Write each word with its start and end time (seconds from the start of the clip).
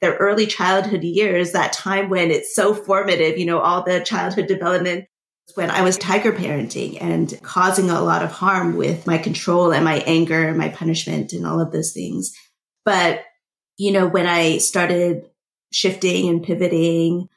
their 0.00 0.14
early 0.16 0.46
childhood 0.46 1.02
years, 1.02 1.52
that 1.52 1.72
time 1.72 2.08
when 2.10 2.30
it's 2.30 2.54
so 2.54 2.74
formative, 2.74 3.38
you 3.38 3.46
know, 3.46 3.60
all 3.60 3.82
the 3.82 4.00
childhood 4.00 4.46
development 4.46 5.06
when 5.54 5.70
I 5.70 5.82
was 5.82 5.96
tiger 5.96 6.32
parenting 6.32 6.98
and 7.00 7.38
causing 7.42 7.88
a 7.88 8.00
lot 8.00 8.22
of 8.22 8.32
harm 8.32 8.76
with 8.76 9.06
my 9.06 9.16
control 9.16 9.72
and 9.72 9.84
my 9.84 9.98
anger 10.00 10.48
and 10.48 10.58
my 10.58 10.68
punishment 10.68 11.32
and 11.32 11.46
all 11.46 11.60
of 11.60 11.72
those 11.72 11.92
things. 11.92 12.34
But, 12.84 13.24
you 13.78 13.92
know, 13.92 14.06
when 14.06 14.26
I 14.26 14.58
started 14.58 15.24
shifting 15.72 16.28
and 16.28 16.42
pivoting, 16.42 17.28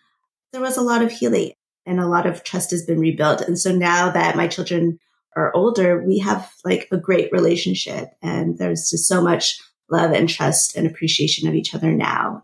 there 0.51 0.61
was 0.61 0.77
a 0.77 0.81
lot 0.81 1.03
of 1.03 1.11
healing 1.11 1.53
and 1.85 1.99
a 1.99 2.07
lot 2.07 2.25
of 2.25 2.43
trust 2.43 2.71
has 2.71 2.85
been 2.85 2.99
rebuilt. 2.99 3.41
And 3.41 3.57
so 3.59 3.71
now 3.71 4.09
that 4.11 4.35
my 4.35 4.47
children 4.47 4.99
are 5.35 5.55
older, 5.55 6.03
we 6.03 6.19
have 6.19 6.51
like 6.65 6.87
a 6.91 6.97
great 6.97 7.31
relationship 7.31 8.09
and 8.21 8.57
there's 8.57 8.89
just 8.89 9.07
so 9.07 9.21
much 9.21 9.59
love 9.89 10.11
and 10.11 10.29
trust 10.29 10.75
and 10.75 10.85
appreciation 10.87 11.47
of 11.47 11.55
each 11.55 11.73
other 11.73 11.91
now. 11.91 12.43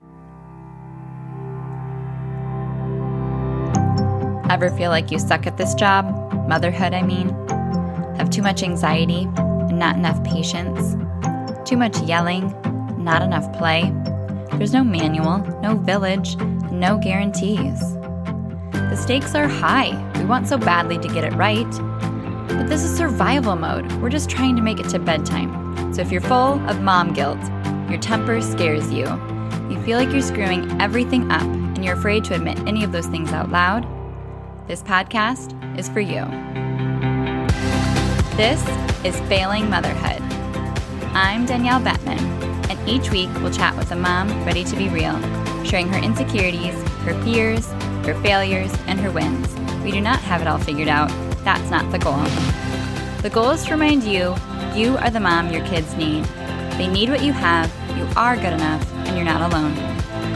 Ever 4.50 4.70
feel 4.72 4.92
like 4.92 5.12
you 5.12 5.20
suck 5.20 5.48
at 5.48 5.58
this 5.58 5.74
job? 5.74 6.06
Motherhood, 6.48 6.94
I 6.94 7.02
mean? 7.02 7.30
Have 8.18 8.30
too 8.30 8.42
much 8.42 8.64
anxiety 8.64 9.28
and 9.38 9.80
not 9.80 9.96
enough 9.96 10.24
patience? 10.24 10.96
Too 11.68 11.78
much 11.78 12.00
yelling, 12.02 12.54
not 13.04 13.22
enough 13.22 13.52
play? 13.58 13.92
There's 14.54 14.74
no 14.74 14.84
manual, 14.84 15.40
no 15.62 15.76
village, 15.76 16.38
no 16.72 16.98
guarantees. 16.98 17.80
The 18.72 18.96
stakes 18.96 19.36
are 19.36 19.48
high. 19.48 20.12
We 20.18 20.26
want 20.26 20.48
so 20.48 20.58
badly 20.58 20.98
to 21.00 21.08
get 21.08 21.24
it 21.24 21.34
right. 21.34 21.66
But 22.48 22.68
this 22.68 22.84
is 22.84 22.96
survival 22.96 23.56
mode. 23.56 23.92
We're 24.02 24.10
just 24.10 24.30
trying 24.30 24.56
to 24.56 24.62
make 24.62 24.80
it 24.80 24.90
to 24.90 25.00
bedtime. 25.00 25.94
So 25.94 26.02
if 26.02 26.12
you're 26.12 26.22
full 26.22 26.60
of 26.70 26.82
mom 26.82 27.14
guilt, 27.14 27.40
your 27.90 28.00
temper 28.00 28.42
scares 28.42 28.92
you, 28.92 29.06
you 29.70 29.82
feel 29.84 29.98
like 29.98 30.12
you're 30.12 30.22
screwing 30.22 30.82
everything 30.82 31.32
up, 31.32 31.42
and 31.42 31.84
you're 31.84 31.96
afraid 31.96 32.24
to 32.26 32.36
admit 32.36 32.60
any 32.68 32.84
of 32.84 32.92
those 32.92 33.08
things 33.08 33.32
out 33.32 33.50
loud, 33.50 33.88
this 34.68 34.82
podcast 34.82 35.54
is 35.78 35.90
for 35.90 36.00
you. 36.00 36.26
This 38.36 38.62
is 39.06 39.20
Failing 39.28 39.70
Motherhood. 39.70 40.22
I'm 41.16 41.46
Danielle 41.46 41.80
Bettmann, 41.80 42.20
and 42.70 42.90
each 42.90 43.12
week 43.12 43.30
we'll 43.36 43.54
chat 43.54 43.76
with 43.78 43.92
a 43.92 43.96
mom 43.96 44.28
ready 44.46 44.64
to 44.64 44.76
be 44.76 44.90
real, 44.90 45.20
sharing 45.64 45.88
her 45.90 46.00
insecurities, 46.00 46.76
her 47.04 47.20
fears, 47.24 47.68
her 48.06 48.20
failures, 48.22 48.74
and 48.88 49.00
her 49.00 49.12
wins. 49.12 49.56
We 49.86 49.92
do 49.92 50.02
not 50.02 50.20
have 50.22 50.42
it 50.42 50.48
all 50.48 50.58
figured 50.58 50.88
out. 50.88 51.10
That's 51.44 51.70
not 51.70 51.92
the 51.92 52.00
goal. 52.00 52.24
The 53.22 53.30
goal 53.30 53.52
is 53.52 53.64
to 53.66 53.72
remind 53.74 54.04
you 54.04 54.36
you 54.74 54.98
are 54.98 55.12
the 55.12 55.20
mom 55.20 55.52
your 55.52 55.64
kids 55.68 55.94
need. 55.94 56.26
They 56.80 56.88
need 56.88 57.12
what 57.12 57.24
you 57.24 57.32
have, 57.32 57.72
you 57.96 58.08
are 58.18 58.36
good 58.36 58.54
enough, 58.54 58.92
and 59.06 59.16
you're 59.16 59.24
not 59.24 59.44
alone. 59.44 59.74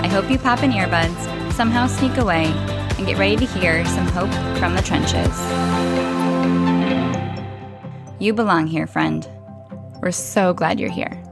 I 0.06 0.08
hope 0.08 0.30
you 0.30 0.38
pop 0.38 0.61
in 0.61 0.69
earbuds, 0.69 1.53
somehow 1.53 1.88
sneak 1.88 2.17
away, 2.17 2.45
and 2.45 3.08
get 3.08 3.17
ready 3.17 3.38
to 3.38 3.45
hear 3.47 3.83
some 3.86 4.06
hope 4.09 4.31
from 4.59 4.75
the 4.75 4.83
trenches. 4.83 5.36
You 8.22 8.34
belong 8.34 8.67
here, 8.67 8.86
friend. 8.86 9.28
We're 10.00 10.11
so 10.11 10.53
glad 10.53 10.80
you're 10.80 10.91
here. 10.91 11.23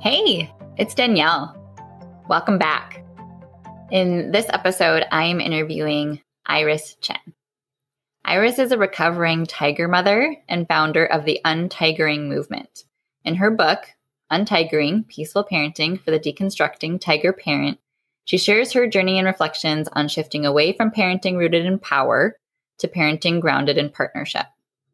Hey, 0.00 0.50
it's 0.78 0.94
Danielle. 0.94 1.57
Welcome 2.28 2.58
back. 2.58 3.02
In 3.90 4.32
this 4.32 4.44
episode, 4.50 5.06
I 5.10 5.24
am 5.24 5.40
interviewing 5.40 6.20
Iris 6.44 6.94
Chen. 7.00 7.16
Iris 8.22 8.58
is 8.58 8.70
a 8.70 8.76
recovering 8.76 9.46
tiger 9.46 9.88
mother 9.88 10.36
and 10.46 10.68
founder 10.68 11.06
of 11.06 11.24
the 11.24 11.40
Untigering 11.46 12.28
movement. 12.28 12.84
In 13.24 13.36
her 13.36 13.50
book, 13.50 13.86
Untigering 14.30 15.08
Peaceful 15.08 15.42
Parenting 15.42 15.98
for 15.98 16.10
the 16.10 16.20
Deconstructing 16.20 17.00
Tiger 17.00 17.32
Parent, 17.32 17.78
she 18.26 18.36
shares 18.36 18.72
her 18.72 18.86
journey 18.86 19.18
and 19.18 19.26
reflections 19.26 19.88
on 19.94 20.06
shifting 20.06 20.44
away 20.44 20.74
from 20.74 20.90
parenting 20.90 21.38
rooted 21.38 21.64
in 21.64 21.78
power 21.78 22.36
to 22.76 22.88
parenting 22.88 23.40
grounded 23.40 23.78
in 23.78 23.88
partnership. 23.88 24.44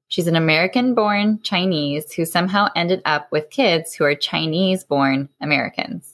She's 0.06 0.28
an 0.28 0.37
American 0.37 0.94
born 0.94 1.41
Chinese 1.43 2.12
who 2.12 2.27
somehow 2.27 2.69
ended 2.77 3.03
up 3.05 3.27
with 3.33 3.50
kids 3.50 3.93
who 3.93 4.05
are 4.05 4.15
Chinese 4.15 4.84
born 4.84 5.31
Americans. 5.41 6.14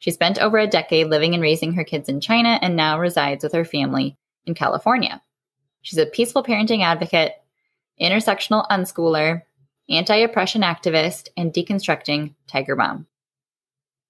She 0.00 0.10
spent 0.10 0.38
over 0.38 0.58
a 0.58 0.66
decade 0.66 1.08
living 1.08 1.34
and 1.34 1.42
raising 1.42 1.74
her 1.74 1.84
kids 1.84 2.08
in 2.08 2.20
China 2.20 2.58
and 2.60 2.74
now 2.74 2.98
resides 2.98 3.44
with 3.44 3.52
her 3.52 3.64
family 3.64 4.16
in 4.46 4.54
California. 4.54 5.22
She's 5.82 5.98
a 5.98 6.06
peaceful 6.06 6.42
parenting 6.42 6.82
advocate, 6.82 7.34
intersectional 8.00 8.66
unschooler, 8.68 9.42
anti 9.88 10.16
oppression 10.16 10.62
activist, 10.62 11.28
and 11.36 11.52
deconstructing 11.52 12.34
Tiger 12.48 12.76
Mom. 12.76 13.06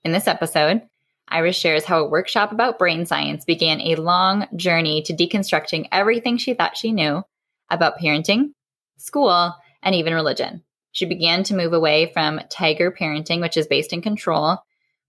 In 0.05 0.13
this 0.13 0.29
episode, 0.29 0.83
Iris 1.29 1.57
shares 1.57 1.85
how 1.85 2.05
a 2.05 2.09
workshop 2.09 2.53
about 2.53 2.79
brain 2.79 3.05
science 3.05 3.45
began 3.45 3.81
a 3.81 3.97
long 3.97 4.47
journey 4.55 5.03
to 5.03 5.13
deconstructing 5.13 5.89
everything 5.91 6.39
she 6.39 6.55
thought 6.55 6.77
she 6.77 6.93
knew 6.93 7.23
about 7.69 7.99
parenting, 7.99 8.53
school, 8.97 9.55
and 9.83 9.95
even 9.95 10.15
religion. 10.15 10.63
She 10.93 11.05
began 11.05 11.43
to 11.45 11.57
move 11.57 11.73
away 11.73 12.13
from 12.13 12.41
tiger 12.49 12.93
parenting, 12.93 13.41
which 13.41 13.57
is 13.57 13.67
based 13.67 13.93
in 13.93 14.03
control, 14.03 14.59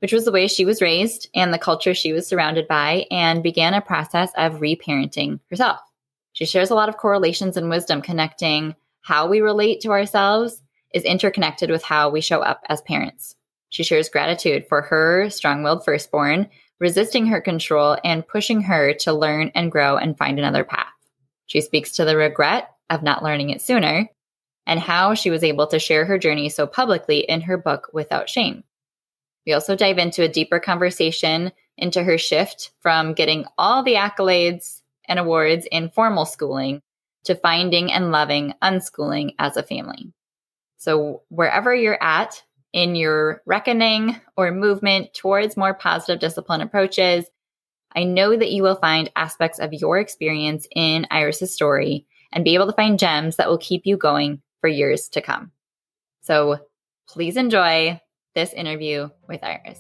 which 0.02 0.12
was 0.12 0.26
the 0.26 0.32
way 0.32 0.48
she 0.48 0.66
was 0.66 0.82
raised 0.82 1.30
and 1.36 1.54
the 1.54 1.60
culture 1.60 1.94
she 1.94 2.12
was 2.12 2.28
surrounded 2.28 2.68
by, 2.68 3.06
and 3.12 3.44
began 3.44 3.74
a 3.76 3.82
process 3.82 4.32
of 4.36 4.60
reparenting 4.60 5.40
herself. 5.50 5.80
She 6.34 6.46
shares 6.46 6.72
a 6.72 6.76
lot 6.76 6.90
of 6.90 6.98
correlations 6.98 7.56
and 7.56 7.70
wisdom 7.70 8.02
connecting 8.02 8.76
how 9.02 9.28
we 9.28 9.42
relate 9.42 9.82
to 9.82 9.92
ourselves 9.92 10.62
is 10.94 11.04
interconnected 11.04 11.70
with 11.70 11.84
how 11.84 12.10
we 12.10 12.22
show 12.22 12.42
up 12.42 12.64
as 12.68 12.82
parents. 12.82 13.36
She 13.70 13.84
shares 13.84 14.10
gratitude 14.10 14.68
for 14.68 14.82
her 14.82 15.30
strong 15.30 15.64
willed 15.64 15.86
firstborn, 15.86 16.50
resisting 16.80 17.28
her 17.28 17.40
control 17.40 17.98
and 18.04 18.28
pushing 18.28 18.62
her 18.62 18.94
to 18.96 19.14
learn 19.14 19.52
and 19.56 19.72
grow 19.72 19.98
and 19.98 20.18
find 20.18 20.40
another 20.40 20.64
path. 20.64 20.88
She 21.46 21.62
speaks 21.62 21.92
to 21.94 22.06
the 22.06 22.18
regret 22.18 22.70
of 22.90 23.04
not 23.04 23.24
learning 23.24 23.52
it 23.52 23.62
sooner 23.62 24.10
and 24.66 24.80
how 24.80 25.14
she 25.14 25.30
was 25.30 25.44
able 25.44 25.68
to 25.68 25.80
share 25.80 26.06
her 26.06 26.18
journey 26.18 26.50
so 26.50 26.68
publicly 26.68 27.20
in 27.20 27.42
her 27.42 27.58
book 27.58 27.90
without 27.94 28.30
shame. 28.30 28.64
We 29.46 29.53
also 29.53 29.75
dive 29.75 29.97
into 29.97 30.24
a 30.24 30.29
deeper 30.29 30.59
conversation 30.59 31.52
into 31.78 32.03
her 32.03 32.18
shift 32.18 32.72
from 32.79 33.13
getting 33.13 33.46
all 33.57 33.84
the 33.84 33.96
accolades 33.96 34.81
and 35.07 35.19
awards 35.19 35.68
in 35.72 35.90
formal 35.90 36.25
schooling 36.25 36.81
to 37.24 37.35
finding 37.35 37.91
and 37.91 38.12
loving 38.12 38.53
unschooling 38.62 39.35
as 39.40 39.57
a 39.57 39.63
family. 39.63 40.13
So, 40.78 41.22
wherever 41.29 41.74
you're 41.75 42.02
at 42.02 42.41
in 42.74 42.96
your 42.96 43.41
reckoning 43.46 44.19
or 44.38 44.52
movement 44.52 45.13
towards 45.13 45.58
more 45.58 45.73
positive 45.73 46.19
discipline 46.19 46.62
approaches, 46.62 47.25
I 47.94 48.03
know 48.06 48.35
that 48.35 48.52
you 48.52 48.63
will 48.63 48.78
find 48.78 49.12
aspects 49.16 49.59
of 49.59 49.73
your 49.73 50.00
experience 50.00 50.68
in 50.73 51.06
Iris's 51.12 51.53
story 51.53 52.08
and 52.31 52.46
be 52.46 52.56
able 52.56 52.68
to 52.68 52.73
find 52.73 52.97
gems 52.97 53.35
that 53.35 53.50
will 53.50 53.58
keep 53.58 53.85
you 53.85 53.97
going 53.97 54.41
for 54.62 54.68
years 54.68 55.09
to 55.09 55.22
come. 55.22 55.52
So, 56.22 56.59
please 57.08 57.38
enjoy 57.38 58.00
this 58.34 58.53
interview 58.53 59.09
with 59.28 59.44
Iris. 59.44 59.80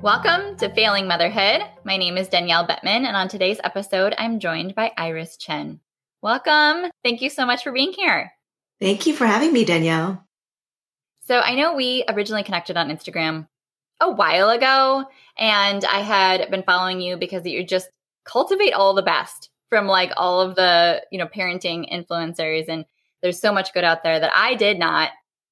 Welcome 0.00 0.56
to 0.58 0.72
Failing 0.74 1.06
Motherhood. 1.06 1.62
My 1.84 1.96
name 1.96 2.16
is 2.16 2.28
Danielle 2.28 2.66
Bettmann, 2.66 3.04
and 3.04 3.16
on 3.16 3.28
today's 3.28 3.60
episode, 3.62 4.14
I'm 4.16 4.40
joined 4.40 4.74
by 4.74 4.92
Iris 4.96 5.36
Chen. 5.36 5.80
Welcome. 6.22 6.90
Thank 7.04 7.20
you 7.20 7.28
so 7.28 7.44
much 7.44 7.62
for 7.62 7.72
being 7.72 7.92
here. 7.92 8.32
Thank 8.80 9.06
you 9.06 9.14
for 9.14 9.26
having 9.26 9.52
me, 9.52 9.64
Danielle. 9.64 10.24
So, 11.26 11.40
I 11.40 11.56
know 11.56 11.74
we 11.74 12.04
originally 12.08 12.42
connected 12.42 12.76
on 12.76 12.88
Instagram 12.88 13.48
a 14.00 14.10
while 14.10 14.48
ago, 14.48 15.04
and 15.36 15.84
I 15.84 16.00
had 16.00 16.50
been 16.50 16.62
following 16.62 17.00
you 17.00 17.16
because 17.18 17.44
you 17.44 17.64
just 17.64 17.90
cultivate 18.24 18.72
all 18.72 18.94
the 18.94 19.02
best 19.02 19.50
from 19.68 19.86
like 19.86 20.12
all 20.16 20.40
of 20.40 20.54
the, 20.54 21.02
you 21.10 21.18
know, 21.18 21.26
parenting 21.26 21.90
influencers. 21.92 22.68
And 22.68 22.84
there's 23.22 23.40
so 23.40 23.52
much 23.52 23.72
good 23.72 23.84
out 23.84 24.02
there 24.02 24.18
that 24.20 24.32
I 24.34 24.54
did 24.54 24.78
not 24.78 25.10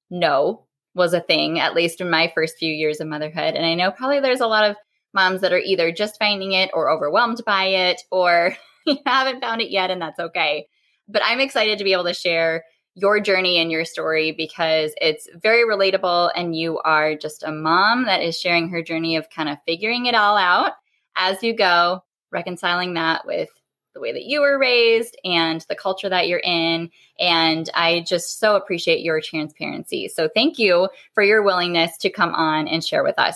know 0.09 0.65
was 0.95 1.13
a 1.13 1.21
thing, 1.21 1.59
at 1.59 1.75
least 1.75 2.01
in 2.01 2.09
my 2.09 2.31
first 2.33 2.57
few 2.57 2.73
years 2.73 2.99
of 2.99 3.07
motherhood. 3.07 3.53
And 3.55 3.65
I 3.65 3.75
know 3.75 3.91
probably 3.91 4.19
there's 4.19 4.41
a 4.41 4.47
lot 4.47 4.69
of 4.69 4.75
moms 5.13 5.41
that 5.41 5.53
are 5.53 5.59
either 5.59 5.91
just 5.91 6.19
finding 6.19 6.53
it 6.53 6.71
or 6.73 6.89
overwhelmed 6.89 7.41
by 7.45 7.65
it 7.65 8.01
or 8.11 8.55
haven't 9.05 9.41
found 9.41 9.61
it 9.61 9.69
yet, 9.69 9.91
and 9.91 10.01
that's 10.01 10.19
okay. 10.19 10.67
But 11.07 11.21
I'm 11.23 11.39
excited 11.39 11.77
to 11.77 11.83
be 11.83 11.93
able 11.93 12.05
to 12.05 12.13
share 12.13 12.63
your 12.95 13.19
journey 13.19 13.59
and 13.59 13.71
your 13.71 13.85
story 13.85 14.31
because 14.31 14.91
it's 14.99 15.29
very 15.35 15.63
relatable. 15.63 16.31
And 16.35 16.55
you 16.55 16.79
are 16.79 17.15
just 17.15 17.43
a 17.43 17.51
mom 17.51 18.05
that 18.05 18.23
is 18.23 18.39
sharing 18.39 18.69
her 18.69 18.81
journey 18.81 19.15
of 19.15 19.29
kind 19.29 19.49
of 19.49 19.59
figuring 19.67 20.07
it 20.07 20.15
all 20.15 20.35
out 20.35 20.73
as 21.15 21.43
you 21.43 21.55
go, 21.55 22.03
reconciling 22.31 22.95
that 22.95 23.25
with 23.25 23.49
the 23.97 24.01
way 24.01 24.13
that 24.13 24.25
you 24.25 24.41
were 24.41 24.59
raised 24.59 25.17
and 25.25 25.65
the 25.69 25.75
culture 25.75 26.07
that 26.07 26.27
you're 26.27 26.39
in. 26.39 26.91
And 27.19 27.69
I 27.73 28.05
just 28.07 28.39
so 28.39 28.55
appreciate 28.55 29.01
your 29.01 29.19
transparency. 29.21 30.07
So 30.07 30.29
thank 30.33 30.59
you 30.59 30.89
for 31.13 31.23
your 31.23 31.41
willingness 31.41 31.97
to 31.99 32.11
come 32.11 32.33
on 32.35 32.67
and 32.67 32.85
share 32.85 33.03
with 33.03 33.17
us. 33.17 33.35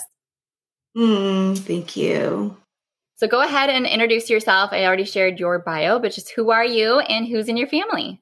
Mm, 0.96 1.58
thank 1.58 1.96
you. 1.96 2.56
So 3.16 3.26
go 3.26 3.42
ahead 3.42 3.70
and 3.70 3.86
introduce 3.86 4.30
yourself. 4.30 4.72
I 4.72 4.84
already 4.84 5.04
shared 5.04 5.40
your 5.40 5.58
bio, 5.58 5.98
but 5.98 6.12
just 6.12 6.30
who 6.30 6.50
are 6.50 6.64
you 6.64 7.00
and 7.00 7.26
who's 7.26 7.48
in 7.48 7.56
your 7.56 7.68
family? 7.68 8.20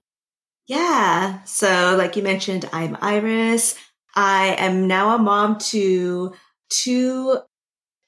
Yeah. 0.67 1.43
So, 1.45 1.95
like 1.99 2.17
you 2.17 2.23
mentioned, 2.23 2.69
I'm 2.73 2.97
Iris. 3.01 3.77
I 4.15 4.57
am 4.59 4.87
now 4.87 5.15
a 5.15 5.19
mom 5.19 5.59
to 5.59 6.33
two 6.69 7.39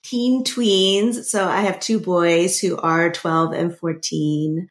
teen 0.02 0.44
tweens. 0.44 1.24
So, 1.24 1.46
I 1.46 1.62
have 1.62 1.80
two 1.80 2.00
boys 2.00 2.58
who 2.58 2.76
are 2.78 3.10
12 3.10 3.52
and 3.52 3.76
14. 3.76 4.68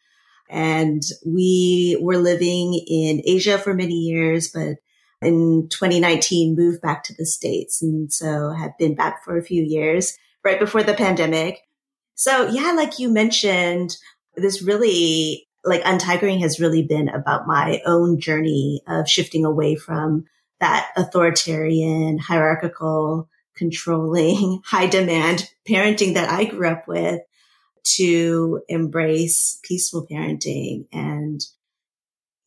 And 0.49 1.01
we 1.25 1.97
were 2.01 2.17
living 2.17 2.73
in 2.73 3.21
Asia 3.25 3.57
for 3.57 3.73
many 3.73 3.95
years, 3.95 4.49
but 4.49 4.77
in 5.21 5.67
2019 5.69 6.55
moved 6.55 6.81
back 6.81 7.03
to 7.05 7.13
the 7.13 7.25
States. 7.25 7.81
And 7.81 8.11
so 8.11 8.51
have 8.51 8.77
been 8.77 8.95
back 8.95 9.23
for 9.23 9.37
a 9.37 9.43
few 9.43 9.63
years 9.63 10.17
right 10.43 10.59
before 10.59 10.83
the 10.83 10.93
pandemic. 10.93 11.61
So 12.15 12.47
yeah, 12.47 12.71
like 12.71 12.99
you 12.99 13.09
mentioned, 13.09 13.97
this 14.35 14.61
really 14.61 15.47
like 15.63 15.83
untigering 15.83 16.41
has 16.41 16.59
really 16.59 16.83
been 16.83 17.07
about 17.07 17.47
my 17.47 17.81
own 17.85 18.19
journey 18.19 18.81
of 18.87 19.07
shifting 19.07 19.45
away 19.45 19.75
from 19.75 20.25
that 20.59 20.89
authoritarian, 20.97 22.17
hierarchical, 22.17 23.29
controlling, 23.61 24.61
high 24.65 24.87
demand 24.87 25.47
parenting 25.69 26.15
that 26.15 26.29
I 26.29 26.45
grew 26.45 26.67
up 26.67 26.87
with 26.87 27.21
to 27.83 28.61
embrace 28.67 29.59
peaceful 29.63 30.07
parenting. 30.11 30.87
And 30.91 31.39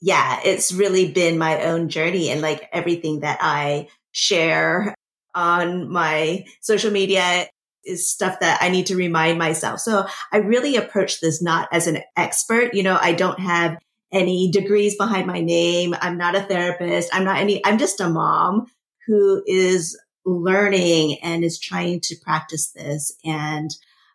yeah, 0.01 0.41
it's 0.45 0.73
really 0.73 1.13
been 1.13 1.39
my 1.39 1.65
own 1.65 1.89
journey 1.89 2.31
and 2.31 2.41
like 2.41 2.69
everything 2.73 3.21
that 3.21 3.39
I 3.41 3.89
share 4.11 4.95
on 5.35 5.89
my 5.89 6.45
social 6.61 6.91
media 6.91 7.49
is 7.85 8.09
stuff 8.09 8.41
that 8.41 8.59
I 8.61 8.71
need 8.71 8.87
to 8.87 8.97
remind 8.97 9.39
myself. 9.39 9.81
So 9.81 10.07
I 10.33 10.39
really 10.39 10.77
approach 10.77 11.21
this 11.21 11.41
not 11.41 11.69
as 11.71 11.87
an 11.87 11.99
expert. 12.17 12.75
You 12.75 12.83
know, 12.83 12.99
I 13.01 13.13
don't 13.13 13.39
have 13.39 13.79
any 14.13 14.51
degrees 14.51 14.97
behind 14.97 15.27
my 15.27 15.41
name. 15.41 15.95
I'm 16.01 16.19
not 16.19 16.35
a 16.35 16.43
therapist. 16.43 17.11
I'm 17.13 17.25
not 17.25 17.39
any, 17.39 17.65
I'm 17.65 17.79
just 17.79 18.01
a 18.01 18.09
mom 18.09 18.67
who 19.07 19.43
is 19.47 19.99
learning 20.25 21.19
and 21.23 21.45
is 21.45 21.59
trying 21.59 22.01
to 22.01 22.17
practice 22.23 22.71
this. 22.71 23.13
And 23.25 23.71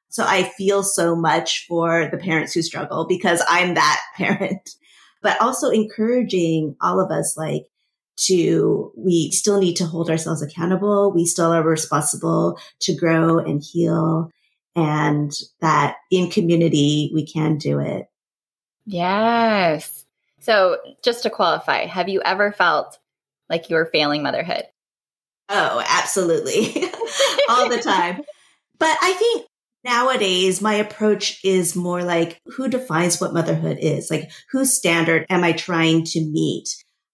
so 0.09 0.23
I 0.25 0.43
feel 0.43 0.83
so 0.83 1.15
much 1.15 1.65
for 1.67 2.09
the 2.11 2.17
parents 2.17 2.53
who 2.53 2.61
struggle 2.61 3.05
because 3.07 3.43
I'm 3.47 3.75
that 3.75 4.01
parent, 4.15 4.69
but 5.21 5.39
also 5.41 5.69
encouraging 5.69 6.75
all 6.81 6.99
of 6.99 7.11
us 7.11 7.35
like, 7.37 7.65
to 8.25 8.91
we 8.97 9.31
still 9.31 9.59
need 9.59 9.75
to 9.75 9.85
hold 9.85 10.09
ourselves 10.09 10.41
accountable. 10.41 11.11
We 11.13 11.25
still 11.25 11.53
are 11.53 11.63
responsible 11.63 12.59
to 12.81 12.93
grow 12.93 13.39
and 13.39 13.63
heal 13.63 14.29
and 14.75 15.31
that 15.61 15.95
in 16.11 16.29
community 16.29 17.11
we 17.13 17.25
can 17.25 17.57
do 17.57 17.79
it. 17.79 18.07
Yes. 18.85 20.05
So 20.41 20.77
just 21.03 21.23
to 21.23 21.29
qualify, 21.29 21.85
have 21.85 22.09
you 22.09 22.21
ever 22.23 22.51
felt 22.51 22.97
like 23.49 23.69
you 23.69 23.75
were 23.75 23.85
failing 23.85 24.23
motherhood? 24.23 24.65
Oh, 25.49 25.83
absolutely. 25.87 26.83
All 27.49 27.69
the 27.69 27.81
time. 27.81 28.21
But 28.77 28.97
I 29.01 29.13
think 29.13 29.47
nowadays 29.83 30.61
my 30.61 30.75
approach 30.75 31.43
is 31.43 31.75
more 31.75 32.03
like 32.03 32.39
who 32.45 32.67
defines 32.69 33.19
what 33.19 33.33
motherhood 33.33 33.77
is? 33.81 34.11
Like 34.11 34.31
whose 34.51 34.75
standard 34.75 35.25
am 35.29 35.43
I 35.43 35.53
trying 35.53 36.05
to 36.05 36.21
meet? 36.21 36.69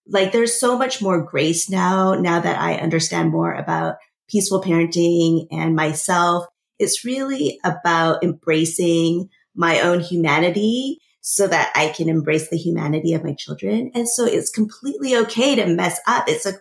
like 0.08 0.32
there's 0.32 0.60
so 0.60 0.78
much 0.78 1.02
more 1.02 1.24
grace 1.24 1.70
now, 1.70 2.14
now 2.14 2.40
that 2.40 2.60
I 2.60 2.76
understand 2.76 3.32
more 3.32 3.54
about 3.54 3.96
peaceful 4.30 4.62
parenting 4.62 5.48
and 5.52 5.76
myself. 5.76 6.46
It's 6.80 7.06
really 7.06 7.60
about 7.64 8.24
embracing 8.24 9.30
my 9.56 9.82
own 9.82 10.02
humanity 10.02 11.00
so 11.22 11.48
that 11.48 11.72
I 11.76 11.90
can 11.90 12.10
embrace 12.10 12.50
the 12.50 12.58
humanity 12.58 13.14
of 13.14 13.24
my 13.24 13.34
children. 13.34 13.92
And 13.96 14.08
so 14.08 14.26
it's 14.26 14.50
completely 14.50 15.16
okay 15.16 15.56
to 15.56 15.66
mess 15.66 16.00
up. 16.08 16.26
It's 16.28 16.46
a, 16.46 16.54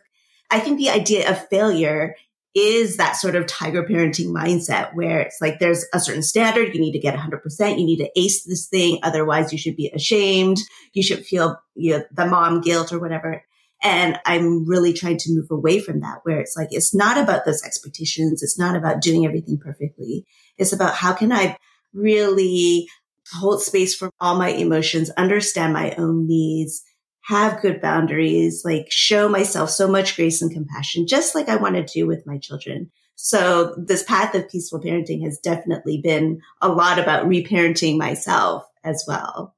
I 0.50 0.60
think 0.60 0.78
the 0.78 0.90
idea 0.90 1.30
of 1.30 1.48
failure 1.48 2.14
is 2.54 2.98
that 2.98 3.16
sort 3.16 3.34
of 3.34 3.46
tiger 3.46 3.82
parenting 3.82 4.28
mindset 4.28 4.94
where 4.94 5.20
it's 5.20 5.40
like 5.40 5.58
there's 5.58 5.84
a 5.92 5.98
certain 5.98 6.22
standard. 6.22 6.72
You 6.72 6.80
need 6.80 6.92
to 6.92 7.00
get 7.00 7.16
100%. 7.16 7.78
You 7.78 7.84
need 7.84 7.98
to 7.98 8.10
ace 8.16 8.44
this 8.44 8.68
thing. 8.68 9.00
Otherwise, 9.02 9.50
you 9.50 9.58
should 9.58 9.76
be 9.76 9.90
ashamed. 9.92 10.58
You 10.92 11.02
should 11.02 11.26
feel 11.26 11.60
you 11.74 11.98
know, 11.98 12.04
the 12.12 12.26
mom 12.26 12.60
guilt 12.60 12.92
or 12.92 13.00
whatever. 13.00 13.44
And 13.82 14.18
I'm 14.24 14.66
really 14.66 14.92
trying 14.92 15.18
to 15.18 15.34
move 15.34 15.50
away 15.50 15.80
from 15.80 16.00
that 16.00 16.20
where 16.22 16.40
it's 16.40 16.56
like, 16.56 16.68
it's 16.70 16.94
not 16.94 17.18
about 17.18 17.44
those 17.44 17.62
expectations. 17.64 18.42
It's 18.42 18.58
not 18.58 18.76
about 18.76 19.02
doing 19.02 19.26
everything 19.26 19.58
perfectly. 19.58 20.24
It's 20.56 20.72
about 20.72 20.94
how 20.94 21.12
can 21.12 21.32
I 21.32 21.58
really 21.92 22.88
hold 23.32 23.62
space 23.62 23.94
for 23.94 24.10
all 24.20 24.38
my 24.38 24.50
emotions, 24.50 25.10
understand 25.10 25.72
my 25.72 25.92
own 25.96 26.26
needs, 26.26 26.82
have 27.26 27.62
good 27.62 27.80
boundaries, 27.80 28.62
like 28.64 28.86
show 28.90 29.28
myself 29.28 29.70
so 29.70 29.88
much 29.88 30.16
grace 30.16 30.42
and 30.42 30.52
compassion, 30.52 31.06
just 31.06 31.34
like 31.34 31.48
I 31.48 31.56
want 31.56 31.74
to 31.76 31.82
do 31.82 32.06
with 32.06 32.26
my 32.26 32.38
children. 32.38 32.90
So 33.16 33.74
this 33.78 34.02
path 34.02 34.34
of 34.34 34.48
peaceful 34.50 34.80
parenting 34.80 35.22
has 35.24 35.38
definitely 35.38 36.00
been 36.02 36.40
a 36.60 36.68
lot 36.68 36.98
about 36.98 37.26
reparenting 37.26 37.96
myself 37.96 38.66
as 38.82 39.04
well. 39.08 39.54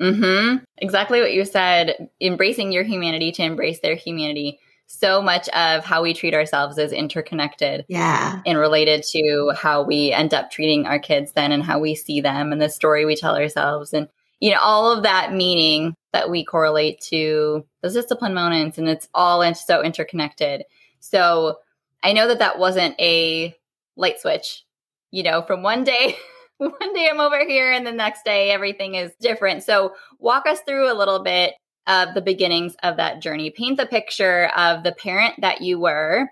Mm-hmm. 0.00 0.64
Exactly 0.78 1.20
what 1.20 1.34
you 1.34 1.44
said. 1.44 2.08
Embracing 2.22 2.72
your 2.72 2.84
humanity 2.84 3.32
to 3.32 3.42
embrace 3.42 3.80
their 3.80 3.96
humanity. 3.96 4.58
So 4.86 5.20
much 5.20 5.48
of 5.50 5.84
how 5.84 6.02
we 6.02 6.14
treat 6.14 6.34
ourselves 6.34 6.78
is 6.78 6.92
interconnected. 6.92 7.84
Yeah. 7.88 8.40
And 8.46 8.58
related 8.58 9.04
to 9.12 9.52
how 9.54 9.82
we 9.82 10.10
end 10.12 10.32
up 10.32 10.50
treating 10.50 10.86
our 10.86 10.98
kids 10.98 11.32
then 11.32 11.52
and 11.52 11.62
how 11.62 11.78
we 11.78 11.94
see 11.94 12.22
them 12.22 12.50
and 12.50 12.62
the 12.62 12.70
story 12.70 13.04
we 13.04 13.14
tell 13.14 13.36
ourselves. 13.36 13.92
And, 13.92 14.08
you 14.40 14.50
know, 14.50 14.58
all 14.62 14.90
of 14.90 15.02
that 15.02 15.34
meaning 15.34 15.94
that 16.12 16.30
we 16.30 16.44
correlate 16.44 17.00
to 17.00 17.64
those 17.82 17.94
discipline 17.94 18.34
moments 18.34 18.78
and 18.78 18.88
it's 18.88 19.08
all 19.14 19.42
in, 19.42 19.54
so 19.54 19.82
interconnected. 19.82 20.64
So 20.98 21.58
I 22.02 22.12
know 22.12 22.28
that 22.28 22.40
that 22.40 22.58
wasn't 22.58 22.98
a 23.00 23.54
light 23.96 24.20
switch, 24.20 24.64
you 25.10 25.22
know, 25.22 25.42
from 25.42 25.62
one 25.62 25.84
day, 25.84 26.16
one 26.58 26.94
day 26.94 27.08
I'm 27.10 27.20
over 27.20 27.46
here 27.46 27.72
and 27.72 27.86
the 27.86 27.92
next 27.92 28.24
day 28.24 28.50
everything 28.50 28.94
is 28.94 29.12
different. 29.20 29.62
So 29.62 29.94
walk 30.18 30.46
us 30.46 30.60
through 30.60 30.92
a 30.92 30.94
little 30.94 31.22
bit 31.22 31.54
of 31.86 32.14
the 32.14 32.22
beginnings 32.22 32.76
of 32.82 32.96
that 32.96 33.20
journey. 33.20 33.50
Paint 33.50 33.78
the 33.78 33.86
picture 33.86 34.46
of 34.56 34.82
the 34.82 34.92
parent 34.92 35.34
that 35.40 35.60
you 35.60 35.78
were 35.78 36.28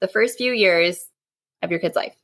the 0.00 0.08
first 0.08 0.38
few 0.38 0.52
years 0.52 1.06
of 1.62 1.70
your 1.70 1.80
kid's 1.80 1.96
life. 1.96 2.14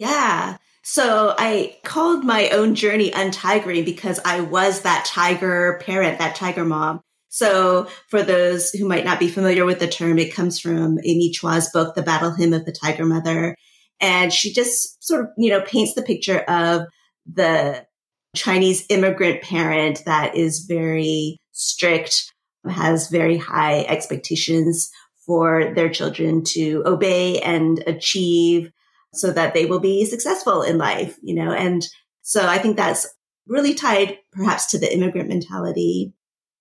Yeah. 0.00 0.56
So 0.82 1.34
I 1.36 1.76
called 1.84 2.24
my 2.24 2.48
own 2.48 2.74
journey 2.74 3.10
untigering 3.10 3.84
because 3.84 4.18
I 4.24 4.40
was 4.40 4.80
that 4.80 5.04
tiger 5.04 5.78
parent, 5.84 6.18
that 6.18 6.34
tiger 6.34 6.64
mom. 6.64 7.02
So 7.28 7.86
for 8.08 8.22
those 8.22 8.70
who 8.70 8.88
might 8.88 9.04
not 9.04 9.20
be 9.20 9.28
familiar 9.28 9.66
with 9.66 9.78
the 9.78 9.86
term, 9.86 10.18
it 10.18 10.32
comes 10.32 10.58
from 10.58 10.98
Amy 11.04 11.30
Chua's 11.30 11.68
book, 11.70 11.94
The 11.94 12.02
Battle 12.02 12.32
Hymn 12.32 12.54
of 12.54 12.64
the 12.64 12.72
Tiger 12.72 13.04
Mother. 13.04 13.54
And 14.00 14.32
she 14.32 14.54
just 14.54 15.04
sort 15.04 15.20
of, 15.20 15.26
you 15.36 15.50
know, 15.50 15.60
paints 15.60 15.92
the 15.92 16.02
picture 16.02 16.40
of 16.40 16.86
the 17.30 17.86
Chinese 18.34 18.86
immigrant 18.88 19.42
parent 19.42 20.02
that 20.06 20.34
is 20.34 20.60
very 20.60 21.36
strict, 21.52 22.32
has 22.66 23.10
very 23.10 23.36
high 23.36 23.82
expectations 23.82 24.90
for 25.26 25.74
their 25.74 25.90
children 25.90 26.42
to 26.42 26.82
obey 26.86 27.38
and 27.40 27.84
achieve 27.86 28.72
so 29.12 29.32
that 29.32 29.54
they 29.54 29.66
will 29.66 29.80
be 29.80 30.04
successful 30.04 30.62
in 30.62 30.78
life, 30.78 31.18
you 31.22 31.34
know, 31.34 31.52
and 31.52 31.86
so 32.22 32.46
I 32.46 32.58
think 32.58 32.76
that's 32.76 33.06
really 33.46 33.74
tied 33.74 34.18
perhaps 34.32 34.66
to 34.66 34.78
the 34.78 34.92
immigrant 34.92 35.28
mentality. 35.28 36.12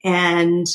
And 0.04 0.66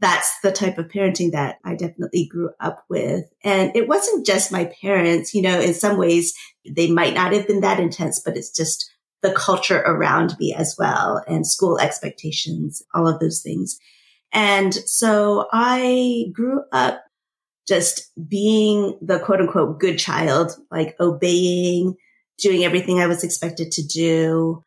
that's 0.00 0.38
the 0.42 0.52
type 0.52 0.78
of 0.78 0.88
parenting 0.88 1.32
that 1.32 1.58
I 1.64 1.74
definitely 1.74 2.26
grew 2.26 2.50
up 2.60 2.84
with. 2.90 3.24
And 3.44 3.74
it 3.74 3.88
wasn't 3.88 4.26
just 4.26 4.52
my 4.52 4.70
parents, 4.80 5.32
you 5.32 5.42
know, 5.42 5.60
in 5.60 5.74
some 5.74 5.96
ways 5.96 6.34
they 6.68 6.90
might 6.90 7.14
not 7.14 7.32
have 7.32 7.46
been 7.46 7.60
that 7.60 7.80
intense, 7.80 8.20
but 8.20 8.36
it's 8.36 8.54
just 8.54 8.90
the 9.22 9.32
culture 9.32 9.80
around 9.80 10.36
me 10.38 10.52
as 10.52 10.74
well 10.78 11.22
and 11.28 11.46
school 11.46 11.78
expectations, 11.78 12.82
all 12.94 13.08
of 13.08 13.20
those 13.20 13.40
things. 13.40 13.78
And 14.32 14.74
so 14.74 15.46
I 15.52 16.26
grew 16.32 16.62
up 16.72 17.04
just 17.66 18.10
being 18.28 18.98
the 19.00 19.18
quote 19.18 19.40
unquote 19.40 19.78
good 19.78 19.98
child, 19.98 20.52
like 20.70 20.96
obeying, 21.00 21.94
doing 22.38 22.64
everything 22.64 23.00
I 23.00 23.06
was 23.06 23.24
expected 23.24 23.72
to 23.72 23.86
do, 23.86 24.62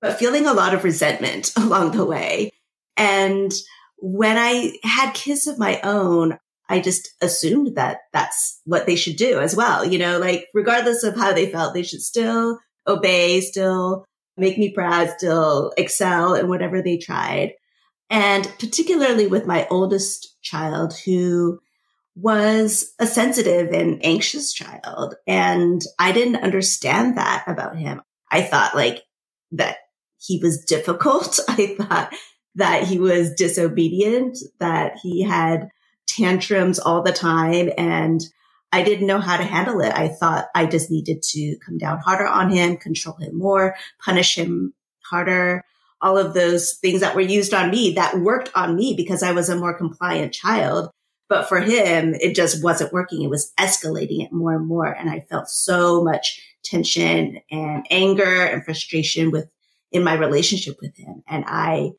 but 0.00 0.18
feeling 0.18 0.46
a 0.46 0.52
lot 0.52 0.74
of 0.74 0.84
resentment 0.84 1.52
along 1.56 1.92
the 1.92 2.04
way. 2.04 2.50
And 2.96 3.52
when 3.98 4.36
I 4.36 4.74
had 4.82 5.12
kids 5.12 5.46
of 5.46 5.58
my 5.58 5.80
own, 5.82 6.38
I 6.68 6.80
just 6.80 7.08
assumed 7.20 7.76
that 7.76 7.98
that's 8.12 8.60
what 8.64 8.86
they 8.86 8.96
should 8.96 9.16
do 9.16 9.40
as 9.40 9.56
well. 9.56 9.84
You 9.84 9.98
know, 9.98 10.18
like 10.18 10.46
regardless 10.54 11.02
of 11.02 11.16
how 11.16 11.32
they 11.32 11.50
felt, 11.50 11.74
they 11.74 11.82
should 11.82 12.02
still 12.02 12.58
obey, 12.86 13.40
still 13.40 14.04
make 14.36 14.56
me 14.56 14.72
proud, 14.72 15.10
still 15.10 15.72
excel 15.76 16.34
in 16.34 16.48
whatever 16.48 16.80
they 16.80 16.96
tried. 16.96 17.52
And 18.08 18.44
particularly 18.58 19.26
with 19.26 19.46
my 19.46 19.66
oldest 19.70 20.36
child 20.42 20.98
who 21.04 21.60
was 22.20 22.92
a 22.98 23.06
sensitive 23.06 23.70
and 23.72 24.04
anxious 24.04 24.52
child. 24.52 25.14
And 25.26 25.82
I 25.98 26.12
didn't 26.12 26.36
understand 26.36 27.16
that 27.16 27.44
about 27.46 27.76
him. 27.76 28.02
I 28.30 28.42
thought 28.42 28.74
like 28.74 29.02
that 29.52 29.76
he 30.18 30.38
was 30.42 30.64
difficult. 30.64 31.40
I 31.48 31.76
thought 31.78 32.12
that 32.56 32.84
he 32.84 32.98
was 32.98 33.34
disobedient, 33.34 34.38
that 34.58 34.98
he 35.02 35.22
had 35.22 35.68
tantrums 36.06 36.78
all 36.78 37.02
the 37.02 37.12
time 37.12 37.70
and 37.78 38.20
I 38.72 38.82
didn't 38.82 39.06
know 39.06 39.18
how 39.18 39.36
to 39.36 39.42
handle 39.42 39.80
it. 39.80 39.92
I 39.92 40.08
thought 40.08 40.46
I 40.54 40.66
just 40.66 40.90
needed 40.90 41.22
to 41.22 41.56
come 41.64 41.78
down 41.78 41.98
harder 41.98 42.26
on 42.26 42.50
him, 42.50 42.76
control 42.76 43.16
him 43.16 43.36
more, 43.36 43.76
punish 44.04 44.36
him 44.36 44.74
harder. 45.02 45.64
All 46.00 46.16
of 46.16 46.34
those 46.34 46.74
things 46.74 47.00
that 47.00 47.14
were 47.14 47.20
used 47.20 47.52
on 47.52 47.70
me 47.70 47.94
that 47.94 48.20
worked 48.20 48.50
on 48.54 48.76
me 48.76 48.94
because 48.96 49.22
I 49.22 49.32
was 49.32 49.48
a 49.48 49.56
more 49.56 49.76
compliant 49.76 50.32
child. 50.32 50.90
But 51.30 51.48
for 51.48 51.60
him, 51.60 52.14
it 52.14 52.34
just 52.34 52.62
wasn't 52.62 52.92
working. 52.92 53.22
It 53.22 53.30
was 53.30 53.52
escalating 53.58 54.24
it 54.24 54.32
more 54.32 54.52
and 54.52 54.66
more. 54.66 54.92
And 54.92 55.08
I 55.08 55.20
felt 55.20 55.48
so 55.48 56.02
much 56.02 56.42
tension 56.64 57.38
and 57.52 57.86
anger 57.88 58.44
and 58.44 58.64
frustration 58.64 59.30
with 59.30 59.48
in 59.92 60.02
my 60.02 60.14
relationship 60.14 60.76
with 60.82 60.96
him. 60.96 61.22
And 61.28 61.44
I 61.46 61.92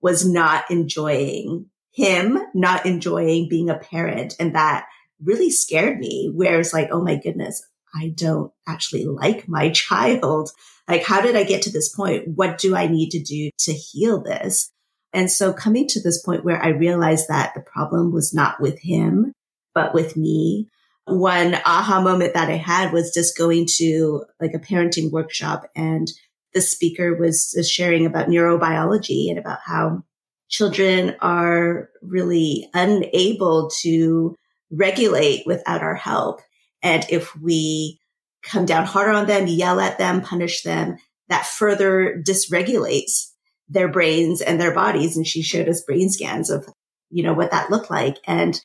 was 0.00 0.24
not 0.24 0.70
enjoying 0.70 1.66
him, 1.90 2.38
not 2.54 2.86
enjoying 2.86 3.48
being 3.48 3.70
a 3.70 3.78
parent. 3.78 4.36
And 4.38 4.54
that 4.54 4.86
really 5.20 5.50
scared 5.50 5.98
me 5.98 6.30
where 6.32 6.60
it's 6.60 6.72
like, 6.72 6.88
oh 6.92 7.02
my 7.02 7.16
goodness, 7.16 7.66
I 7.92 8.12
don't 8.14 8.52
actually 8.68 9.06
like 9.06 9.48
my 9.48 9.70
child. 9.74 10.50
Like, 10.86 11.02
how 11.02 11.20
did 11.20 11.34
I 11.34 11.42
get 11.42 11.62
to 11.62 11.72
this 11.72 11.88
point? 11.88 12.28
What 12.36 12.58
do 12.58 12.76
I 12.76 12.86
need 12.86 13.10
to 13.10 13.18
do 13.18 13.50
to 13.58 13.72
heal 13.72 14.22
this? 14.22 14.70
And 15.16 15.30
so 15.30 15.54
coming 15.54 15.88
to 15.88 16.00
this 16.02 16.20
point 16.20 16.44
where 16.44 16.62
I 16.62 16.68
realized 16.68 17.28
that 17.28 17.54
the 17.54 17.62
problem 17.62 18.12
was 18.12 18.34
not 18.34 18.60
with 18.60 18.78
him, 18.78 19.32
but 19.74 19.94
with 19.94 20.14
me. 20.14 20.68
One 21.06 21.54
aha 21.64 22.02
moment 22.02 22.34
that 22.34 22.50
I 22.50 22.56
had 22.56 22.92
was 22.92 23.14
just 23.14 23.38
going 23.38 23.66
to 23.76 24.24
like 24.40 24.52
a 24.52 24.58
parenting 24.58 25.10
workshop 25.10 25.70
and 25.74 26.12
the 26.52 26.60
speaker 26.60 27.14
was 27.14 27.54
sharing 27.66 28.04
about 28.04 28.28
neurobiology 28.28 29.30
and 29.30 29.38
about 29.38 29.60
how 29.64 30.04
children 30.50 31.16
are 31.22 31.88
really 32.02 32.68
unable 32.74 33.70
to 33.80 34.36
regulate 34.70 35.46
without 35.46 35.80
our 35.80 35.94
help. 35.94 36.42
And 36.82 37.06
if 37.08 37.34
we 37.36 38.00
come 38.42 38.66
down 38.66 38.84
harder 38.84 39.12
on 39.12 39.26
them, 39.26 39.46
yell 39.46 39.80
at 39.80 39.96
them, 39.96 40.20
punish 40.20 40.62
them, 40.62 40.98
that 41.30 41.46
further 41.46 42.22
dysregulates 42.22 43.30
their 43.68 43.88
brains 43.88 44.40
and 44.40 44.60
their 44.60 44.74
bodies. 44.74 45.16
And 45.16 45.26
she 45.26 45.42
showed 45.42 45.68
us 45.68 45.82
brain 45.82 46.10
scans 46.10 46.50
of, 46.50 46.68
you 47.10 47.22
know, 47.22 47.34
what 47.34 47.50
that 47.50 47.70
looked 47.70 47.90
like. 47.90 48.18
And 48.26 48.60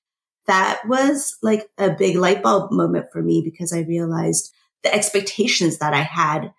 that 0.47 0.81
was 0.87 1.37
like 1.41 1.69
a 1.77 1.91
big 1.91 2.15
light 2.15 2.43
bulb 2.43 2.71
moment 2.71 3.07
for 3.11 3.21
me 3.21 3.41
because 3.43 3.73
I 3.73 3.81
realized 3.81 4.51
the 4.83 4.93
expectations 4.93 5.77
that 5.77 5.93
I 5.93 6.01
had 6.01 6.51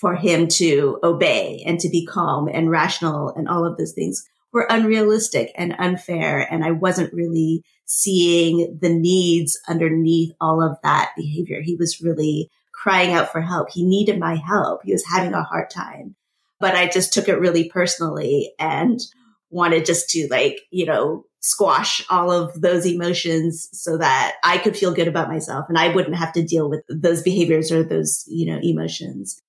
for 0.00 0.14
him 0.14 0.48
to 0.48 0.98
obey 1.02 1.62
and 1.66 1.78
to 1.80 1.88
be 1.88 2.06
calm 2.06 2.48
and 2.52 2.70
rational 2.70 3.30
and 3.30 3.48
all 3.48 3.64
of 3.64 3.76
those 3.76 3.92
things 3.92 4.24
were 4.52 4.66
unrealistic 4.68 5.52
and 5.56 5.74
unfair. 5.78 6.46
And 6.52 6.64
I 6.64 6.72
wasn't 6.72 7.14
really 7.14 7.62
seeing 7.86 8.78
the 8.80 8.92
needs 8.92 9.58
underneath 9.68 10.32
all 10.40 10.62
of 10.62 10.76
that 10.82 11.12
behavior. 11.16 11.60
He 11.62 11.76
was 11.76 12.00
really 12.00 12.50
crying 12.74 13.12
out 13.12 13.32
for 13.32 13.40
help. 13.40 13.70
He 13.70 13.86
needed 13.86 14.18
my 14.18 14.36
help. 14.36 14.80
He 14.84 14.92
was 14.92 15.04
having 15.06 15.34
a 15.34 15.42
hard 15.42 15.70
time, 15.70 16.16
but 16.62 16.76
I 16.76 16.86
just 16.86 17.12
took 17.12 17.28
it 17.28 17.40
really 17.40 17.68
personally 17.68 18.54
and 18.56 19.00
wanted 19.50 19.84
just 19.84 20.08
to 20.10 20.28
like, 20.30 20.60
you 20.70 20.86
know, 20.86 21.24
squash 21.40 22.06
all 22.08 22.30
of 22.30 22.58
those 22.60 22.86
emotions 22.86 23.68
so 23.72 23.98
that 23.98 24.36
I 24.44 24.58
could 24.58 24.76
feel 24.76 24.94
good 24.94 25.08
about 25.08 25.28
myself 25.28 25.66
and 25.68 25.76
I 25.76 25.92
wouldn't 25.92 26.14
have 26.14 26.32
to 26.34 26.44
deal 26.44 26.70
with 26.70 26.84
those 26.88 27.20
behaviors 27.20 27.72
or 27.72 27.82
those, 27.82 28.22
you 28.28 28.46
know, 28.46 28.60
emotions. 28.62 29.42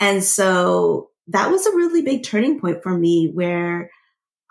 And 0.00 0.24
so 0.24 1.10
that 1.26 1.50
was 1.50 1.66
a 1.66 1.76
really 1.76 2.00
big 2.00 2.24
turning 2.24 2.58
point 2.58 2.82
for 2.82 2.96
me 2.96 3.30
where 3.34 3.90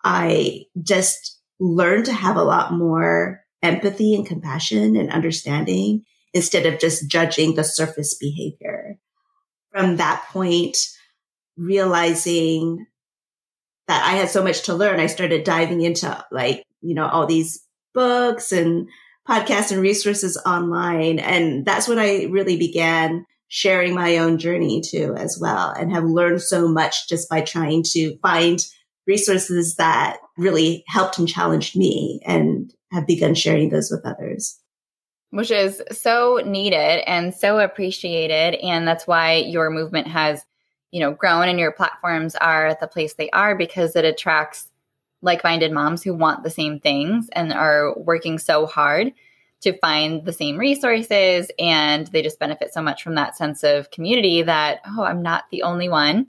I 0.04 0.66
just 0.84 1.40
learned 1.60 2.06
to 2.06 2.14
have 2.14 2.36
a 2.36 2.44
lot 2.44 2.72
more 2.72 3.42
empathy 3.64 4.14
and 4.14 4.28
compassion 4.28 4.96
and 4.96 5.12
understanding 5.12 6.04
instead 6.36 6.68
of 6.68 6.80
just 6.80 7.10
judging 7.10 7.56
the 7.56 7.64
surface 7.64 8.14
behavior. 8.14 9.00
From 9.72 9.98
that 9.98 10.24
point, 10.30 10.78
realizing 11.58 12.86
that 13.88 14.04
I 14.04 14.16
had 14.16 14.30
so 14.30 14.44
much 14.44 14.64
to 14.64 14.74
learn, 14.74 15.00
I 15.00 15.08
started 15.08 15.44
diving 15.44 15.82
into 15.82 16.24
like, 16.32 16.64
you 16.82 16.96
know, 16.96 17.08
all 17.08 17.26
these 17.26 17.62
books 17.94 18.52
and 18.52 18.88
podcasts 19.28 19.72
and 19.72 19.82
resources 19.82 20.38
online. 20.46 21.20
And 21.20 21.66
that's 21.66 21.88
when 21.88 22.00
I 22.00 22.26
really 22.26 22.58
began 22.58 23.26
sharing 23.48 23.94
my 23.94 24.18
own 24.18 24.38
journey 24.38 24.82
too, 24.82 25.16
as 25.18 25.38
well, 25.40 25.70
and 25.72 25.92
have 25.94 26.04
learned 26.04 26.42
so 26.42 26.68
much 26.68 27.08
just 27.08 27.30
by 27.30 27.42
trying 27.42 27.84
to 27.84 28.18
find 28.18 28.66
resources 29.08 29.76
that 29.76 30.18
really 30.38 30.84
helped 30.88 31.20
and 31.20 31.28
challenged 31.28 31.78
me 31.78 32.20
and 32.26 32.74
have 32.92 33.06
begun 33.06 33.36
sharing 33.36 33.70
those 33.70 33.92
with 33.92 34.06
others. 34.06 34.60
Which 35.30 35.52
is 35.52 35.82
so 35.92 36.42
needed 36.46 37.04
and 37.08 37.34
so 37.36 37.60
appreciated. 37.60 38.56
And 38.56 38.88
that's 38.88 39.06
why 39.06 39.36
your 39.36 39.70
movement 39.70 40.08
has, 40.08 40.44
you 40.96 41.02
know, 41.02 41.12
grown 41.12 41.50
and 41.50 41.60
your 41.60 41.74
platforms 41.74 42.36
are 42.36 42.68
at 42.68 42.80
the 42.80 42.88
place 42.88 43.14
they 43.14 43.30
are 43.32 43.56
because 43.56 43.96
it 43.96 44.06
attracts 44.06 44.72
like-minded 45.22 45.72
moms 45.72 46.02
who 46.02 46.14
want 46.14 46.44
the 46.44 46.50
same 46.50 46.80
things 46.80 47.30
and 47.34 47.52
are 47.52 47.94
working 47.98 48.40
so 48.40 48.66
hard 48.66 49.12
to 49.62 49.78
find 49.80 50.24
the 50.26 50.34
same 50.34 50.58
resources 50.58 51.52
and 51.60 52.08
they 52.08 52.22
just 52.22 52.40
benefit 52.40 52.74
so 52.74 52.82
much 52.82 53.04
from 53.04 53.16
that 53.16 53.36
sense 53.36 53.64
of 53.64 53.90
community 53.90 54.42
that 54.42 54.82
oh 54.86 55.04
i'm 55.04 55.24
not 55.24 55.46
the 55.50 55.64
only 55.64 55.90
one 55.90 56.28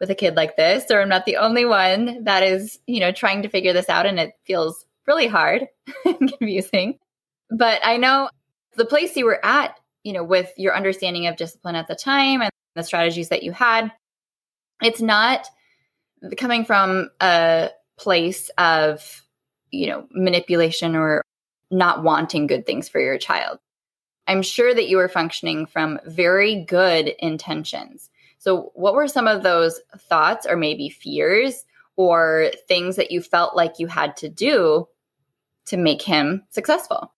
with 0.00 0.10
a 0.10 0.14
kid 0.14 0.36
like 0.36 0.56
this, 0.56 0.90
or 0.90 1.00
I'm 1.00 1.08
not 1.08 1.24
the 1.24 1.36
only 1.36 1.64
one 1.64 2.24
that 2.24 2.42
is, 2.42 2.78
you 2.86 3.00
know, 3.00 3.12
trying 3.12 3.42
to 3.42 3.48
figure 3.48 3.72
this 3.72 3.88
out 3.88 4.06
and 4.06 4.18
it 4.18 4.34
feels 4.44 4.84
really 5.06 5.26
hard 5.26 5.66
and 6.04 6.18
confusing. 6.18 6.98
But 7.50 7.80
I 7.84 7.96
know 7.96 8.28
the 8.74 8.84
place 8.84 9.16
you 9.16 9.24
were 9.24 9.44
at, 9.44 9.78
you 10.02 10.12
know, 10.12 10.24
with 10.24 10.52
your 10.56 10.76
understanding 10.76 11.26
of 11.26 11.36
discipline 11.36 11.76
at 11.76 11.88
the 11.88 11.94
time 11.94 12.42
and 12.42 12.50
the 12.76 12.84
strategies 12.84 13.30
that 13.30 13.42
you 13.42 13.52
had, 13.52 13.90
it's 14.80 15.00
not 15.00 15.48
coming 16.36 16.64
from 16.64 17.10
a 17.20 17.70
place 17.98 18.48
of, 18.58 19.22
you 19.70 19.88
know, 19.88 20.06
manipulation 20.12 20.94
or 20.94 21.22
not 21.70 22.02
wanting 22.02 22.46
good 22.46 22.64
things 22.64 22.88
for 22.88 23.00
your 23.00 23.18
child. 23.18 23.58
I'm 24.28 24.42
sure 24.42 24.72
that 24.72 24.88
you 24.88 24.96
were 24.96 25.08
functioning 25.08 25.66
from 25.66 25.98
very 26.04 26.64
good 26.64 27.08
intentions 27.18 28.10
so, 28.46 28.70
what 28.74 28.94
were 28.94 29.08
some 29.08 29.26
of 29.26 29.42
those 29.42 29.80
thoughts 30.08 30.46
or 30.46 30.56
maybe 30.56 30.88
fears 30.88 31.64
or 31.96 32.52
things 32.68 32.94
that 32.94 33.10
you 33.10 33.20
felt 33.20 33.56
like 33.56 33.80
you 33.80 33.88
had 33.88 34.16
to 34.18 34.28
do 34.28 34.86
to 35.66 35.76
make 35.76 36.00
him 36.00 36.44
successful? 36.50 37.12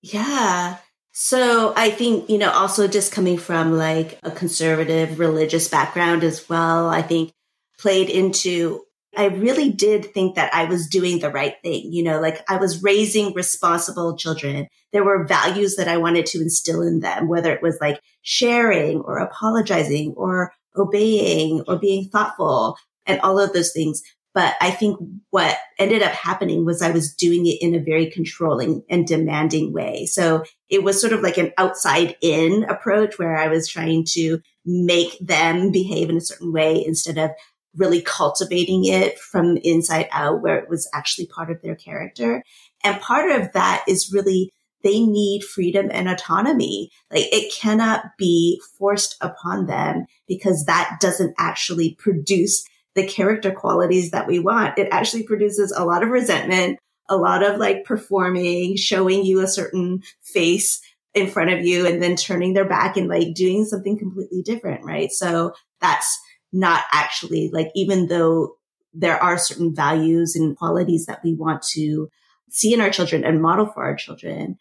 Yeah. 0.00 0.76
So 1.16 1.72
I 1.76 1.90
think, 1.90 2.28
you 2.28 2.38
know, 2.38 2.50
also 2.50 2.88
just 2.88 3.12
coming 3.12 3.38
from 3.38 3.72
like 3.72 4.18
a 4.24 4.32
conservative 4.32 5.20
religious 5.20 5.68
background 5.68 6.24
as 6.24 6.48
well, 6.48 6.88
I 6.88 7.02
think 7.02 7.32
played 7.78 8.10
into 8.10 8.82
I 9.16 9.26
really 9.26 9.70
did 9.70 10.12
think 10.12 10.34
that 10.34 10.52
I 10.52 10.64
was 10.64 10.88
doing 10.88 11.20
the 11.20 11.30
right 11.30 11.54
thing. 11.62 11.92
You 11.92 12.02
know, 12.02 12.20
like 12.20 12.42
I 12.50 12.56
was 12.56 12.82
raising 12.82 13.32
responsible 13.32 14.16
children. 14.16 14.66
There 14.92 15.04
were 15.04 15.24
values 15.24 15.76
that 15.76 15.86
I 15.86 15.98
wanted 15.98 16.26
to 16.26 16.40
instill 16.40 16.82
in 16.82 16.98
them, 16.98 17.28
whether 17.28 17.52
it 17.52 17.62
was 17.62 17.78
like 17.80 18.00
sharing 18.22 19.00
or 19.00 19.18
apologizing 19.18 20.14
or 20.16 20.52
obeying 20.76 21.62
or 21.68 21.78
being 21.78 22.08
thoughtful 22.08 22.76
and 23.06 23.20
all 23.20 23.38
of 23.38 23.52
those 23.52 23.72
things. 23.72 24.02
But 24.34 24.56
I 24.60 24.72
think 24.72 24.98
what 25.30 25.56
ended 25.78 26.02
up 26.02 26.10
happening 26.10 26.64
was 26.64 26.82
I 26.82 26.90
was 26.90 27.14
doing 27.14 27.46
it 27.46 27.62
in 27.62 27.76
a 27.76 27.84
very 27.84 28.10
controlling 28.10 28.82
and 28.90 29.06
demanding 29.06 29.72
way. 29.72 30.06
So 30.06 30.42
it 30.68 30.82
was 30.82 31.00
sort 31.00 31.12
of 31.12 31.20
like 31.20 31.38
an 31.38 31.52
outside 31.58 32.16
in 32.20 32.64
approach 32.64 33.18
where 33.18 33.36
I 33.36 33.48
was 33.48 33.68
trying 33.68 34.04
to 34.10 34.40
make 34.64 35.18
them 35.20 35.70
behave 35.70 36.10
in 36.10 36.16
a 36.16 36.22
certain 36.22 36.52
way 36.52 36.84
instead 36.84 37.18
of 37.18 37.30
really 37.76 38.00
cultivating 38.02 38.84
it 38.84 39.18
from 39.18 39.56
inside 39.58 40.08
out 40.12 40.42
where 40.42 40.58
it 40.58 40.68
was 40.68 40.88
actually 40.94 41.26
part 41.26 41.50
of 41.50 41.60
their 41.62 41.74
character. 41.74 42.42
And 42.82 43.00
part 43.00 43.30
of 43.30 43.52
that 43.52 43.84
is 43.88 44.12
really 44.12 44.52
they 44.82 45.00
need 45.00 45.42
freedom 45.42 45.88
and 45.90 46.08
autonomy. 46.08 46.90
Like 47.10 47.26
it 47.32 47.52
cannot 47.52 48.04
be 48.18 48.60
forced 48.78 49.16
upon 49.20 49.66
them 49.66 50.04
because 50.28 50.66
that 50.66 50.98
doesn't 51.00 51.34
actually 51.38 51.96
produce 51.98 52.64
the 52.94 53.06
character 53.06 53.50
qualities 53.50 54.12
that 54.12 54.28
we 54.28 54.38
want. 54.38 54.78
It 54.78 54.88
actually 54.92 55.24
produces 55.24 55.72
a 55.72 55.84
lot 55.84 56.04
of 56.04 56.10
resentment, 56.10 56.78
a 57.08 57.16
lot 57.16 57.42
of 57.42 57.58
like 57.58 57.84
performing, 57.84 58.76
showing 58.76 59.24
you 59.24 59.40
a 59.40 59.48
certain 59.48 60.02
face 60.22 60.80
in 61.14 61.28
front 61.28 61.50
of 61.50 61.64
you 61.64 61.86
and 61.86 62.02
then 62.02 62.16
turning 62.16 62.54
their 62.54 62.68
back 62.68 62.96
and 62.96 63.08
like 63.08 63.34
doing 63.34 63.64
something 63.64 63.98
completely 63.98 64.42
different. 64.42 64.84
Right. 64.84 65.12
So 65.12 65.52
that's 65.80 66.18
not 66.52 66.84
actually 66.92 67.50
like, 67.52 67.68
even 67.74 68.08
though 68.08 68.56
there 68.92 69.20
are 69.22 69.38
certain 69.38 69.74
values 69.74 70.36
and 70.36 70.56
qualities 70.56 71.06
that 71.06 71.20
we 71.24 71.34
want 71.34 71.62
to 71.62 72.08
see 72.50 72.72
in 72.72 72.80
our 72.80 72.90
children 72.90 73.24
and 73.24 73.42
model 73.42 73.66
for 73.66 73.84
our 73.84 73.96
children, 73.96 74.58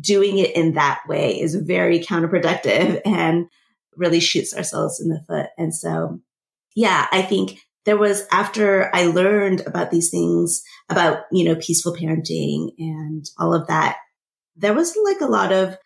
doing 0.00 0.38
it 0.38 0.56
in 0.56 0.72
that 0.74 1.02
way 1.06 1.40
is 1.40 1.54
very 1.54 2.00
counterproductive 2.00 3.00
and 3.06 3.46
really 3.96 4.20
shoots 4.20 4.54
ourselves 4.54 5.00
in 5.00 5.08
the 5.08 5.22
foot. 5.26 5.48
And 5.58 5.74
so, 5.74 6.20
yeah, 6.74 7.06
I 7.12 7.22
think 7.22 7.60
there 7.86 7.96
was 7.96 8.26
after 8.32 8.90
I 8.94 9.06
learned 9.06 9.62
about 9.64 9.90
these 9.90 10.10
things 10.10 10.62
about, 10.90 11.20
you 11.32 11.44
know, 11.44 11.54
peaceful 11.54 11.94
parenting 11.94 12.72
and 12.78 13.24
all 13.38 13.54
of 13.54 13.68
that, 13.68 13.96
there 14.56 14.74
was 14.74 14.96
like 15.04 15.20
a 15.20 15.26
lot 15.26 15.52
of, 15.52 15.78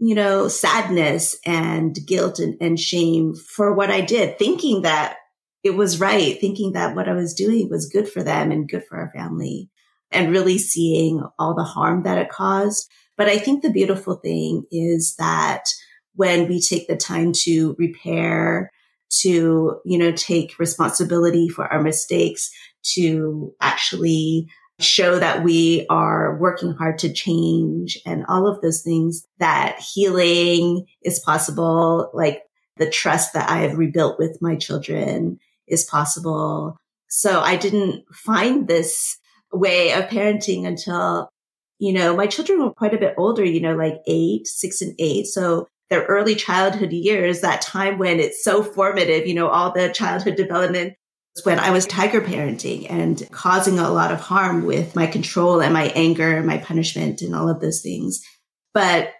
you 0.00 0.16
know, 0.16 0.48
sadness 0.48 1.36
and 1.46 1.96
guilt 2.06 2.40
and, 2.40 2.56
and 2.60 2.78
shame 2.78 3.34
for 3.34 3.72
what 3.72 3.90
I 3.90 4.00
did, 4.00 4.36
thinking 4.36 4.82
that 4.82 5.16
it 5.62 5.76
was 5.76 6.00
right, 6.00 6.40
thinking 6.40 6.72
that 6.72 6.96
what 6.96 7.08
I 7.08 7.12
was 7.12 7.34
doing 7.34 7.70
was 7.70 7.88
good 7.88 8.08
for 8.08 8.24
them 8.24 8.50
and 8.50 8.68
good 8.68 8.84
for 8.84 8.98
our 8.98 9.12
family 9.14 9.70
and 10.10 10.32
really 10.32 10.58
seeing 10.58 11.22
all 11.38 11.54
the 11.54 11.62
harm 11.62 12.02
that 12.02 12.18
it 12.18 12.30
caused. 12.30 12.90
But 13.16 13.28
I 13.28 13.38
think 13.38 13.62
the 13.62 13.70
beautiful 13.70 14.16
thing 14.16 14.64
is 14.72 15.14
that 15.20 15.66
when 16.14 16.48
we 16.48 16.60
take 16.60 16.88
the 16.88 16.96
time 16.96 17.32
to 17.44 17.76
repair, 17.78 18.71
to, 19.20 19.80
you 19.84 19.98
know, 19.98 20.12
take 20.12 20.58
responsibility 20.58 21.48
for 21.48 21.66
our 21.66 21.82
mistakes, 21.82 22.50
to 22.94 23.54
actually 23.60 24.48
show 24.80 25.18
that 25.18 25.44
we 25.44 25.86
are 25.88 26.36
working 26.38 26.72
hard 26.72 26.98
to 26.98 27.12
change 27.12 27.98
and 28.04 28.24
all 28.28 28.48
of 28.48 28.60
those 28.60 28.82
things 28.82 29.26
that 29.38 29.78
healing 29.78 30.86
is 31.02 31.20
possible, 31.20 32.10
like 32.14 32.42
the 32.78 32.90
trust 32.90 33.34
that 33.34 33.48
I 33.48 33.58
have 33.58 33.78
rebuilt 33.78 34.18
with 34.18 34.38
my 34.40 34.56
children 34.56 35.38
is 35.68 35.84
possible. 35.84 36.76
So 37.08 37.40
I 37.40 37.56
didn't 37.56 38.04
find 38.12 38.66
this 38.66 39.18
way 39.52 39.92
of 39.92 40.04
parenting 40.06 40.66
until, 40.66 41.28
you 41.78 41.92
know, 41.92 42.16
my 42.16 42.26
children 42.26 42.60
were 42.60 42.72
quite 42.72 42.94
a 42.94 42.98
bit 42.98 43.14
older, 43.18 43.44
you 43.44 43.60
know, 43.60 43.76
like 43.76 44.00
eight, 44.06 44.46
six 44.46 44.80
and 44.80 44.94
eight. 44.98 45.26
So 45.26 45.68
their 45.92 46.04
early 46.04 46.34
childhood 46.34 46.90
years, 46.90 47.42
that 47.42 47.60
time 47.60 47.98
when 47.98 48.18
it's 48.18 48.42
so 48.42 48.62
formative, 48.62 49.26
you 49.26 49.34
know, 49.34 49.48
all 49.48 49.72
the 49.72 49.92
childhood 49.92 50.36
development 50.36 50.94
when 51.44 51.58
I 51.58 51.70
was 51.70 51.84
tiger 51.84 52.22
parenting 52.22 52.86
and 52.88 53.22
causing 53.30 53.78
a 53.78 53.90
lot 53.90 54.10
of 54.10 54.18
harm 54.18 54.64
with 54.64 54.96
my 54.96 55.06
control 55.06 55.60
and 55.60 55.74
my 55.74 55.92
anger 55.94 56.34
and 56.34 56.46
my 56.46 56.56
punishment 56.56 57.20
and 57.20 57.34
all 57.34 57.50
of 57.50 57.60
those 57.60 57.82
things. 57.82 58.22
But, 58.72 59.12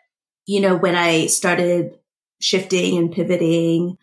you 0.46 0.60
know, 0.60 0.74
when 0.74 0.94
I 0.94 1.26
started 1.26 1.98
shifting 2.40 2.96
and 2.96 3.12
pivoting, 3.12 3.98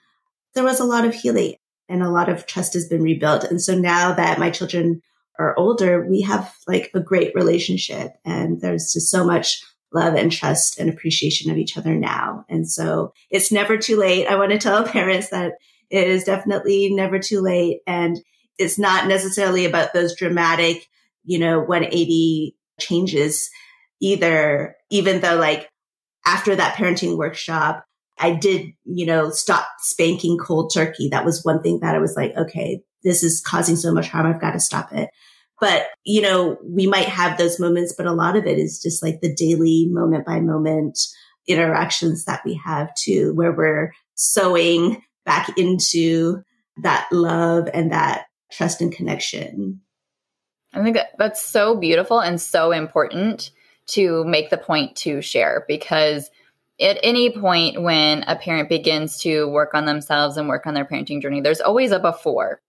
there 0.53 0.63
was 0.63 0.79
a 0.79 0.85
lot 0.85 1.05
of 1.05 1.15
healing 1.15 1.55
and 1.87 2.03
a 2.03 2.11
lot 2.11 2.29
of 2.29 2.45
trust 2.45 2.75
has 2.75 2.87
been 2.87 3.01
rebuilt. 3.01 3.45
And 3.45 3.59
so 3.59 3.73
now 3.73 4.13
that 4.13 4.37
my 4.37 4.51
children 4.51 5.01
are 5.39 5.57
older, 5.57 6.05
we 6.05 6.21
have 6.21 6.53
like 6.67 6.91
a 6.93 6.99
great 6.99 7.33
relationship 7.33 8.11
and 8.23 8.61
there's 8.61 8.93
just 8.93 9.09
so 9.09 9.25
much 9.25 9.63
love 9.93 10.15
and 10.15 10.31
trust 10.31 10.79
and 10.79 10.89
appreciation 10.89 11.49
of 11.51 11.57
each 11.57 11.77
other 11.77 11.95
now. 11.95 12.45
And 12.49 12.69
so 12.69 13.13
it's 13.29 13.51
never 13.51 13.77
too 13.77 13.97
late. 13.97 14.27
I 14.27 14.35
want 14.35 14.51
to 14.51 14.57
tell 14.57 14.83
parents 14.87 15.29
that 15.29 15.53
it 15.89 16.07
is 16.07 16.23
definitely 16.23 16.93
never 16.93 17.19
too 17.19 17.41
late. 17.41 17.79
And 17.87 18.19
it's 18.57 18.77
not 18.77 19.07
necessarily 19.07 19.65
about 19.65 19.93
those 19.93 20.15
dramatic, 20.15 20.87
you 21.23 21.39
know, 21.39 21.59
180 21.59 22.55
changes 22.79 23.49
either, 24.01 24.75
even 24.89 25.21
though 25.21 25.35
like 25.35 25.69
after 26.25 26.55
that 26.55 26.75
parenting 26.75 27.17
workshop, 27.17 27.85
I 28.19 28.35
did, 28.35 28.73
you 28.83 29.05
know, 29.05 29.29
stop 29.29 29.67
spanking 29.79 30.37
cold 30.37 30.71
turkey. 30.73 31.09
That 31.09 31.25
was 31.25 31.43
one 31.43 31.61
thing 31.63 31.79
that 31.79 31.95
I 31.95 31.99
was 31.99 32.15
like, 32.15 32.35
okay, 32.35 32.81
this 33.03 33.23
is 33.23 33.41
causing 33.41 33.77
so 33.77 33.93
much 33.93 34.09
harm. 34.09 34.27
I've 34.27 34.41
got 34.41 34.51
to 34.51 34.59
stop 34.59 34.91
it. 34.91 35.09
But, 35.59 35.87
you 36.05 36.21
know, 36.21 36.57
we 36.63 36.87
might 36.87 37.07
have 37.07 37.37
those 37.37 37.59
moments, 37.59 37.93
but 37.97 38.05
a 38.05 38.13
lot 38.13 38.35
of 38.35 38.45
it 38.45 38.57
is 38.57 38.81
just 38.81 39.03
like 39.03 39.19
the 39.21 39.33
daily 39.33 39.87
moment 39.89 40.25
by 40.25 40.39
moment 40.39 40.97
interactions 41.47 42.25
that 42.25 42.41
we 42.45 42.53
have 42.63 42.93
too, 42.95 43.33
where 43.33 43.51
we're 43.51 43.93
sewing 44.15 45.01
back 45.25 45.57
into 45.57 46.41
that 46.81 47.07
love 47.11 47.67
and 47.73 47.91
that 47.91 48.25
trust 48.51 48.81
and 48.81 48.91
connection. 48.91 49.81
I 50.73 50.83
think 50.83 50.97
that's 51.17 51.41
so 51.41 51.75
beautiful 51.75 52.19
and 52.19 52.39
so 52.39 52.71
important 52.71 53.51
to 53.87 54.23
make 54.25 54.49
the 54.49 54.57
point 54.57 54.95
to 54.97 55.21
share 55.21 55.65
because 55.67 56.29
at 56.79 56.99
any 57.03 57.31
point 57.31 57.81
when 57.81 58.23
a 58.23 58.35
parent 58.35 58.69
begins 58.69 59.17
to 59.19 59.47
work 59.47 59.73
on 59.73 59.85
themselves 59.85 60.37
and 60.37 60.47
work 60.47 60.67
on 60.67 60.73
their 60.73 60.85
parenting 60.85 61.21
journey, 61.21 61.41
there's 61.41 61.61
always 61.61 61.91
a 61.91 61.99
before. 61.99 62.61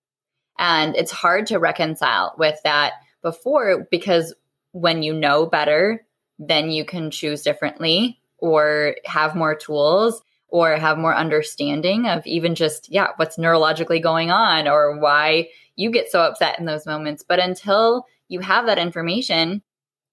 And 0.61 0.94
it's 0.94 1.11
hard 1.11 1.46
to 1.46 1.59
reconcile 1.59 2.35
with 2.38 2.61
that 2.64 2.92
before 3.23 3.88
because 3.90 4.35
when 4.73 5.03
you 5.03 5.14
know 5.14 5.46
better, 5.46 6.07
then 6.38 6.70
you 6.70 6.85
can 6.85 7.11
choose 7.11 7.42
differently 7.42 8.20
or 8.37 8.94
have 9.07 9.35
more 9.35 9.55
tools 9.55 10.23
or 10.49 10.77
have 10.77 10.99
more 10.99 11.14
understanding 11.14 12.07
of 12.07 12.27
even 12.27 12.55
just, 12.55 12.92
yeah, 12.92 13.09
what's 13.16 13.38
neurologically 13.38 14.03
going 14.03 14.31
on 14.31 14.68
or 14.68 14.99
why 14.99 15.49
you 15.77 15.90
get 15.90 16.11
so 16.11 16.20
upset 16.20 16.59
in 16.59 16.66
those 16.66 16.87
moments. 16.87 17.25
But 17.27 17.38
until 17.38 18.05
you 18.29 18.40
have 18.40 18.66
that 18.66 18.79
information, 18.79 19.62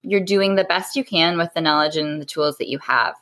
you're 0.00 0.20
doing 0.20 0.54
the 0.54 0.64
best 0.64 0.96
you 0.96 1.04
can 1.04 1.36
with 1.36 1.52
the 1.54 1.60
knowledge 1.60 1.98
and 1.98 2.22
the 2.22 2.26
tools 2.26 2.56
that 2.56 2.68
you 2.68 2.78
have. 2.78 3.14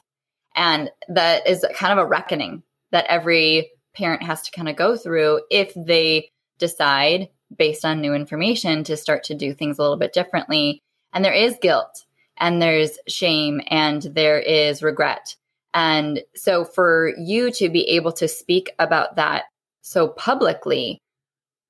And 0.54 0.90
that 1.08 1.46
is 1.46 1.66
kind 1.74 1.92
of 1.92 1.98
a 2.04 2.08
reckoning 2.08 2.62
that 2.92 3.06
every 3.08 3.70
parent 3.94 4.22
has 4.22 4.42
to 4.42 4.52
kind 4.52 4.68
of 4.68 4.76
go 4.76 4.96
through 4.96 5.40
if 5.50 5.72
they 5.74 6.30
decide 6.58 7.28
based 7.56 7.84
on 7.84 8.00
new 8.00 8.14
information 8.14 8.84
to 8.84 8.96
start 8.96 9.24
to 9.24 9.34
do 9.34 9.54
things 9.54 9.78
a 9.78 9.82
little 9.82 9.96
bit 9.96 10.12
differently. 10.12 10.82
And 11.12 11.24
there 11.24 11.32
is 11.32 11.56
guilt 11.60 12.04
and 12.36 12.60
there's 12.60 12.98
shame 13.08 13.60
and 13.68 14.02
there 14.02 14.38
is 14.38 14.82
regret. 14.82 15.36
And 15.74 16.22
so 16.34 16.64
for 16.64 17.12
you 17.18 17.50
to 17.52 17.68
be 17.68 17.88
able 17.90 18.12
to 18.12 18.28
speak 18.28 18.70
about 18.78 19.16
that 19.16 19.44
so 19.82 20.08
publicly, 20.08 20.98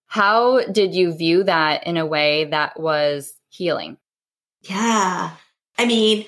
how 0.07 0.64
did 0.66 0.94
you 0.94 1.12
view 1.12 1.42
that 1.44 1.87
in 1.87 1.96
a 1.96 2.07
way 2.07 2.44
that 2.44 2.79
was 2.79 3.35
healing? 3.49 3.99
Yeah. 4.62 5.33
I 5.79 5.87
mean, 5.87 6.25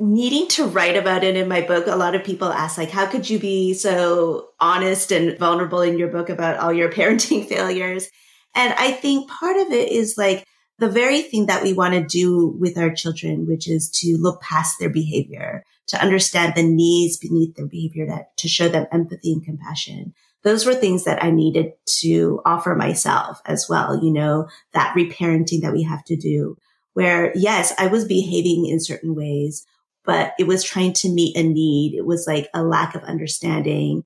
needing 0.00 0.48
to 0.48 0.66
write 0.66 0.96
about 0.96 1.24
it 1.24 1.36
in 1.36 1.48
my 1.48 1.60
book, 1.60 1.86
a 1.86 1.96
lot 1.96 2.14
of 2.14 2.24
people 2.24 2.48
ask, 2.48 2.78
like, 2.78 2.90
how 2.90 3.06
could 3.06 3.28
you 3.28 3.38
be 3.38 3.74
so 3.74 4.50
honest 4.60 5.10
and 5.10 5.36
vulnerable 5.38 5.80
in 5.80 5.98
your 5.98 6.08
book 6.08 6.28
about 6.28 6.58
all 6.58 6.72
your 6.72 6.90
parenting 6.92 7.46
failures? 7.46 8.08
And 8.54 8.72
I 8.74 8.92
think 8.92 9.30
part 9.30 9.56
of 9.56 9.72
it 9.72 9.90
is 9.90 10.16
like 10.16 10.44
the 10.78 10.88
very 10.88 11.22
thing 11.22 11.46
that 11.46 11.62
we 11.62 11.72
want 11.72 11.94
to 11.94 12.04
do 12.04 12.48
with 12.58 12.78
our 12.78 12.92
children, 12.92 13.46
which 13.46 13.68
is 13.68 13.90
to 14.00 14.16
look 14.18 14.40
past 14.40 14.76
their 14.78 14.90
behavior, 14.90 15.64
to 15.88 16.00
understand 16.00 16.54
the 16.54 16.62
needs 16.62 17.16
beneath 17.16 17.56
their 17.56 17.66
behavior, 17.66 18.06
that, 18.06 18.36
to 18.38 18.48
show 18.48 18.68
them 18.68 18.86
empathy 18.92 19.32
and 19.32 19.44
compassion. 19.44 20.14
Those 20.44 20.64
were 20.64 20.74
things 20.74 21.04
that 21.04 21.22
I 21.22 21.30
needed 21.30 21.72
to 22.00 22.40
offer 22.44 22.76
myself 22.76 23.40
as 23.44 23.68
well. 23.68 24.02
You 24.02 24.12
know, 24.12 24.48
that 24.72 24.94
reparenting 24.96 25.62
that 25.62 25.72
we 25.72 25.82
have 25.82 26.04
to 26.04 26.16
do 26.16 26.56
where 26.94 27.32
yes, 27.36 27.72
I 27.78 27.86
was 27.86 28.04
behaving 28.04 28.66
in 28.66 28.80
certain 28.80 29.14
ways 29.14 29.64
but 30.08 30.32
it 30.38 30.46
was 30.46 30.64
trying 30.64 30.94
to 30.94 31.10
meet 31.10 31.36
a 31.36 31.42
need. 31.42 31.94
It 31.94 32.06
was 32.06 32.26
like 32.26 32.48
a 32.54 32.62
lack 32.62 32.94
of 32.94 33.02
understanding. 33.02 34.04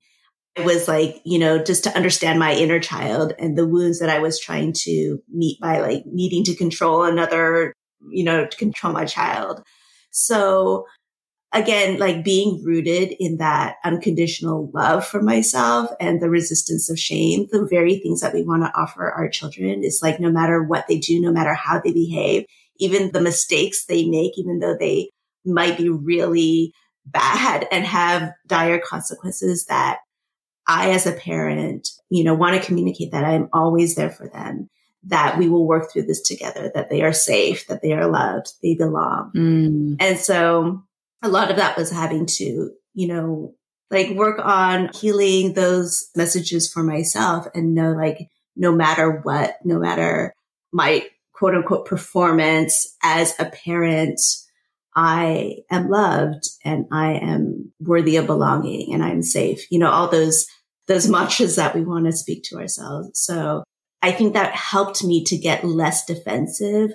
It 0.57 0.65
was 0.65 0.89
like, 0.89 1.23
you 1.25 1.39
know, 1.39 1.63
just 1.63 1.85
to 1.85 1.95
understand 1.95 2.41
my 2.41 2.53
inner 2.55 2.81
child 2.81 3.35
and 3.39 3.57
the 3.57 3.69
wounds 3.69 4.01
that 4.01 4.11
I 4.11 4.19
was 4.19 4.41
trying 4.41 4.73
to 4.79 5.23
meet 5.33 5.61
by 5.61 5.79
like 5.79 6.03
needing 6.05 6.43
to 6.47 6.57
control 6.57 7.05
another, 7.05 7.73
you 8.11 8.25
know, 8.25 8.45
to 8.45 8.57
control 8.57 8.93
my 8.93 9.05
child. 9.05 9.63
So 10.11 10.87
again, 11.53 12.01
like 12.01 12.25
being 12.25 12.65
rooted 12.65 13.15
in 13.21 13.37
that 13.37 13.77
unconditional 13.85 14.73
love 14.75 15.07
for 15.07 15.23
myself 15.23 15.89
and 16.01 16.21
the 16.21 16.29
resistance 16.29 16.91
of 16.91 16.99
shame, 16.99 17.47
the 17.53 17.65
very 17.71 18.01
things 18.01 18.23
that 18.23 18.35
we 18.35 18.43
want 18.43 18.65
to 18.65 18.77
offer 18.77 19.09
our 19.09 19.29
children 19.29 19.85
is 19.85 20.01
like 20.03 20.19
no 20.19 20.33
matter 20.33 20.65
what 20.65 20.89
they 20.89 20.99
do, 20.99 21.21
no 21.21 21.31
matter 21.31 21.55
how 21.55 21.81
they 21.81 21.93
behave, 21.93 22.45
even 22.81 23.13
the 23.13 23.21
mistakes 23.21 23.85
they 23.85 24.05
make, 24.05 24.33
even 24.37 24.59
though 24.59 24.77
they 24.77 25.09
might 25.45 25.77
be 25.77 25.89
really 25.89 26.75
bad 27.07 27.67
and 27.73 27.85
have 27.85 28.33
dire 28.47 28.79
consequences 28.79 29.67
that 29.67 29.99
I, 30.69 30.91
as 30.91 31.07
a 31.07 31.13
parent, 31.13 31.89
you 32.09 32.25
know, 32.25 32.35
want 32.35 32.61
to 32.61 32.67
communicate 32.67 33.13
that 33.13 33.25
I'm 33.25 33.49
always 33.53 33.95
there 33.95 34.11
for 34.11 34.29
them, 34.29 34.71
that 35.05 35.39
we 35.39 35.49
will 35.49 35.67
work 35.67 35.91
through 35.91 36.05
this 36.05 36.23
together, 36.23 36.71
that 36.75 36.91
they 36.91 37.03
are 37.03 37.13
safe, 37.13 37.67
that 37.67 37.83
they 37.83 37.93
are 37.93 38.09
loved, 38.09 38.53
they 38.63 38.75
belong. 38.75 39.33
Mm. 39.35 39.97
And 39.99 40.19
so 40.19 40.85
a 41.23 41.29
lot 41.29 41.51
of 41.51 41.57
that 41.57 41.77
was 41.77 41.91
having 41.91 42.27
to, 42.27 42.71
you 42.95 43.09
know, 43.09 43.55
like 43.91 44.11
work 44.11 44.41
on 44.43 44.91
healing 44.95 45.53
those 45.53 46.09
messages 46.17 46.73
for 46.73 46.83
myself 46.83 47.47
and 47.55 47.75
know 47.75 47.93
like 47.93 48.31
no 48.57 48.73
matter 48.73 49.21
what, 49.23 49.57
no 49.65 49.79
matter 49.79 50.35
my 50.73 51.07
quote 51.33 51.55
unquote 51.55 51.87
performance 51.87 52.97
as 53.03 53.39
a 53.39 53.47
parent, 53.47 54.21
I 54.95 55.57
am 55.71 55.89
loved 55.89 56.49
and 56.65 56.87
I 56.93 57.13
am 57.15 57.73
worthy 57.81 58.17
of 58.17 58.27
belonging 58.27 58.93
and 58.93 59.03
I'm 59.03 59.23
safe. 59.23 59.71
You 59.71 59.79
know, 59.79 59.91
all 59.91 60.09
those, 60.09 60.47
those 60.87 61.09
mantras 61.09 61.57
that 61.57 61.75
we 61.75 61.83
want 61.83 62.07
to 62.07 62.13
speak 62.13 62.45
to 62.45 62.57
ourselves. 62.57 63.11
So 63.15 63.65
I 64.03 64.13
think 64.13 64.35
that 64.35 64.55
helped 64.55 65.05
me 65.05 65.25
to 65.25 65.39
get 65.39 65.65
less 65.65 66.05
defensive 66.05 66.91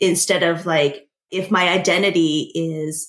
instead 0.00 0.42
of 0.42 0.66
like, 0.66 1.08
if 1.30 1.50
my 1.50 1.68
identity 1.68 2.50
is 2.54 3.08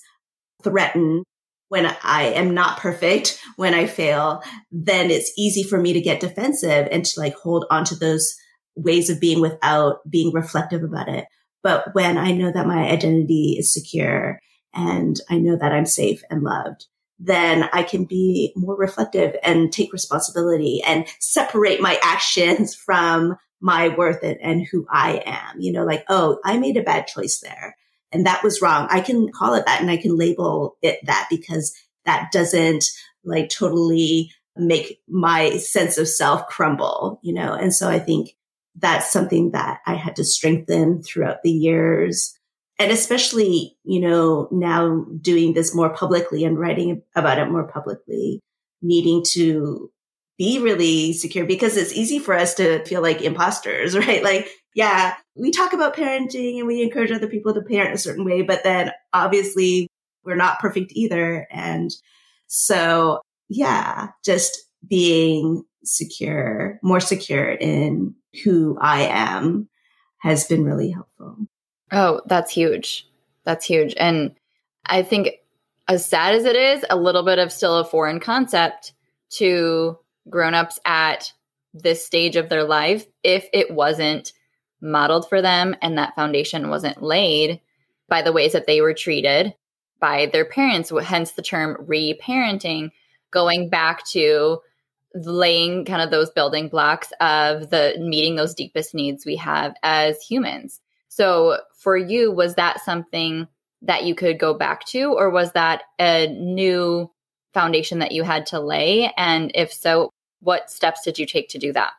threatened, 0.62 1.24
when 1.68 1.86
I 2.02 2.24
am 2.34 2.54
not 2.54 2.78
perfect, 2.78 3.40
when 3.56 3.74
I 3.74 3.86
fail, 3.86 4.42
then 4.70 5.10
it's 5.10 5.32
easy 5.36 5.62
for 5.64 5.80
me 5.80 5.92
to 5.92 6.00
get 6.00 6.20
defensive 6.20 6.88
and 6.90 7.04
to 7.04 7.20
like 7.20 7.34
hold 7.34 7.64
on 7.70 7.84
to 7.86 7.96
those 7.96 8.34
ways 8.76 9.10
of 9.10 9.20
being 9.20 9.40
without 9.40 9.98
being 10.08 10.32
reflective 10.32 10.84
about 10.84 11.08
it. 11.08 11.26
But 11.66 11.96
when 11.96 12.16
I 12.16 12.30
know 12.30 12.52
that 12.52 12.68
my 12.68 12.88
identity 12.88 13.56
is 13.58 13.72
secure 13.72 14.38
and 14.72 15.18
I 15.28 15.38
know 15.38 15.56
that 15.56 15.72
I'm 15.72 15.84
safe 15.84 16.22
and 16.30 16.44
loved, 16.44 16.86
then 17.18 17.68
I 17.72 17.82
can 17.82 18.04
be 18.04 18.52
more 18.54 18.76
reflective 18.76 19.34
and 19.42 19.72
take 19.72 19.92
responsibility 19.92 20.80
and 20.86 21.08
separate 21.18 21.80
my 21.80 21.98
actions 22.04 22.72
from 22.86 23.34
my 23.60 23.88
worth 23.88 24.22
and, 24.22 24.38
and 24.40 24.64
who 24.64 24.86
I 24.92 25.24
am. 25.26 25.60
You 25.60 25.72
know, 25.72 25.84
like, 25.84 26.04
oh, 26.08 26.38
I 26.44 26.56
made 26.56 26.76
a 26.76 26.84
bad 26.84 27.08
choice 27.08 27.40
there 27.40 27.76
and 28.12 28.24
that 28.26 28.44
was 28.44 28.62
wrong. 28.62 28.86
I 28.88 29.00
can 29.00 29.32
call 29.32 29.54
it 29.54 29.66
that 29.66 29.80
and 29.80 29.90
I 29.90 29.96
can 29.96 30.16
label 30.16 30.76
it 30.82 31.04
that 31.06 31.26
because 31.28 31.74
that 32.04 32.30
doesn't 32.30 32.84
like 33.24 33.48
totally 33.48 34.30
make 34.54 35.00
my 35.08 35.56
sense 35.56 35.98
of 35.98 36.06
self 36.06 36.46
crumble, 36.46 37.18
you 37.24 37.34
know? 37.34 37.54
And 37.54 37.74
so 37.74 37.88
I 37.88 37.98
think 37.98 38.35
that's 38.78 39.10
something 39.10 39.52
that 39.52 39.80
I 39.86 39.94
had 39.94 40.16
to 40.16 40.24
strengthen 40.24 41.02
throughout 41.02 41.42
the 41.42 41.50
years. 41.50 42.34
And 42.78 42.92
especially, 42.92 43.76
you 43.84 44.00
know, 44.00 44.48
now 44.52 45.06
doing 45.20 45.54
this 45.54 45.74
more 45.74 45.90
publicly 45.94 46.44
and 46.44 46.58
writing 46.58 47.02
about 47.14 47.38
it 47.38 47.50
more 47.50 47.64
publicly, 47.64 48.40
needing 48.82 49.24
to 49.30 49.90
be 50.36 50.58
really 50.58 51.14
secure 51.14 51.46
because 51.46 51.76
it's 51.76 51.94
easy 51.94 52.18
for 52.18 52.34
us 52.34 52.54
to 52.54 52.84
feel 52.84 53.00
like 53.00 53.22
imposters, 53.22 53.96
right? 54.06 54.22
Like, 54.22 54.50
yeah, 54.74 55.14
we 55.34 55.50
talk 55.50 55.72
about 55.72 55.96
parenting 55.96 56.58
and 56.58 56.66
we 56.66 56.82
encourage 56.82 57.10
other 57.10 57.28
people 57.28 57.54
to 57.54 57.62
parent 57.62 57.94
a 57.94 57.98
certain 57.98 58.24
way, 58.24 58.42
but 58.42 58.62
then 58.62 58.92
obviously 59.14 59.88
we're 60.22 60.36
not 60.36 60.58
perfect 60.58 60.92
either. 60.94 61.46
And 61.50 61.90
so, 62.46 63.20
yeah, 63.48 64.08
just 64.22 64.66
being 64.86 65.64
secure, 65.82 66.78
more 66.82 67.00
secure 67.00 67.52
in 67.52 68.14
who 68.42 68.76
I 68.80 69.02
am 69.02 69.68
has 70.18 70.46
been 70.46 70.64
really 70.64 70.90
helpful. 70.90 71.36
Oh, 71.92 72.20
that's 72.26 72.50
huge. 72.50 73.08
That's 73.44 73.64
huge. 73.64 73.94
And 73.96 74.34
I 74.84 75.02
think 75.02 75.30
as 75.88 76.06
sad 76.06 76.34
as 76.34 76.44
it 76.44 76.56
is, 76.56 76.84
a 76.90 76.96
little 76.96 77.22
bit 77.22 77.38
of 77.38 77.52
still 77.52 77.78
a 77.78 77.84
foreign 77.84 78.20
concept 78.20 78.92
to 79.30 79.98
grown-ups 80.28 80.80
at 80.84 81.32
this 81.74 82.04
stage 82.04 82.36
of 82.36 82.48
their 82.48 82.64
life 82.64 83.06
if 83.22 83.46
it 83.52 83.70
wasn't 83.70 84.32
modeled 84.80 85.28
for 85.28 85.42
them 85.42 85.76
and 85.82 85.98
that 85.98 86.14
foundation 86.14 86.68
wasn't 86.68 87.02
laid 87.02 87.60
by 88.08 88.22
the 88.22 88.32
ways 88.32 88.52
that 88.52 88.66
they 88.66 88.80
were 88.80 88.94
treated 88.94 89.54
by 90.00 90.26
their 90.26 90.44
parents 90.44 90.92
hence 91.04 91.32
the 91.32 91.42
term 91.42 91.76
reparenting 91.86 92.90
going 93.30 93.68
back 93.68 94.06
to 94.06 94.58
laying 95.24 95.84
kind 95.84 96.02
of 96.02 96.10
those 96.10 96.30
building 96.30 96.68
blocks 96.68 97.12
of 97.20 97.70
the 97.70 97.94
meeting 97.98 98.36
those 98.36 98.54
deepest 98.54 98.94
needs 98.94 99.24
we 99.24 99.36
have 99.36 99.74
as 99.82 100.20
humans 100.22 100.80
so 101.08 101.58
for 101.78 101.96
you 101.96 102.30
was 102.30 102.54
that 102.54 102.80
something 102.80 103.46
that 103.82 104.04
you 104.04 104.14
could 104.14 104.38
go 104.38 104.52
back 104.54 104.84
to 104.84 105.12
or 105.14 105.30
was 105.30 105.52
that 105.52 105.82
a 105.98 106.26
new 106.28 107.10
foundation 107.54 108.00
that 108.00 108.12
you 108.12 108.22
had 108.22 108.46
to 108.46 108.60
lay 108.60 109.12
and 109.16 109.50
if 109.54 109.72
so 109.72 110.10
what 110.40 110.70
steps 110.70 111.02
did 111.02 111.18
you 111.18 111.26
take 111.26 111.48
to 111.50 111.58
do 111.58 111.72
that? 111.72 111.92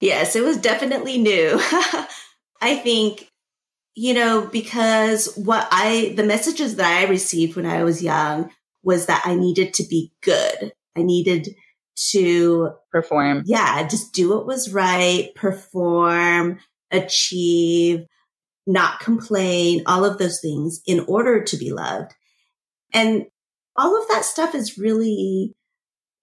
Yes, 0.00 0.36
it 0.36 0.42
was 0.42 0.56
definitely 0.56 1.18
new. 1.18 1.58
I 2.60 2.76
think, 2.76 3.28
you 3.94 4.14
know, 4.14 4.46
because 4.46 5.32
what 5.36 5.68
I, 5.70 6.12
the 6.16 6.24
messages 6.24 6.76
that 6.76 6.86
I 6.86 7.08
received 7.08 7.56
when 7.56 7.66
I 7.66 7.84
was 7.84 8.02
young 8.02 8.50
was 8.82 9.06
that 9.06 9.22
I 9.24 9.34
needed 9.34 9.74
to 9.74 9.84
be 9.84 10.12
good. 10.22 10.72
I 10.96 11.02
needed 11.02 11.54
to 12.10 12.70
perform. 12.90 13.42
Yeah, 13.46 13.86
just 13.86 14.12
do 14.12 14.30
what 14.30 14.46
was 14.46 14.72
right, 14.72 15.30
perform, 15.34 16.58
achieve, 16.90 18.06
not 18.66 19.00
complain, 19.00 19.82
all 19.86 20.04
of 20.04 20.18
those 20.18 20.40
things 20.40 20.80
in 20.86 21.00
order 21.00 21.42
to 21.42 21.56
be 21.56 21.72
loved. 21.72 22.12
And 22.92 23.26
all 23.76 24.00
of 24.00 24.08
that 24.08 24.24
stuff 24.24 24.54
is 24.54 24.78
really 24.78 25.54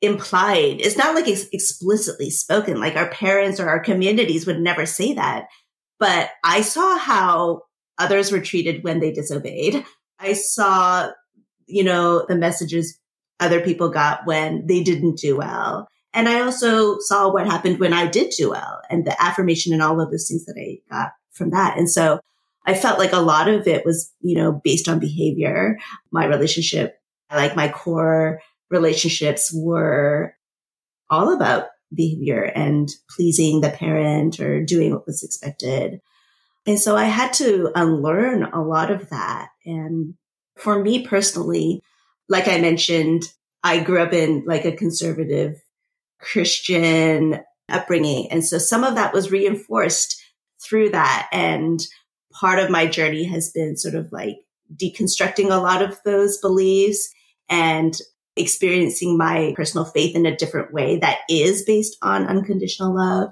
implied. 0.01 0.81
It's 0.81 0.97
not 0.97 1.15
like 1.15 1.27
it's 1.27 1.47
explicitly 1.51 2.29
spoken. 2.29 2.79
Like 2.79 2.95
our 2.95 3.09
parents 3.09 3.59
or 3.59 3.69
our 3.69 3.79
communities 3.79 4.45
would 4.45 4.59
never 4.59 4.85
say 4.85 5.13
that. 5.13 5.47
But 5.99 6.29
I 6.43 6.61
saw 6.61 6.97
how 6.97 7.61
others 7.97 8.31
were 8.31 8.41
treated 8.41 8.83
when 8.83 8.99
they 8.99 9.11
disobeyed. 9.11 9.83
I 10.19 10.33
saw, 10.33 11.11
you 11.65 11.83
know, 11.83 12.25
the 12.27 12.35
messages 12.35 12.99
other 13.39 13.61
people 13.61 13.89
got 13.89 14.25
when 14.25 14.65
they 14.67 14.83
didn't 14.83 15.17
do 15.17 15.37
well. 15.37 15.87
And 16.13 16.29
I 16.29 16.41
also 16.41 16.97
saw 16.99 17.31
what 17.31 17.45
happened 17.45 17.79
when 17.79 17.91
I 17.93 18.07
did 18.07 18.31
do 18.37 18.51
well 18.51 18.81
and 18.89 19.05
the 19.05 19.21
affirmation 19.21 19.73
and 19.73 19.81
all 19.81 19.99
of 19.99 20.11
those 20.11 20.27
things 20.27 20.45
that 20.45 20.55
I 20.57 20.79
got 20.89 21.11
from 21.33 21.49
that. 21.49 21.77
And 21.77 21.89
so 21.89 22.19
I 22.65 22.73
felt 22.73 22.99
like 22.99 23.11
a 23.11 23.19
lot 23.19 23.49
of 23.49 23.67
it 23.67 23.85
was, 23.85 24.11
you 24.21 24.35
know, 24.35 24.61
based 24.63 24.87
on 24.87 24.99
behavior, 24.99 25.77
my 26.11 26.25
relationship, 26.25 26.97
like 27.31 27.55
my 27.55 27.67
core 27.67 28.39
relationships 28.69 29.51
were 29.53 30.35
all 31.09 31.35
about 31.35 31.67
behavior 31.93 32.43
and 32.43 32.89
pleasing 33.09 33.61
the 33.61 33.69
parent 33.69 34.39
or 34.39 34.63
doing 34.63 34.93
what 34.93 35.05
was 35.05 35.21
expected. 35.21 35.99
And 36.65 36.79
so 36.79 36.95
I 36.95 37.05
had 37.05 37.33
to 37.33 37.71
unlearn 37.75 38.43
a 38.43 38.61
lot 38.61 38.89
of 38.89 39.09
that. 39.09 39.49
And 39.65 40.15
for 40.57 40.81
me 40.81 41.05
personally, 41.05 41.83
like 42.29 42.47
I 42.47 42.59
mentioned, 42.59 43.23
I 43.63 43.79
grew 43.79 44.01
up 44.01 44.13
in 44.13 44.43
like 44.45 44.65
a 44.65 44.75
conservative 44.75 45.61
Christian 46.19 47.39
upbringing. 47.69 48.31
And 48.31 48.45
so 48.45 48.57
some 48.57 48.83
of 48.83 48.95
that 48.95 49.13
was 49.13 49.31
reinforced 49.31 50.21
through 50.63 50.89
that. 50.91 51.29
And 51.31 51.79
part 52.31 52.59
of 52.59 52.69
my 52.69 52.85
journey 52.85 53.23
has 53.25 53.51
been 53.51 53.77
sort 53.77 53.95
of 53.95 54.11
like 54.11 54.37
deconstructing 54.75 55.51
a 55.51 55.61
lot 55.61 55.81
of 55.81 55.99
those 56.03 56.37
beliefs 56.37 57.09
and 57.49 57.95
experiencing 58.35 59.17
my 59.17 59.53
personal 59.55 59.85
faith 59.85 60.15
in 60.15 60.25
a 60.25 60.35
different 60.35 60.73
way 60.73 60.99
that 60.99 61.19
is 61.29 61.63
based 61.63 61.97
on 62.01 62.27
unconditional 62.27 62.95
love 62.95 63.29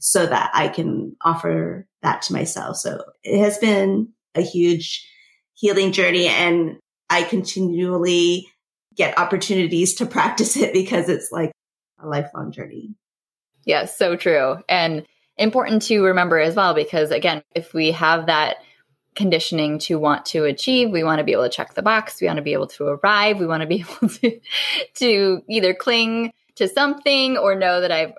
so 0.00 0.26
that 0.26 0.50
I 0.54 0.68
can 0.68 1.16
offer 1.22 1.86
that 2.02 2.22
to 2.22 2.32
myself. 2.32 2.78
So 2.78 3.04
it 3.22 3.38
has 3.38 3.58
been 3.58 4.08
a 4.34 4.40
huge 4.40 5.06
healing 5.54 5.92
journey 5.92 6.26
and 6.26 6.78
I 7.10 7.24
continually 7.24 8.48
get 8.94 9.18
opportunities 9.18 9.94
to 9.94 10.06
practice 10.06 10.56
it 10.56 10.72
because 10.72 11.08
it's 11.08 11.30
like 11.30 11.52
a 11.98 12.06
lifelong 12.06 12.52
journey. 12.52 12.94
Yes, 13.64 13.98
so 13.98 14.16
true. 14.16 14.56
And 14.68 15.04
important 15.36 15.82
to 15.82 16.02
remember 16.02 16.38
as 16.38 16.54
well, 16.54 16.74
because 16.74 17.10
again, 17.10 17.42
if 17.54 17.74
we 17.74 17.92
have 17.92 18.26
that 18.26 18.56
conditioning 19.14 19.78
to 19.78 19.98
want 19.98 20.24
to 20.26 20.44
achieve. 20.44 20.90
We 20.90 21.04
want 21.04 21.18
to 21.18 21.24
be 21.24 21.32
able 21.32 21.44
to 21.44 21.50
check 21.50 21.74
the 21.74 21.82
box. 21.82 22.20
We 22.20 22.26
want 22.26 22.38
to 22.38 22.42
be 22.42 22.52
able 22.52 22.68
to 22.68 22.84
arrive. 22.86 23.38
We 23.38 23.46
want 23.46 23.62
to 23.62 23.66
be 23.66 23.84
able 24.00 24.08
to, 24.08 24.40
to 24.94 25.42
either 25.48 25.74
cling 25.74 26.32
to 26.56 26.68
something 26.68 27.36
or 27.36 27.54
know 27.54 27.80
that 27.80 27.92
I've 27.92 28.14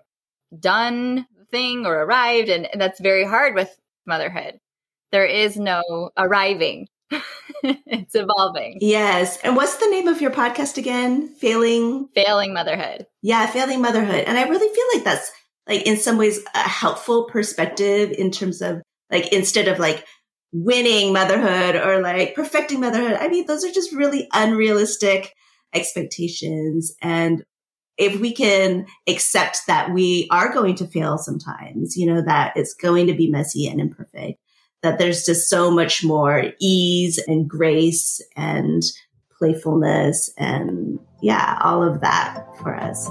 done 0.60 1.28
the 1.38 1.46
thing 1.46 1.86
or 1.86 2.04
arrived. 2.04 2.50
And, 2.50 2.68
and 2.72 2.82
that's 2.82 3.00
very 3.00 3.26
hard 3.26 3.56
with 3.56 3.76
motherhood. 4.06 4.60
There 5.12 5.26
is 5.26 5.58
no 5.58 6.12
arriving. 6.18 6.88
it's 7.64 8.16
evolving. 8.16 8.78
Yes. 8.82 9.38
And 9.44 9.56
what's 9.56 9.78
the 9.78 9.90
name 9.90 10.08
of 10.08 10.22
your 10.22 10.32
podcast 10.32 10.78
again? 10.78 11.36
Failing 11.36 12.10
Failing 12.16 12.54
Motherhood. 12.54 13.08
Yeah, 13.22 13.46
Failing 13.48 13.82
Motherhood. 13.82 14.24
And 14.26 14.38
I 14.38 14.48
really 14.48 14.74
feel 14.74 14.86
like 14.94 15.04
that's 15.04 15.32
like 15.68 15.86
in 15.86 15.98
some 15.98 16.18
ways 16.18 16.40
a 16.56 16.60
helpful 16.60 17.26
perspective 17.26 18.12
in 18.12 18.32
terms 18.32 18.62
of 18.62 18.82
like 19.12 19.32
instead 19.32 19.68
of 19.68 19.80
like 19.80 20.06
winning 20.54 21.14
motherhood 21.14 21.76
or 21.76 22.02
like 22.02 22.36
perfecting 22.36 22.82
motherhood. 22.82 23.18
I 23.20 23.28
mean, 23.28 23.46
those 23.46 23.64
are 23.64 23.72
just 23.72 23.94
really 23.94 24.28
unrealistic 24.34 25.34
expectations. 25.74 26.94
And 27.02 27.44
if 27.98 28.20
we 28.20 28.34
can 28.34 28.86
accept 29.08 29.62
that 29.68 29.92
we 29.94 30.28
are 30.32 30.54
going 30.54 30.76
to 30.76 30.88
fail 30.88 31.18
sometimes, 31.18 31.96
you 31.96 32.06
know, 32.06 32.22
that 32.22 32.54
it's 32.56 32.74
going 32.74 33.08
to 33.08 33.14
be 33.14 33.30
messy 33.30 33.68
and 33.68 33.80
imperfect, 33.80 34.40
that 34.82 34.98
there's 34.98 35.26
just 35.26 35.50
so 35.50 35.70
much 35.70 36.04
more 36.04 36.52
ease 36.60 37.20
and 37.28 37.50
grace 37.50 38.22
and 38.36 38.84
playfulness 39.38 40.32
and 40.38 41.00
yeah, 41.22 41.60
all 41.64 41.84
of 41.84 42.02
that 42.02 42.46
for 42.58 42.76
us. 42.76 43.08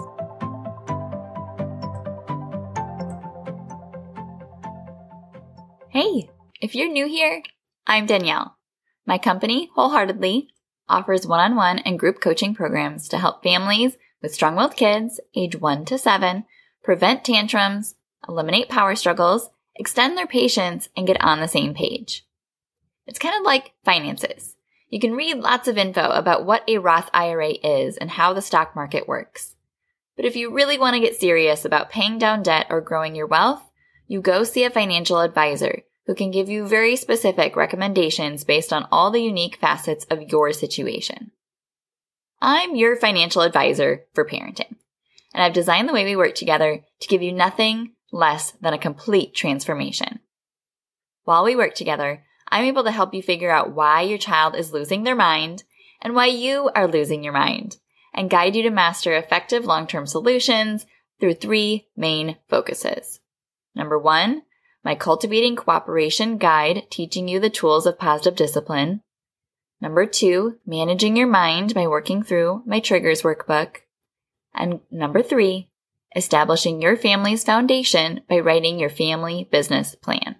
Hey. 5.90 6.30
If 6.60 6.74
you're 6.74 6.92
new 6.92 7.08
here, 7.08 7.42
I'm 7.86 8.04
Danielle. 8.04 8.54
My 9.06 9.16
company, 9.16 9.70
Wholeheartedly, 9.74 10.48
offers 10.90 11.26
one 11.26 11.40
on 11.40 11.56
one 11.56 11.78
and 11.78 11.98
group 11.98 12.20
coaching 12.20 12.54
programs 12.54 13.08
to 13.08 13.16
help 13.16 13.42
families 13.42 13.96
with 14.20 14.34
strong 14.34 14.56
willed 14.56 14.76
kids, 14.76 15.20
age 15.34 15.56
1 15.56 15.86
to 15.86 15.96
7, 15.96 16.44
prevent 16.84 17.24
tantrums, 17.24 17.94
eliminate 18.28 18.68
power 18.68 18.94
struggles, 18.94 19.48
extend 19.76 20.16
their 20.16 20.26
patience, 20.26 20.88
and 20.96 21.06
get 21.06 21.22
on 21.22 21.40
the 21.40 21.48
same 21.48 21.74
page. 21.74 22.26
It's 23.06 23.18
kind 23.18 23.36
of 23.36 23.42
like 23.42 23.72
finances. 23.84 24.56
you 24.88 25.00
can 25.00 25.14
read 25.14 25.36
lots 25.36 25.68
of 25.68 25.78
info 25.78 26.10
about 26.10 26.44
what 26.44 26.68
a 26.68 26.78
Roth 26.78 27.10
IRA 27.14 27.50
is 27.62 27.96
and 27.96 28.10
how 28.10 28.32
the 28.32 28.42
stock 28.42 28.74
market 28.74 29.06
works. 29.06 29.54
But 30.16 30.24
if 30.24 30.36
you 30.36 30.52
really 30.52 30.78
want 30.78 30.94
to 30.94 31.00
get 31.00 31.18
serious 31.18 31.64
about 31.64 31.90
paying 31.90 32.18
down 32.18 32.42
debt 32.42 32.66
or 32.70 32.80
growing 32.80 33.14
your 33.14 33.26
wealth, 33.26 33.62
you 34.06 34.20
go 34.20 34.44
see 34.44 34.64
a 34.64 34.70
financial 34.70 35.20
advisor 35.20 35.82
who 36.06 36.14
can 36.14 36.32
give 36.32 36.48
you 36.48 36.66
very 36.66 36.96
specific 36.96 37.54
recommendations 37.54 38.42
based 38.42 38.72
on 38.72 38.88
all 38.90 39.10
the 39.10 39.22
unique 39.22 39.56
facets 39.56 40.04
of 40.10 40.22
your 40.30 40.52
situation. 40.52 41.30
I'm 42.42 42.74
your 42.74 42.96
financial 42.96 43.42
advisor 43.42 44.04
for 44.12 44.24
parenting, 44.24 44.74
and 45.32 45.42
I've 45.42 45.52
designed 45.52 45.88
the 45.88 45.92
way 45.92 46.04
we 46.04 46.16
work 46.16 46.34
together 46.34 46.84
to 47.00 47.08
give 47.08 47.22
you 47.22 47.32
nothing 47.32 47.92
less 48.12 48.52
than 48.60 48.74
a 48.74 48.78
complete 48.78 49.34
transformation. 49.34 50.20
While 51.24 51.44
we 51.44 51.56
work 51.56 51.74
together, 51.74 52.24
I'm 52.48 52.64
able 52.64 52.84
to 52.84 52.90
help 52.90 53.14
you 53.14 53.22
figure 53.22 53.50
out 53.50 53.72
why 53.72 54.02
your 54.02 54.18
child 54.18 54.56
is 54.56 54.72
losing 54.72 55.04
their 55.04 55.14
mind 55.14 55.62
and 56.02 56.14
why 56.14 56.26
you 56.26 56.70
are 56.74 56.88
losing 56.88 57.22
your 57.22 57.32
mind 57.32 57.76
and 58.12 58.30
guide 58.30 58.56
you 58.56 58.62
to 58.64 58.70
master 58.70 59.14
effective 59.14 59.64
long-term 59.64 60.06
solutions 60.06 60.86
through 61.20 61.34
three 61.34 61.88
main 61.96 62.36
focuses. 62.48 63.20
Number 63.74 63.98
one, 63.98 64.42
my 64.82 64.94
cultivating 64.94 65.56
cooperation 65.56 66.38
guide 66.38 66.84
teaching 66.90 67.28
you 67.28 67.38
the 67.38 67.50
tools 67.50 67.86
of 67.86 67.98
positive 67.98 68.34
discipline. 68.34 69.02
Number 69.80 70.06
two, 70.06 70.58
managing 70.66 71.16
your 71.16 71.26
mind 71.26 71.74
by 71.74 71.86
working 71.86 72.22
through 72.22 72.62
my 72.66 72.80
triggers 72.80 73.22
workbook. 73.22 73.76
And 74.54 74.80
number 74.90 75.22
three, 75.22 75.69
establishing 76.16 76.82
your 76.82 76.96
family's 76.96 77.44
foundation 77.44 78.20
by 78.28 78.38
writing 78.38 78.78
your 78.78 78.90
family 78.90 79.48
business 79.50 79.94
plan. 79.94 80.36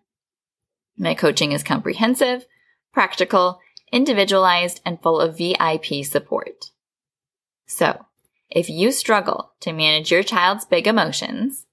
My 0.97 1.15
coaching 1.15 1.53
is 1.53 1.63
comprehensive, 1.63 2.47
practical, 2.93 3.61
individualized, 3.93 4.81
and 4.85 5.01
full 5.01 5.21
of 5.21 5.39
VIP 5.39 6.05
support. 6.05 6.67
So, 7.67 8.07
if 8.51 8.69
you 8.69 8.91
struggle 8.91 9.53
to 9.61 9.73
manage 9.73 10.11
your 10.11 10.23
child's 10.23 10.65
big 10.65 10.87
emotions, 10.87 11.67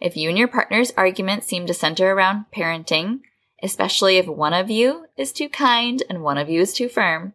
if 0.00 0.16
you 0.16 0.28
and 0.28 0.36
your 0.36 0.48
partner's 0.48 0.92
arguments 0.96 1.46
seem 1.46 1.66
to 1.66 1.74
center 1.74 2.12
around 2.12 2.46
parenting, 2.54 3.20
especially 3.62 4.16
if 4.16 4.26
one 4.26 4.52
of 4.52 4.70
you 4.70 5.06
is 5.16 5.32
too 5.32 5.48
kind 5.48 6.02
and 6.10 6.22
one 6.22 6.36
of 6.36 6.50
you 6.50 6.60
is 6.60 6.74
too 6.74 6.88
firm, 6.88 7.32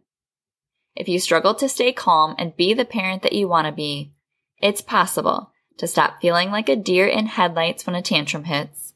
if 0.96 1.08
you 1.08 1.20
struggle 1.20 1.56
to 1.56 1.70
stay 1.70 1.94
calm 1.94 2.36
and 2.38 2.56
be 2.56 2.74
the 2.74 2.86
parent 2.86 3.24
that 3.24 3.34
you 3.34 3.48
want 3.48 3.66
to 3.66 3.72
be, 3.72 4.14
it's 4.60 4.82
possible 4.82 5.51
to 5.82 5.88
stop 5.88 6.22
feeling 6.22 6.52
like 6.52 6.70
a 6.70 6.76
deer 6.76 7.06
in 7.06 7.26
headlights 7.26 7.86
when 7.86 7.96
a 7.96 8.02
tantrum 8.02 8.46
hits 8.46 8.92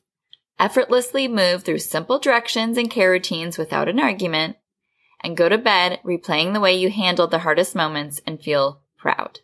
effortlessly 0.60 1.28
move 1.28 1.63
through 1.63 1.80
simple 1.80 2.19
directions 2.19 2.78
and 2.78 2.89
care 2.89 3.12
routines 3.12 3.58
without 3.58 3.89
an 3.89 4.00
argument, 4.00 4.58
and 5.21 5.38
go 5.38 5.50
to 5.50 5.58
bed 5.58 6.00
replaying 6.06 6.54
the 6.54 6.60
way 6.60 6.76
you 6.76 6.89
handled 6.89 7.32
the 7.32 7.39
hardest 7.39 7.76
moments 7.76 8.21
and 8.26 8.41
feel 8.41 8.82
proud. 8.98 9.39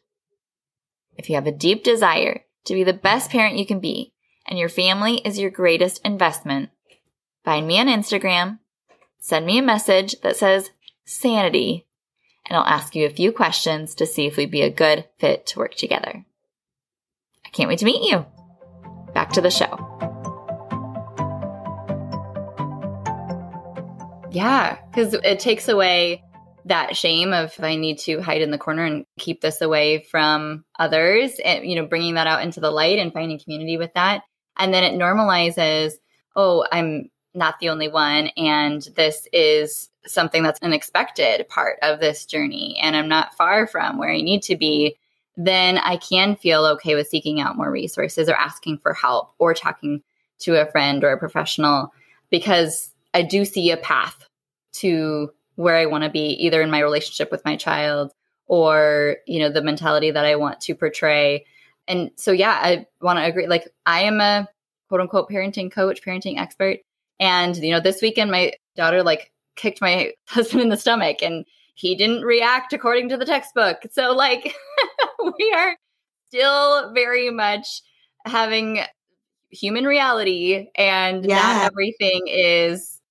If 1.17 1.29
you 1.29 1.35
have 1.35 1.47
a 1.47 1.51
deep 1.51 1.83
desire 1.83 2.45
to 2.65 2.73
be 2.73 2.83
the 2.83 2.93
best 2.93 3.29
parent 3.31 3.57
you 3.57 3.65
can 3.65 3.79
be, 3.79 4.13
and 4.47 4.57
your 4.57 4.69
family 4.69 5.15
is 5.25 5.39
your 5.39 5.49
greatest 5.49 5.99
investment, 6.05 6.69
find 7.43 7.67
me 7.67 7.79
on 7.79 7.87
Instagram, 7.87 8.59
send 9.19 9.45
me 9.45 9.57
a 9.57 9.63
message 9.63 10.19
that 10.21 10.37
says 10.37 10.71
sanity, 11.05 11.85
and 12.47 12.57
I'll 12.57 12.63
ask 12.63 12.95
you 12.95 13.05
a 13.05 13.09
few 13.09 13.31
questions 13.31 13.95
to 13.95 14.05
see 14.05 14.27
if 14.27 14.37
we'd 14.37 14.51
be 14.51 14.61
a 14.61 14.69
good 14.69 15.07
fit 15.19 15.45
to 15.47 15.59
work 15.59 15.75
together. 15.75 16.25
Can't 17.53 17.67
wait 17.67 17.79
to 17.79 17.85
meet 17.85 18.09
you. 18.09 18.25
Back 19.13 19.31
to 19.31 19.41
the 19.41 19.51
show. 19.51 19.87
Yeah, 24.31 24.77
because 24.89 25.13
it 25.13 25.39
takes 25.39 25.67
away 25.67 26.23
that 26.65 26.95
shame 26.95 27.33
of 27.33 27.53
I 27.59 27.75
need 27.75 27.97
to 27.99 28.21
hide 28.21 28.41
in 28.41 28.51
the 28.51 28.57
corner 28.57 28.85
and 28.85 29.05
keep 29.19 29.41
this 29.41 29.61
away 29.61 30.03
from 30.09 30.63
others, 30.79 31.33
and 31.43 31.65
you 31.65 31.75
know, 31.75 31.85
bringing 31.85 32.13
that 32.13 32.27
out 32.27 32.43
into 32.43 32.61
the 32.61 32.71
light 32.71 32.99
and 32.99 33.11
finding 33.11 33.39
community 33.39 33.77
with 33.77 33.93
that, 33.95 34.23
and 34.57 34.73
then 34.73 34.85
it 34.85 34.97
normalizes. 34.97 35.93
Oh, 36.35 36.65
I'm 36.71 37.09
not 37.33 37.59
the 37.59 37.69
only 37.69 37.89
one, 37.89 38.27
and 38.37 38.81
this 38.95 39.27
is 39.33 39.89
something 40.05 40.43
that's 40.43 40.59
an 40.61 40.71
expected 40.71 41.49
part 41.49 41.79
of 41.81 41.99
this 41.99 42.25
journey, 42.25 42.79
and 42.81 42.95
I'm 42.95 43.09
not 43.09 43.35
far 43.35 43.67
from 43.67 43.97
where 43.97 44.11
I 44.11 44.21
need 44.21 44.43
to 44.43 44.55
be. 44.55 44.97
Then 45.37 45.77
I 45.77 45.97
can 45.97 46.35
feel 46.35 46.65
okay 46.65 46.95
with 46.95 47.07
seeking 47.07 47.39
out 47.39 47.57
more 47.57 47.71
resources 47.71 48.29
or 48.29 48.35
asking 48.35 48.79
for 48.79 48.93
help 48.93 49.33
or 49.39 49.53
talking 49.53 50.03
to 50.39 50.61
a 50.61 50.69
friend 50.71 51.03
or 51.03 51.11
a 51.11 51.19
professional 51.19 51.93
because 52.29 52.93
I 53.13 53.21
do 53.21 53.45
see 53.45 53.71
a 53.71 53.77
path 53.77 54.27
to 54.73 55.31
where 55.55 55.75
I 55.75 55.85
want 55.85 56.03
to 56.03 56.09
be, 56.09 56.29
either 56.45 56.61
in 56.61 56.71
my 56.71 56.79
relationship 56.79 57.31
with 57.31 57.45
my 57.45 57.55
child 57.55 58.13
or, 58.47 59.17
you 59.27 59.39
know, 59.39 59.49
the 59.49 59.61
mentality 59.61 60.11
that 60.11 60.25
I 60.25 60.35
want 60.35 60.59
to 60.61 60.75
portray. 60.75 61.45
And 61.87 62.11
so, 62.15 62.31
yeah, 62.31 62.57
I 62.61 62.85
want 63.01 63.19
to 63.19 63.25
agree. 63.25 63.47
Like, 63.47 63.67
I 63.85 64.01
am 64.03 64.19
a 64.21 64.47
quote 64.87 65.01
unquote 65.01 65.29
parenting 65.29 65.71
coach, 65.71 66.01
parenting 66.01 66.37
expert. 66.37 66.79
And, 67.19 67.55
you 67.57 67.71
know, 67.71 67.79
this 67.79 68.01
weekend, 68.01 68.31
my 68.31 68.53
daughter 68.75 69.03
like 69.03 69.31
kicked 69.55 69.81
my 69.81 70.11
husband 70.27 70.61
in 70.61 70.69
the 70.69 70.77
stomach 70.77 71.21
and 71.21 71.45
he 71.73 71.95
didn't 71.95 72.23
react 72.23 72.73
according 72.73 73.09
to 73.09 73.17
the 73.17 73.25
textbook. 73.25 73.77
So, 73.91 74.13
like, 74.13 74.55
we 75.39 75.53
are 75.55 75.75
still 76.27 76.93
very 76.93 77.29
much 77.29 77.81
having 78.25 78.81
human 79.51 79.85
reality 79.85 80.69
and 80.75 81.25
yeah. 81.25 81.35
not 81.35 81.65
everything 81.65 82.21
is 82.27 83.01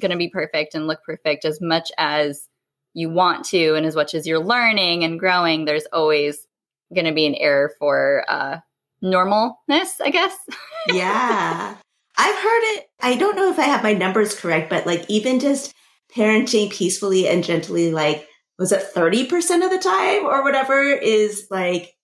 going 0.00 0.10
to 0.10 0.16
be 0.16 0.28
perfect 0.28 0.74
and 0.74 0.86
look 0.86 1.02
perfect 1.04 1.44
as 1.44 1.60
much 1.60 1.92
as 1.98 2.48
you 2.94 3.08
want 3.10 3.44
to 3.46 3.74
and 3.74 3.86
as 3.86 3.94
much 3.94 4.14
as 4.14 4.26
you're 4.26 4.44
learning 4.44 5.04
and 5.04 5.20
growing 5.20 5.64
there's 5.64 5.86
always 5.92 6.46
going 6.94 7.04
to 7.04 7.12
be 7.12 7.26
an 7.26 7.34
error 7.36 7.72
for 7.78 8.24
uh 8.28 8.58
normalness 9.02 10.00
i 10.02 10.10
guess 10.10 10.36
yeah 10.88 11.76
i've 12.16 12.34
heard 12.36 12.76
it 12.76 12.86
i 13.00 13.16
don't 13.16 13.36
know 13.36 13.50
if 13.50 13.58
i 13.58 13.64
have 13.64 13.82
my 13.82 13.92
numbers 13.92 14.38
correct 14.38 14.70
but 14.70 14.86
like 14.86 15.04
even 15.08 15.38
just 15.38 15.72
parenting 16.12 16.70
peacefully 16.70 17.28
and 17.28 17.44
gently 17.44 17.92
like 17.92 18.28
was 18.58 18.70
it 18.70 18.94
30% 18.94 19.64
of 19.64 19.70
the 19.70 19.78
time 19.78 20.24
or 20.26 20.44
whatever 20.44 20.80
is 20.80 21.48
like 21.50 21.94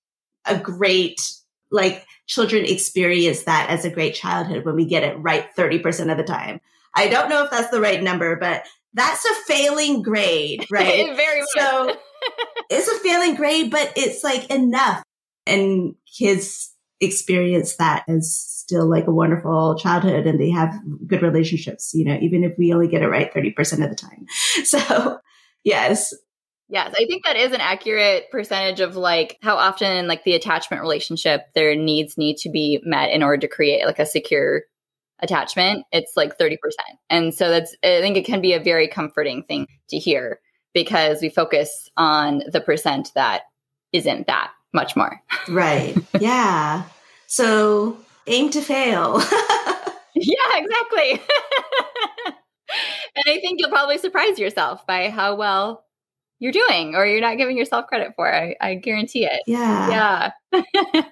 a 0.47 0.59
great 0.59 1.21
like 1.71 2.05
children 2.27 2.65
experience 2.65 3.45
that 3.45 3.71
as 3.71 3.85
a 3.85 3.91
great 3.91 4.15
childhood 4.15 4.65
when 4.65 4.75
we 4.75 4.85
get 4.85 5.05
it 5.05 5.17
right 5.19 5.47
30% 5.57 6.11
of 6.11 6.17
the 6.17 6.25
time 6.25 6.61
I 6.95 7.09
don't 7.09 7.29
know 7.29 7.45
if 7.45 7.51
that's 7.51 7.71
the 7.71 7.81
right 7.81 8.03
number, 8.03 8.37
but 8.37 8.65
that's 8.95 9.25
a 9.25 9.35
failing 9.47 10.03
grade, 10.03 10.67
right? 10.71 11.15
Very 11.15 11.43
so 11.57 11.97
it's 12.71 12.89
a 12.89 12.99
failing 13.01 13.37
grade, 13.37 13.71
but 13.71 13.93
it's 13.97 14.25
like 14.25 14.51
enough. 14.51 15.03
And 15.47 15.95
kids 16.19 16.75
experience 17.01 17.77
that 17.77 18.05
as 18.09 18.33
still 18.33 18.89
like 18.89 19.07
a 19.07 19.13
wonderful 19.13 19.77
childhood 19.79 20.27
and 20.27 20.39
they 20.39 20.51
have 20.51 20.75
good 21.07 21.23
relationships, 21.23 21.93
you 21.95 22.05
know, 22.05 22.19
even 22.21 22.45
if 22.45 22.57
we 22.59 22.73
only 22.73 22.89
get 22.89 23.03
it 23.03 23.09
right 23.09 23.33
30% 23.33 23.83
of 23.83 23.91
the 23.91 23.97
time. 23.97 24.27
So 24.65 25.19
yes. 25.65 26.15
Yes, 26.69 26.95
I 26.97 27.05
think 27.07 27.25
that 27.25 27.37
is 27.37 27.53
an 27.53 27.61
accurate 27.61 28.31
percentage 28.31 28.81
of 28.81 28.95
like 28.95 29.39
how 29.43 29.57
often 29.57 29.91
in 29.97 30.07
like 30.07 30.23
the 30.25 30.35
attachment 30.35 30.83
relationship 30.83 31.47
their 31.55 31.75
needs 31.75 32.17
need 32.17 32.37
to 32.39 32.51
be 32.51 32.81
met 32.85 33.11
in 33.11 33.23
order 33.23 33.41
to 33.41 33.49
create 33.49 33.85
like 33.87 33.99
a 33.99 34.07
secure 34.07 34.63
attachment, 35.21 35.85
it's 35.93 36.13
like 36.17 36.39
30%. 36.39 36.57
And 37.09 37.35
so 37.35 37.51
that's, 37.51 37.75
I 37.83 38.01
think 38.01 38.17
it 38.17 38.25
can 38.25 38.41
be 38.41 38.53
a 38.53 38.63
very 38.63 38.89
comforting 38.89 39.43
thing 39.43 39.67
to 39.89 39.99
hear 39.99 40.41
because 40.73 41.21
we 41.21 41.29
focus 41.29 41.89
on 41.97 42.43
the 42.53 42.61
percent 42.61 43.11
that 43.15 43.43
isn't 43.93 44.29
that 44.29 44.53
much 44.73 44.97
more. 44.97 45.21
right. 45.49 45.97
Yeah. 46.19 46.85
So 47.27 47.99
aim 48.27 48.51
to 48.51 48.61
fail. 48.61 49.21
yeah, 50.15 50.57
exactly. 50.57 51.13
and 53.17 53.25
I 53.27 53.41
think 53.41 53.59
you'll 53.59 53.71
probably 53.71 53.99
surprise 53.99 54.39
yourself 54.39 54.87
by 54.87 55.11
how 55.11 55.35
well 55.37 55.85
you're 56.39 56.53
doing 56.53 56.95
or 56.95 57.05
you're 57.05 57.21
not 57.21 57.37
giving 57.37 57.57
yourself 57.57 57.87
credit 57.87 58.13
for. 58.17 58.33
I, 58.33 58.57
I 58.61 58.75
guarantee 58.75 59.27
it. 59.27 59.43
Yeah. 59.47 60.33
Yeah. 60.53 61.03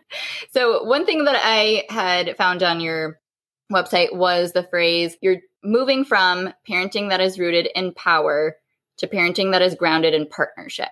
so, 0.52 0.84
one 0.84 1.04
thing 1.04 1.24
that 1.24 1.38
I 1.42 1.84
had 1.90 2.36
found 2.36 2.62
on 2.62 2.80
your 2.80 3.18
website 3.72 4.14
was 4.14 4.52
the 4.52 4.62
phrase 4.62 5.16
you're 5.20 5.38
moving 5.62 6.04
from 6.04 6.52
parenting 6.68 7.10
that 7.10 7.20
is 7.20 7.38
rooted 7.38 7.68
in 7.74 7.92
power 7.92 8.56
to 8.98 9.06
parenting 9.06 9.52
that 9.52 9.62
is 9.62 9.74
grounded 9.74 10.14
in 10.14 10.26
partnership. 10.26 10.88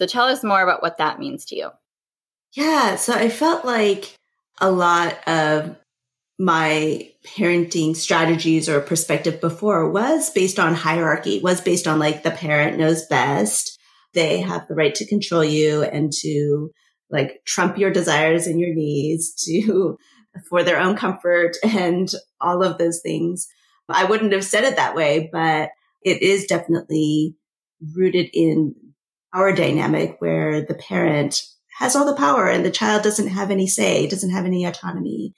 So 0.00 0.06
tell 0.06 0.24
us 0.24 0.42
more 0.42 0.62
about 0.62 0.80
what 0.80 0.96
that 0.96 1.18
means 1.18 1.44
to 1.46 1.56
you. 1.56 1.70
Yeah, 2.54 2.96
so 2.96 3.12
I 3.12 3.28
felt 3.28 3.66
like 3.66 4.14
a 4.58 4.70
lot 4.70 5.16
of 5.28 5.76
my 6.38 7.10
parenting 7.22 7.94
strategies 7.94 8.66
or 8.66 8.80
perspective 8.80 9.42
before 9.42 9.90
was 9.90 10.30
based 10.30 10.58
on 10.58 10.74
hierarchy, 10.74 11.40
was 11.40 11.60
based 11.60 11.86
on 11.86 11.98
like 11.98 12.22
the 12.22 12.30
parent 12.30 12.78
knows 12.78 13.04
best. 13.06 13.78
They 14.14 14.40
have 14.40 14.66
the 14.66 14.74
right 14.74 14.94
to 14.94 15.06
control 15.06 15.44
you 15.44 15.82
and 15.82 16.10
to 16.20 16.70
like 17.10 17.42
trump 17.44 17.76
your 17.76 17.90
desires 17.90 18.46
and 18.46 18.58
your 18.58 18.74
needs 18.74 19.34
to 19.44 19.98
for 20.48 20.62
their 20.62 20.80
own 20.80 20.96
comfort 20.96 21.58
and 21.62 22.10
all 22.40 22.62
of 22.62 22.78
those 22.78 23.00
things. 23.02 23.46
I 23.86 24.04
wouldn't 24.04 24.32
have 24.32 24.44
said 24.44 24.64
it 24.64 24.76
that 24.76 24.94
way, 24.96 25.28
but 25.30 25.70
it 26.02 26.22
is 26.22 26.46
definitely 26.46 27.36
rooted 27.94 28.30
in 28.32 28.74
our 29.32 29.52
dynamic 29.52 30.16
where 30.18 30.62
the 30.62 30.74
parent 30.74 31.42
has 31.78 31.96
all 31.96 32.04
the 32.04 32.16
power 32.16 32.46
and 32.46 32.64
the 32.64 32.70
child 32.70 33.02
doesn't 33.02 33.28
have 33.28 33.50
any 33.50 33.66
say, 33.66 34.06
doesn't 34.06 34.30
have 34.30 34.44
any 34.44 34.64
autonomy. 34.64 35.34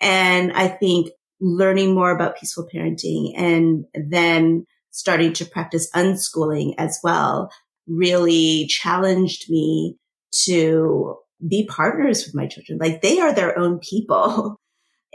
And 0.00 0.52
I 0.52 0.68
think 0.68 1.10
learning 1.40 1.94
more 1.94 2.10
about 2.10 2.36
peaceful 2.36 2.68
parenting 2.72 3.32
and 3.36 3.84
then 3.94 4.66
starting 4.90 5.32
to 5.34 5.44
practice 5.44 5.90
unschooling 5.92 6.74
as 6.78 6.98
well 7.02 7.50
really 7.86 8.66
challenged 8.66 9.50
me 9.50 9.96
to 10.44 11.16
be 11.46 11.66
partners 11.66 12.24
with 12.24 12.34
my 12.34 12.46
children. 12.46 12.78
Like 12.78 13.02
they 13.02 13.20
are 13.20 13.32
their 13.32 13.58
own 13.58 13.78
people. 13.78 14.60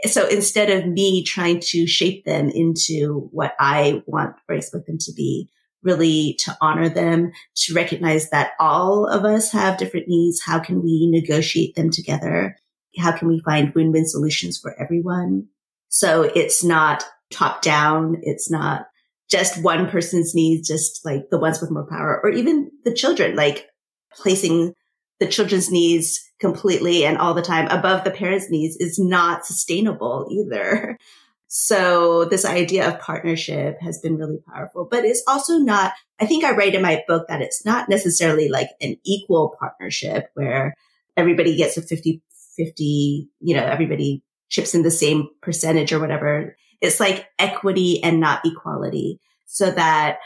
So 0.06 0.26
instead 0.26 0.70
of 0.70 0.86
me 0.86 1.22
trying 1.22 1.60
to 1.60 1.86
shape 1.86 2.24
them 2.24 2.48
into 2.48 3.28
what 3.32 3.52
I 3.60 4.02
want 4.06 4.34
or 4.48 4.54
expect 4.54 4.86
them 4.86 4.96
to 4.98 5.12
be, 5.12 5.50
really 5.82 6.36
to 6.40 6.56
honor 6.60 6.88
them, 6.88 7.32
to 7.56 7.74
recognize 7.74 8.30
that 8.30 8.52
all 8.60 9.06
of 9.06 9.24
us 9.24 9.52
have 9.52 9.78
different 9.78 10.08
needs. 10.08 10.42
How 10.44 10.58
can 10.58 10.82
we 10.82 11.08
negotiate 11.10 11.74
them 11.74 11.90
together? 11.90 12.56
How 12.98 13.12
can 13.12 13.28
we 13.28 13.40
find 13.44 13.74
win-win 13.74 14.06
solutions 14.06 14.58
for 14.58 14.78
everyone? 14.80 15.46
So 15.88 16.22
it's 16.22 16.62
not 16.62 17.04
top 17.30 17.62
down. 17.62 18.16
It's 18.22 18.50
not 18.50 18.86
just 19.30 19.62
one 19.62 19.88
person's 19.88 20.34
needs, 20.34 20.68
just 20.68 21.04
like 21.04 21.30
the 21.30 21.38
ones 21.38 21.60
with 21.60 21.70
more 21.70 21.86
power 21.88 22.20
or 22.22 22.30
even 22.30 22.70
the 22.84 22.92
children, 22.92 23.36
like 23.36 23.68
placing 24.12 24.74
the 25.20 25.28
children's 25.28 25.70
needs 25.70 26.20
completely 26.40 27.04
and 27.04 27.18
all 27.18 27.34
the 27.34 27.42
time 27.42 27.68
above 27.68 28.02
the 28.02 28.10
parents' 28.10 28.50
needs 28.50 28.76
is 28.76 28.98
not 28.98 29.46
sustainable 29.46 30.26
either. 30.30 30.98
So 31.52 32.26
this 32.26 32.44
idea 32.44 32.86
of 32.86 33.00
partnership 33.00 33.80
has 33.80 33.98
been 33.98 34.16
really 34.16 34.38
powerful, 34.46 34.86
but 34.88 35.04
it's 35.04 35.24
also 35.26 35.58
not, 35.58 35.92
I 36.20 36.26
think 36.26 36.44
I 36.44 36.54
write 36.54 36.76
in 36.76 36.82
my 36.82 37.02
book 37.08 37.26
that 37.26 37.42
it's 37.42 37.64
not 37.64 37.88
necessarily 37.88 38.48
like 38.48 38.68
an 38.80 38.94
equal 39.04 39.56
partnership 39.58 40.30
where 40.34 40.76
everybody 41.16 41.56
gets 41.56 41.76
a 41.76 41.82
50, 41.82 42.22
50, 42.56 43.28
you 43.40 43.56
know, 43.56 43.64
everybody 43.64 44.22
chips 44.48 44.76
in 44.76 44.82
the 44.82 44.92
same 44.92 45.26
percentage 45.42 45.92
or 45.92 45.98
whatever. 45.98 46.56
It's 46.80 47.00
like 47.00 47.26
equity 47.36 48.00
and 48.00 48.20
not 48.20 48.46
equality 48.46 49.18
so 49.46 49.72
that 49.72 50.18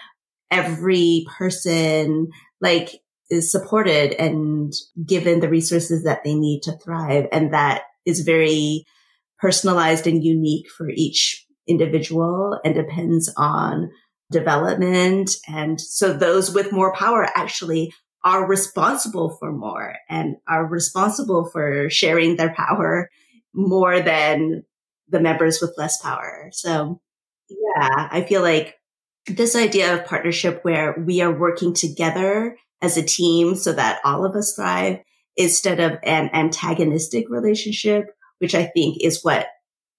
every 0.51 1.25
person 1.39 2.29
like 2.61 3.01
is 3.31 3.51
supported 3.51 4.13
and 4.13 4.75
given 5.07 5.41
the 5.41 5.49
resources 5.49 6.05
that 6.05 6.23
they 6.23 6.35
need 6.35 6.65
to 6.65 6.73
thrive. 6.73 7.29
And 7.33 7.55
that 7.55 7.85
is 8.05 8.21
very 8.21 8.85
personalized 9.45 10.07
and 10.07 10.25
unique 10.25 10.71
for 10.71 10.89
each 10.89 11.45
individual 11.69 12.59
and 12.65 12.75
depends 12.75 13.31
on 13.37 13.91
development. 14.33 15.33
And 15.47 15.79
so 15.79 16.15
those 16.15 16.51
with 16.55 16.73
more 16.73 16.95
power 16.95 17.29
actually 17.35 17.93
are 18.25 18.49
responsible 18.49 19.37
for 19.39 19.53
more 19.53 19.97
and 20.09 20.37
are 20.49 20.67
responsible 20.67 21.45
for 21.53 21.91
sharing 21.91 22.37
their 22.37 22.55
power 22.55 23.11
more 23.53 24.01
than 24.01 24.63
the 25.11 25.21
members 25.21 25.61
with 25.61 25.75
less 25.77 26.01
power. 26.01 26.49
So 26.53 27.03
yeah, 27.51 28.09
I 28.11 28.23
feel 28.23 28.41
like 28.41 28.77
this 29.27 29.55
idea 29.55 29.93
of 29.93 30.07
partnership 30.07 30.61
where 30.63 30.97
we 31.07 31.21
are 31.21 31.39
working 31.39 31.75
together 31.75 32.57
as 32.81 32.97
a 32.97 33.03
team 33.03 33.57
so 33.57 33.75
that 33.75 34.01
all 34.07 34.25
of 34.25 34.35
us 34.37 34.55
thrive 34.57 35.01
instead 35.37 35.81
of 35.81 35.99
an 36.03 36.31
antagonistic 36.33 37.27
relationship 37.29 38.07
which 38.39 38.55
I 38.55 38.65
think 38.67 38.99
is 39.01 39.23
what 39.23 39.47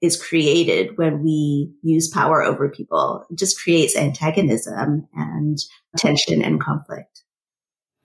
is 0.01 0.21
created 0.21 0.97
when 0.97 1.23
we 1.23 1.71
use 1.81 2.07
power 2.07 2.43
over 2.43 2.69
people. 2.69 3.25
It 3.29 3.37
just 3.37 3.59
creates 3.59 3.95
antagonism 3.95 5.07
and 5.13 5.57
tension 5.97 6.41
and 6.41 6.61
conflict. 6.61 7.23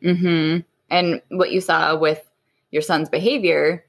Hmm. 0.03 0.59
And 0.89 1.21
what 1.31 1.53
you 1.53 1.61
saw 1.61 1.97
with 1.97 2.23
your 2.71 2.83
son's 2.83 3.09
behavior 3.09 3.85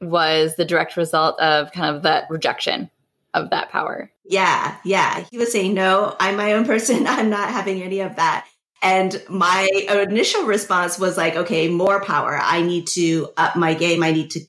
was 0.00 0.56
the 0.56 0.64
direct 0.64 0.96
result 0.96 1.38
of 1.40 1.72
kind 1.72 1.94
of 1.94 2.02
that 2.02 2.26
rejection 2.30 2.90
of 3.34 3.50
that 3.50 3.70
power. 3.70 4.10
Yeah, 4.24 4.76
yeah. 4.84 5.24
He 5.30 5.38
was 5.38 5.52
saying, 5.52 5.74
"No, 5.74 6.16
I'm 6.20 6.36
my 6.36 6.52
own 6.52 6.64
person. 6.64 7.06
I'm 7.08 7.30
not 7.30 7.50
having 7.50 7.82
any 7.82 8.00
of 8.00 8.16
that." 8.16 8.46
And 8.82 9.22
my 9.28 9.68
initial 9.88 10.42
response 10.44 10.98
was 10.98 11.16
like, 11.16 11.36
okay, 11.36 11.68
more 11.68 12.02
power. 12.02 12.36
I 12.42 12.62
need 12.62 12.88
to 12.88 13.28
up 13.36 13.54
my 13.54 13.74
game. 13.74 14.02
I 14.02 14.10
need 14.10 14.32
to 14.32 14.40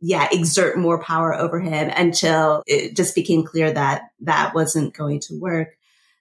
yeah, 0.00 0.28
exert 0.30 0.78
more 0.78 1.02
power 1.02 1.34
over 1.34 1.58
him 1.58 1.90
until 1.96 2.62
it 2.66 2.96
just 2.96 3.14
became 3.14 3.44
clear 3.44 3.72
that 3.72 4.02
that 4.20 4.54
wasn't 4.54 4.94
going 4.94 5.20
to 5.20 5.38
work. 5.40 5.76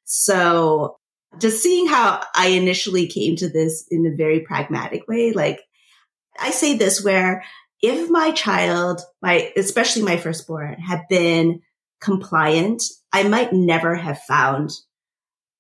So 0.06 0.98
just 1.40 1.62
seeing 1.62 1.88
how 1.88 2.24
I 2.36 2.48
initially 2.48 3.08
came 3.08 3.36
to 3.38 3.50
this 3.50 3.86
in 3.92 4.06
a 4.06 4.16
very 4.16 4.40
pragmatic 4.42 5.08
way, 5.08 5.34
like 5.34 5.62
I 6.40 6.52
say 6.52 6.78
this 6.78 7.04
where 7.04 7.44
if 7.82 8.10
my 8.10 8.32
child, 8.32 9.02
my, 9.22 9.52
especially 9.58 10.04
my 10.04 10.18
firstborn 10.18 10.76
had 10.76 11.04
been 11.10 11.62
compliant, 12.02 12.84
I 13.12 13.24
might 13.24 13.54
never 13.54 13.96
have 13.96 14.22
found 14.22 14.72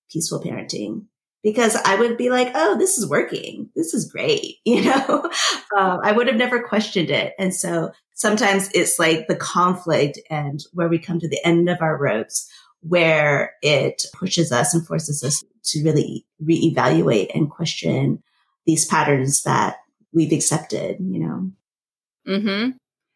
peaceful 0.09 0.41
parenting 0.41 1.05
because 1.43 1.75
I 1.75 1.95
would 1.95 2.17
be 2.17 2.29
like, 2.29 2.51
oh, 2.55 2.77
this 2.77 2.97
is 2.97 3.07
working. 3.07 3.69
This 3.75 3.93
is 3.93 4.11
great. 4.11 4.55
You 4.65 4.83
know, 4.85 5.29
um, 5.77 5.99
I 6.03 6.11
would 6.11 6.27
have 6.27 6.35
never 6.35 6.61
questioned 6.61 7.11
it. 7.11 7.33
And 7.37 7.53
so 7.53 7.91
sometimes 8.15 8.69
it's 8.73 8.97
like 8.97 9.27
the 9.27 9.35
conflict 9.35 10.19
and 10.29 10.63
where 10.73 10.89
we 10.89 10.97
come 10.97 11.19
to 11.19 11.29
the 11.29 11.45
end 11.45 11.69
of 11.69 11.81
our 11.81 11.97
ropes 11.97 12.49
where 12.81 13.53
it 13.61 14.03
pushes 14.13 14.51
us 14.51 14.73
and 14.73 14.85
forces 14.85 15.23
us 15.23 15.43
to 15.63 15.83
really 15.83 16.25
reevaluate 16.43 17.29
and 17.33 17.49
question 17.49 18.21
these 18.65 18.85
patterns 18.85 19.43
that 19.43 19.77
we've 20.11 20.33
accepted, 20.33 20.97
you 20.99 21.19
know? 21.19 21.51
Mm-hmm. 22.27 22.71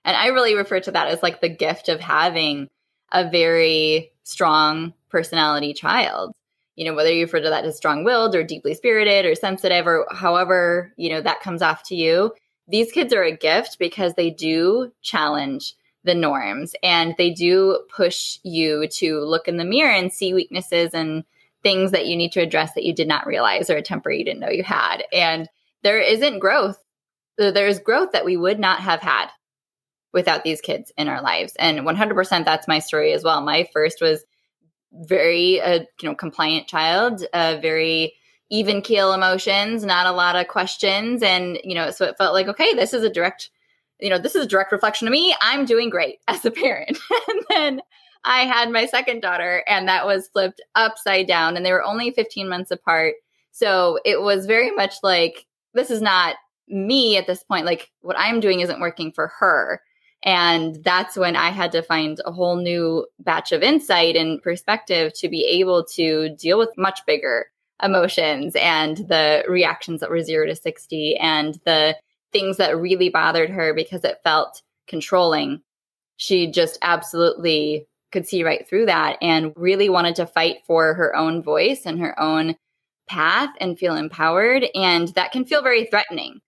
And 0.06 0.18
I 0.18 0.28
really 0.28 0.56
refer 0.56 0.80
to 0.80 0.92
that 0.92 1.08
as 1.08 1.24
like 1.24 1.42
the 1.42 1.50
gift 1.50 1.90
of 1.90 2.00
having 2.00 2.68
a 3.12 3.30
very 3.30 4.12
strong 4.24 4.94
personality 5.10 5.74
child 5.74 6.34
you 6.80 6.86
know, 6.86 6.94
whether 6.94 7.12
you 7.12 7.26
refer 7.26 7.42
to 7.42 7.50
that 7.50 7.66
as 7.66 7.76
strong 7.76 8.06
willed 8.06 8.34
or 8.36 8.42
deeply 8.42 8.74
spirited 8.74 9.26
or 9.26 9.36
sensitive 9.36 9.86
or 9.86 10.08
however, 10.14 10.94
you 10.96 11.10
know, 11.10 11.20
that 11.20 11.42
comes 11.42 11.62
off 11.62 11.84
to 11.84 11.96
you. 11.96 12.32
These 12.70 12.92
kids 12.92 13.14
are 13.14 13.24
a 13.24 13.36
gift 13.36 13.78
because 13.80 14.14
they 14.14 14.30
do 14.30 14.92
challenge 15.02 15.76
the 16.04 16.16
norms 16.16 16.76
and 16.82 17.16
they 17.18 17.32
do 17.32 17.84
push 17.94 18.40
you 18.44 18.88
to 18.88 19.20
look 19.20 19.48
in 19.48 19.58
the 19.58 19.66
mirror 19.66 19.92
and 19.92 20.14
see 20.14 20.34
weaknesses 20.34 20.94
and 20.94 21.24
things 21.62 21.92
that 21.92 22.08
you 22.08 22.16
need 22.16 22.32
to 22.34 22.42
address 22.42 22.74
that 22.74 22.86
you 22.86 22.94
did 22.94 23.08
not 23.08 23.28
realize 23.28 23.70
or 23.70 23.76
a 23.76 23.82
temper 23.82 24.12
you 24.12 24.24
didn't 24.24 24.40
know 24.40 24.50
you 24.50 24.64
had. 24.64 25.04
And 25.12 25.50
there 25.84 26.00
isn't 26.00 26.40
growth. 26.40 26.82
There's 27.38 27.80
growth 27.80 28.12
that 28.14 28.26
we 28.26 28.38
would 28.38 28.60
not 28.60 28.80
have 28.80 29.02
had 29.02 29.28
without 30.14 30.44
these 30.44 30.62
kids 30.62 30.92
in 30.98 31.08
our 31.08 31.22
lives. 31.22 31.54
And 31.60 31.80
100% 31.80 32.46
that's 32.46 32.68
my 32.68 32.80
story 32.80 33.14
as 33.14 33.24
well. 33.24 33.42
My 33.42 33.68
first 33.74 34.02
was 34.02 34.24
very 34.92 35.62
uh, 35.62 35.80
you 36.02 36.10
know 36.10 36.16
compliant 36.16 36.68
child, 36.68 37.24
uh, 37.34 37.58
very 37.62 38.14
even 38.50 38.82
keel 38.82 39.14
emotions, 39.14 39.86
not 39.86 40.08
a 40.08 40.12
lot 40.12 40.36
of 40.36 40.48
questions, 40.48 41.22
and 41.22 41.60
you 41.64 41.76
know 41.76 41.92
so 41.92 42.06
it 42.06 42.18
felt 42.18 42.34
like 42.34 42.48
okay, 42.48 42.74
this 42.74 42.94
is 42.94 43.04
a 43.04 43.10
direct 43.10 43.50
you 44.00 44.10
know 44.10 44.18
this 44.18 44.36
is 44.36 44.46
a 44.46 44.48
direct 44.48 44.72
reflection 44.72 45.08
of 45.08 45.12
me. 45.12 45.36
I'm 45.42 45.66
doing 45.66 45.90
great 45.90 46.20
as 46.28 46.46
a 46.46 46.52
parent, 46.52 46.98
and 47.30 47.44
then. 47.50 47.82
I 48.26 48.42
had 48.42 48.70
my 48.70 48.86
second 48.86 49.22
daughter, 49.22 49.64
and 49.66 49.88
that 49.88 50.06
was 50.06 50.28
flipped 50.28 50.60
upside 50.76 51.26
down, 51.26 51.56
and 51.56 51.66
they 51.66 51.72
were 51.72 51.86
only 51.86 52.12
15 52.12 52.50
months 52.50 52.70
apart. 52.70 53.16
So 53.52 53.98
it 54.04 54.22
was 54.22 54.46
very 54.46 54.72
much 54.72 54.96
like, 55.04 55.46
this 55.74 55.90
is 55.90 56.02
not 56.02 56.36
me 56.68 57.18
at 57.18 57.28
this 57.28 57.44
point. 57.44 57.66
Like, 57.66 57.92
what 58.02 58.20
I'm 58.20 58.40
doing 58.40 58.60
isn't 58.60 58.82
working 58.82 59.12
for 59.14 59.28
her. 59.40 59.82
And 60.24 60.84
that's 60.84 61.16
when 61.16 61.36
I 61.36 61.50
had 61.50 61.72
to 61.72 61.82
find 61.82 62.20
a 62.26 62.32
whole 62.32 62.58
new 62.58 63.08
batch 63.20 63.52
of 63.52 63.64
insight 63.64 64.16
and 64.16 64.42
perspective 64.42 65.14
to 65.14 65.30
be 65.30 65.46
able 65.46 65.86
to 65.96 66.36
deal 66.36 66.58
with 66.58 66.78
much 66.78 67.00
bigger 67.08 67.48
emotions 67.82 68.56
and 68.56 68.98
the 68.98 69.44
reactions 69.48 70.02
that 70.02 70.10
were 70.10 70.22
zero 70.22 70.46
to 70.48 70.56
60 70.56 71.18
and 71.18 71.60
the 71.66 71.96
things 72.32 72.58
that 72.58 72.78
really 72.78 73.10
bothered 73.10 73.50
her 73.50 73.74
because 73.74 74.04
it 74.04 74.20
felt 74.24 74.62
controlling. 74.88 75.62
She 76.18 76.52
just 76.52 76.78
absolutely 76.82 77.88
could 78.12 78.28
see 78.28 78.44
right 78.44 78.68
through 78.68 78.88
that 78.88 79.18
and 79.22 79.54
really 79.56 79.90
wanted 79.90 80.16
to 80.16 80.26
fight 80.26 80.58
for 80.66 80.94
her 80.94 81.16
own 81.16 81.44
voice 81.44 81.86
and 81.86 82.00
her 82.00 82.20
own 82.20 82.56
path 83.08 83.50
and 83.60 83.78
feel 83.78 83.96
empowered. 83.96 84.66
And 84.76 85.10
that 85.10 85.32
can 85.32 85.46
feel 85.46 85.62
very 85.62 85.86
threatening 85.86 86.42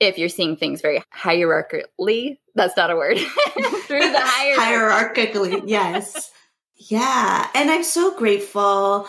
if 0.00 0.16
you're 0.16 0.30
seeing 0.30 0.56
things 0.56 0.80
very 0.80 1.02
hierarchically, 1.14 2.38
that's 2.54 2.76
not 2.76 2.90
a 2.90 2.96
word, 2.96 3.18
through 3.86 4.00
the 4.00 4.20
hierarchy. 4.22 5.30
hierarchically, 5.30 5.62
yes. 5.66 6.32
yeah. 6.76 7.46
And 7.54 7.70
I'm 7.70 7.84
so 7.84 8.16
grateful 8.16 9.06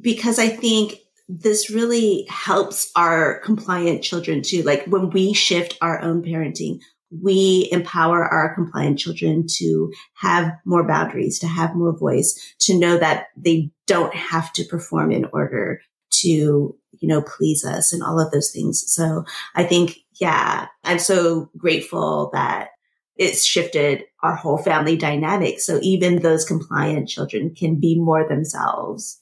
because 0.00 0.38
I 0.38 0.48
think 0.48 0.94
this 1.38 1.70
really 1.70 2.26
helps 2.28 2.90
our 2.96 3.38
compliant 3.40 4.02
children 4.02 4.42
too. 4.42 4.62
Like 4.62 4.84
when 4.86 5.10
we 5.10 5.32
shift 5.32 5.78
our 5.80 6.00
own 6.02 6.22
parenting, 6.22 6.80
we 7.10 7.68
empower 7.70 8.24
our 8.24 8.54
compliant 8.54 8.98
children 8.98 9.46
to 9.58 9.92
have 10.14 10.52
more 10.64 10.86
boundaries, 10.86 11.38
to 11.40 11.46
have 11.46 11.74
more 11.74 11.96
voice, 11.96 12.54
to 12.60 12.78
know 12.78 12.98
that 12.98 13.26
they 13.36 13.70
don't 13.86 14.14
have 14.14 14.52
to 14.54 14.64
perform 14.64 15.12
in 15.12 15.26
order 15.32 15.80
to, 16.10 16.28
you 16.28 17.08
know, 17.08 17.22
please 17.22 17.64
us 17.64 17.92
and 17.92 18.02
all 18.02 18.20
of 18.20 18.32
those 18.32 18.50
things. 18.50 18.82
So 18.92 19.24
I 19.54 19.64
think, 19.64 19.98
yeah, 20.20 20.66
I'm 20.84 20.98
so 20.98 21.50
grateful 21.56 22.30
that 22.32 22.70
it's 23.16 23.44
shifted 23.44 24.04
our 24.22 24.34
whole 24.34 24.58
family 24.58 24.96
dynamic. 24.96 25.60
So 25.60 25.78
even 25.82 26.22
those 26.22 26.44
compliant 26.44 27.08
children 27.08 27.54
can 27.54 27.78
be 27.78 27.98
more 27.98 28.26
themselves. 28.26 29.19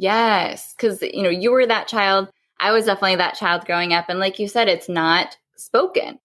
Yes. 0.00 0.74
Cause, 0.78 1.02
you 1.02 1.22
know, 1.22 1.28
you 1.28 1.50
were 1.52 1.66
that 1.66 1.86
child. 1.86 2.30
I 2.58 2.72
was 2.72 2.86
definitely 2.86 3.16
that 3.16 3.34
child 3.34 3.66
growing 3.66 3.92
up. 3.92 4.08
And 4.08 4.18
like 4.18 4.38
you 4.38 4.48
said, 4.48 4.66
it's 4.66 4.88
not 4.88 5.36
spoken 5.56 6.18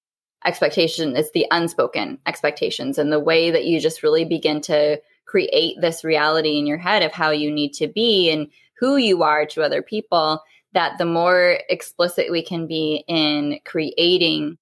expectation, 0.45 1.17
it's 1.17 1.31
the 1.31 1.45
unspoken 1.51 2.19
expectations 2.25 2.97
and 2.97 3.11
the 3.11 3.19
way 3.19 3.51
that 3.51 3.65
you 3.65 3.81
just 3.81 4.01
really 4.01 4.23
begin 4.23 4.61
to 4.61 5.01
create 5.25 5.75
this 5.81 6.05
reality 6.05 6.57
in 6.57 6.65
your 6.65 6.77
head 6.77 7.03
of 7.03 7.11
how 7.11 7.31
you 7.31 7.51
need 7.51 7.73
to 7.73 7.87
be 7.87 8.29
and 8.29 8.47
who 8.79 8.95
you 8.95 9.23
are 9.23 9.45
to 9.47 9.61
other 9.61 9.81
people. 9.81 10.41
That 10.71 10.97
the 10.97 11.05
more 11.05 11.59
explicit 11.67 12.31
we 12.31 12.43
can 12.43 12.67
be 12.67 13.03
in 13.09 13.59
creating 13.65 14.57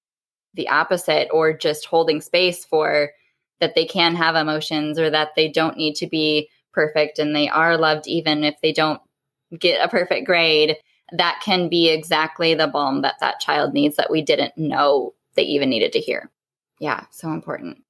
the 0.54 0.68
opposite 0.68 1.28
or 1.30 1.52
just 1.56 1.86
holding 1.86 2.20
space 2.20 2.64
for 2.64 3.10
that 3.60 3.76
they 3.76 3.84
can 3.84 4.16
have 4.16 4.34
emotions 4.34 4.98
or 4.98 5.08
that 5.10 5.36
they 5.36 5.48
don't 5.48 5.76
need 5.76 5.94
to 5.96 6.08
be 6.08 6.48
perfect 6.72 7.18
and 7.20 7.34
they 7.34 7.48
are 7.48 7.78
loved 7.78 8.08
even 8.08 8.42
if 8.42 8.56
they 8.60 8.72
don't 8.72 9.00
get 9.58 9.84
a 9.84 9.88
perfect 9.88 10.26
grade 10.26 10.76
that 11.12 11.40
can 11.42 11.68
be 11.68 11.90
exactly 11.90 12.54
the 12.54 12.66
balm 12.66 13.02
that 13.02 13.14
that 13.20 13.40
child 13.40 13.72
needs 13.72 13.96
that 13.96 14.10
we 14.10 14.22
didn't 14.22 14.56
know 14.56 15.14
they 15.34 15.42
even 15.42 15.68
needed 15.68 15.92
to 15.92 16.00
hear 16.00 16.30
yeah 16.80 17.04
so 17.10 17.30
important 17.30 17.82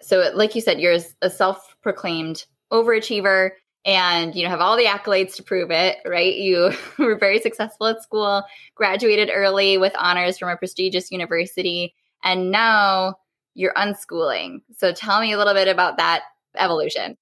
so 0.00 0.30
like 0.34 0.54
you 0.54 0.60
said 0.60 0.80
you're 0.80 0.98
a 1.22 1.30
self-proclaimed 1.30 2.44
overachiever 2.72 3.50
and 3.84 4.34
you 4.34 4.44
know 4.44 4.50
have 4.50 4.60
all 4.60 4.76
the 4.76 4.84
accolades 4.84 5.34
to 5.34 5.42
prove 5.42 5.70
it 5.70 5.96
right 6.06 6.36
you 6.36 6.70
were 6.98 7.18
very 7.18 7.40
successful 7.40 7.86
at 7.86 8.02
school 8.02 8.44
graduated 8.74 9.30
early 9.32 9.78
with 9.78 9.92
honors 9.98 10.38
from 10.38 10.48
a 10.48 10.56
prestigious 10.56 11.10
university 11.10 11.94
and 12.22 12.50
now 12.50 13.16
you're 13.54 13.74
unschooling. 13.74 14.60
So 14.76 14.92
tell 14.92 15.20
me 15.20 15.32
a 15.32 15.38
little 15.38 15.54
bit 15.54 15.68
about 15.68 15.98
that 15.98 16.22
evolution. 16.56 17.16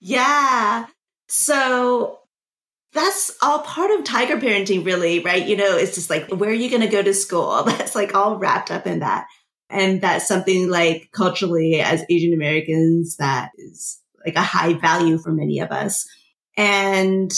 Yeah. 0.00 0.86
So 1.28 2.19
that's 2.92 3.36
all 3.42 3.60
part 3.60 3.90
of 3.90 4.04
tiger 4.04 4.36
parenting, 4.36 4.84
really, 4.84 5.20
right? 5.20 5.46
You 5.46 5.56
know, 5.56 5.76
it's 5.76 5.94
just 5.94 6.10
like, 6.10 6.28
where 6.28 6.50
are 6.50 6.54
you 6.54 6.70
going 6.70 6.82
to 6.82 6.88
go 6.88 7.02
to 7.02 7.14
school? 7.14 7.62
That's 7.66 7.94
like 7.94 8.14
all 8.14 8.36
wrapped 8.36 8.70
up 8.70 8.86
in 8.86 8.98
that. 8.98 9.26
And 9.72 10.00
that's 10.00 10.26
something 10.26 10.68
like 10.68 11.10
culturally 11.12 11.80
as 11.80 12.04
Asian 12.10 12.34
Americans 12.34 13.18
that 13.18 13.52
is 13.56 14.00
like 14.26 14.34
a 14.34 14.40
high 14.40 14.72
value 14.72 15.16
for 15.16 15.30
many 15.30 15.60
of 15.60 15.70
us. 15.70 16.08
And 16.56 17.32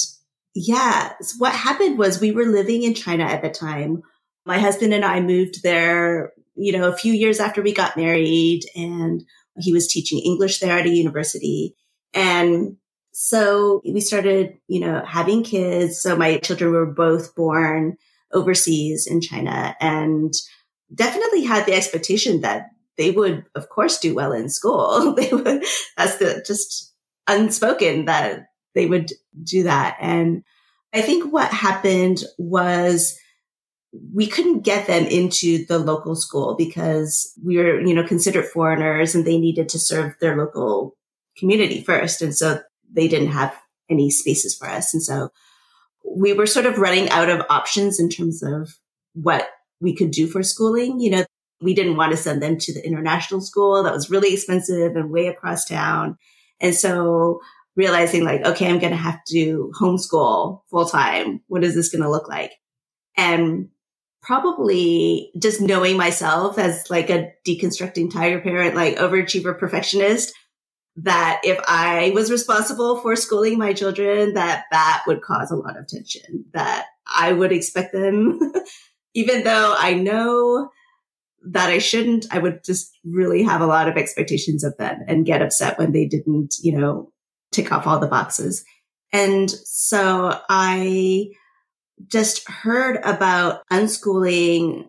yeah, 0.55 1.13
so 1.21 1.37
what 1.37 1.53
happened 1.53 1.99
was 1.99 2.23
we 2.23 2.31
were 2.31 2.47
living 2.47 2.85
in 2.85 2.95
China 2.95 3.25
at 3.25 3.43
the 3.43 3.51
time. 3.51 4.03
My 4.47 4.59
husband 4.59 4.95
and 4.95 5.05
I 5.05 5.21
moved 5.21 5.63
there 5.63 6.33
you 6.55 6.73
know, 6.73 6.89
a 6.89 6.97
few 6.97 7.13
years 7.13 7.41
after 7.41 7.63
we 7.63 7.73
got 7.73 7.97
married 7.97 8.63
and 8.75 9.25
he 9.59 9.73
was 9.73 9.89
teaching 9.89 10.19
English 10.21 10.61
there 10.61 10.79
at 10.79 10.87
a 10.87 10.91
university. 10.91 11.75
And 12.15 12.77
so 13.13 13.83
we 13.85 14.01
started, 14.01 14.59
you 14.69 14.81
know, 14.81 15.03
having 15.07 15.45
kids. 15.45 16.01
So 16.01 16.17
my 16.17 16.39
children 16.39 16.73
were 16.73 16.87
both 16.87 17.35
born 17.35 17.99
overseas 18.33 19.07
in 19.07 19.21
China 19.21 19.77
and 19.81 20.33
definitely 20.95 21.45
had 21.45 21.67
the 21.67 21.75
expectation 21.75 22.41
that 22.41 22.71
they 22.97 23.11
would, 23.11 23.45
of 23.55 23.69
course, 23.69 23.99
do 23.99 24.15
well 24.15 24.33
in 24.33 24.49
school. 24.49 25.15
they 25.17 25.29
would, 25.29 25.65
that's 25.97 26.17
the 26.17 26.43
just 26.47 26.93
unspoken 27.29 28.07
that 28.07 28.47
they 28.75 28.87
would 28.87 29.11
do 29.43 29.65
that. 29.65 29.97
And 30.01 30.43
I 30.95 31.03
think 31.03 31.33
what 31.33 31.53
happened 31.53 32.25
was 32.39 33.19
we 34.15 34.27
couldn't 34.27 34.61
get 34.61 34.87
them 34.87 35.05
into 35.05 35.67
the 35.67 35.79
local 35.79 36.17
school 36.17 36.55
because 36.57 37.31
we 37.45 37.59
were, 37.59 37.79
you 37.81 37.95
know, 37.95 38.07
considered 38.07 38.47
foreigners 38.47 39.15
and 39.15 39.27
they 39.27 39.39
needed 39.39 39.69
to 39.71 39.79
serve 39.79 40.15
their 40.19 40.37
local 40.37 40.97
community 41.37 41.83
first. 41.83 42.23
And 42.23 42.35
so 42.35 42.63
they 42.93 43.09
didn't 43.09 43.33
have 43.33 43.57
any 43.91 44.11
spaces 44.11 44.57
for 44.57 44.69
us. 44.69 44.95
And 44.95 45.03
so 45.03 45.31
we 46.05 46.33
were 46.33 46.47
sort 46.47 46.67
of 46.67 46.79
running 46.79 47.09
out 47.11 47.29
of 47.29 47.47
options 47.49 47.99
in 48.01 48.09
terms 48.09 48.43
of 48.43 48.71
what 49.15 49.49
we 49.81 49.95
could 49.95 50.11
do 50.11 50.27
for 50.27 50.43
schooling. 50.43 51.01
You 51.01 51.11
know, 51.11 51.25
we 51.61 51.75
didn't 51.75 51.97
want 51.97 52.13
to 52.13 52.17
send 52.17 52.43
them 52.43 52.59
to 52.59 52.75
the 52.75 52.85
international 52.85 53.41
school 53.41 53.83
that 53.83 53.93
was 53.93 54.11
really 54.11 54.33
expensive 54.35 54.97
and 54.97 55.11
way 55.11 55.29
across 55.29 55.65
town. 55.65 56.17
And 56.61 56.75
so 56.75 57.41
realizing 57.77 58.25
like, 58.25 58.45
okay, 58.45 58.69
I'm 58.69 58.79
going 58.79 58.93
to 58.93 58.97
have 58.97 59.21
to 59.29 59.73
homeschool 59.79 60.63
full 60.71 60.87
time. 60.87 61.41
What 61.49 61.65
is 61.65 61.75
this 61.75 61.91
going 61.91 62.03
to 62.03 62.11
look 62.11 62.29
like? 62.29 62.53
And 63.17 63.69
probably 64.23 65.33
just 65.39 65.61
knowing 65.61 65.97
myself 65.97 66.59
as 66.59 66.89
like 66.91 67.11
a 67.11 67.33
deconstructing 67.47 68.13
tiger 68.13 68.41
parent, 68.41 68.77
like 68.77 68.97
overachiever 68.97 69.59
perfectionist, 69.59 70.33
that 70.97 71.41
if 71.45 71.59
I 71.67 72.13
was 72.15 72.31
responsible 72.31 72.99
for 72.99 73.17
schooling 73.17 73.59
my 73.59 73.73
children, 73.73 74.35
that 74.35 74.65
that 74.71 75.03
would 75.07 75.23
cause 75.23 75.51
a 75.51 75.57
lot 75.57 75.79
of 75.79 75.89
tension, 75.89 76.45
that 76.53 76.87
I 77.07 77.33
would 77.33 77.53
expect 77.53 77.93
them, 77.93 78.39
even 79.15 79.45
though 79.45 79.75
I 79.77 79.95
know 79.95 80.71
that 81.45 81.71
I 81.71 81.79
shouldn't, 81.79 82.27
I 82.31 82.39
would 82.39 82.63
just 82.65 82.97
really 83.05 83.43
have 83.43 83.61
a 83.61 83.67
lot 83.67 83.89
of 83.89 83.97
expectations 83.97 84.65
of 84.65 84.77
them 84.77 85.01
and 85.09 85.27
get 85.27 85.43
upset 85.43 85.79
when 85.79 85.93
they 85.93 86.07
didn't, 86.07 86.55
you 86.63 86.77
know, 86.77 87.11
tick 87.51 87.73
off 87.73 87.87
all 87.87 87.99
the 87.99 88.07
boxes. 88.07 88.65
And 89.13 89.51
so 89.51 90.39
I 90.49 91.31
just 92.07 92.49
heard 92.49 92.99
about 93.05 93.63
unschooling 93.71 94.89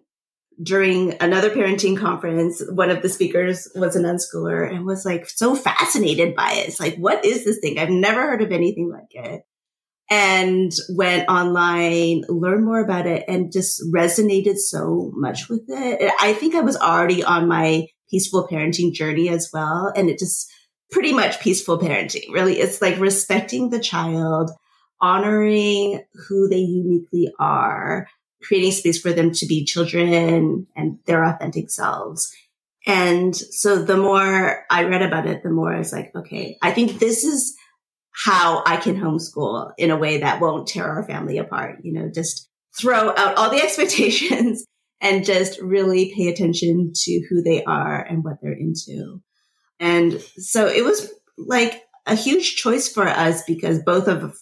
during 0.61 1.15
another 1.19 1.49
parenting 1.49 1.97
conference. 1.97 2.61
One 2.69 2.89
of 2.89 3.01
the 3.01 3.09
speakers 3.09 3.67
was 3.75 3.95
an 3.95 4.03
unschooler 4.03 4.69
and 4.69 4.85
was 4.85 5.05
like 5.05 5.29
so 5.29 5.55
fascinated 5.55 6.35
by 6.35 6.53
it. 6.53 6.67
It's 6.67 6.79
like, 6.79 6.95
what 6.97 7.25
is 7.25 7.43
this 7.43 7.59
thing? 7.59 7.79
I've 7.79 7.89
never 7.89 8.21
heard 8.21 8.41
of 8.41 8.51
anything 8.51 8.91
like 8.91 9.09
it. 9.11 9.41
And 10.09 10.71
went 10.89 11.27
online, 11.29 12.23
learned 12.27 12.65
more 12.65 12.83
about 12.83 13.07
it 13.07 13.23
and 13.27 13.51
just 13.51 13.81
resonated 13.91 14.57
so 14.57 15.11
much 15.15 15.49
with 15.49 15.63
it. 15.69 16.11
I 16.19 16.33
think 16.33 16.53
I 16.55 16.61
was 16.61 16.75
already 16.75 17.23
on 17.23 17.47
my 17.47 17.87
peaceful 18.11 18.47
parenting 18.47 18.93
journey 18.93 19.29
as 19.29 19.49
well. 19.51 19.91
And 19.95 20.09
it 20.09 20.19
just 20.19 20.51
pretty 20.91 21.13
much 21.13 21.39
peaceful 21.39 21.79
parenting. 21.79 22.31
Really, 22.31 22.59
it's 22.59 22.81
like 22.81 22.99
respecting 22.99 23.69
the 23.69 23.79
child, 23.79 24.51
honoring 25.01 26.03
who 26.27 26.47
they 26.47 26.59
uniquely 26.59 27.33
are, 27.39 28.07
creating 28.43 28.71
space 28.71 29.01
for 29.01 29.13
them 29.13 29.31
to 29.31 29.45
be 29.45 29.65
children 29.65 30.67
and 30.75 30.99
their 31.05 31.23
authentic 31.23 31.69
selves. 31.69 32.33
And 32.85 33.35
so 33.35 33.83
the 33.83 33.97
more 33.97 34.65
I 34.69 34.83
read 34.83 35.01
about 35.01 35.25
it, 35.25 35.43
the 35.43 35.49
more 35.49 35.73
I 35.73 35.79
was 35.79 35.93
like, 35.93 36.11
okay, 36.15 36.57
I 36.61 36.71
think 36.71 36.99
this 36.99 37.23
is 37.23 37.55
how 38.11 38.61
I 38.65 38.77
can 38.77 38.95
homeschool 38.95 39.71
in 39.77 39.89
a 39.89 39.97
way 39.97 40.19
that 40.19 40.41
won't 40.41 40.67
tear 40.67 40.85
our 40.85 41.03
family 41.03 41.37
apart. 41.37 41.79
You 41.83 41.93
know, 41.93 42.11
just 42.13 42.49
throw 42.77 43.09
out 43.09 43.35
all 43.37 43.49
the 43.49 43.61
expectations 43.63 44.65
and 45.01 45.25
just 45.25 45.59
really 45.61 46.13
pay 46.15 46.27
attention 46.27 46.91
to 46.93 47.25
who 47.29 47.41
they 47.41 47.63
are 47.63 48.01
and 48.01 48.23
what 48.23 48.37
they're 48.41 48.53
into. 48.53 49.21
And 49.79 50.21
so 50.37 50.67
it 50.67 50.83
was 50.83 51.11
like 51.37 51.81
a 52.05 52.15
huge 52.15 52.55
choice 52.55 52.91
for 52.91 53.07
us 53.07 53.43
because 53.43 53.81
both 53.83 54.07
of 54.07 54.35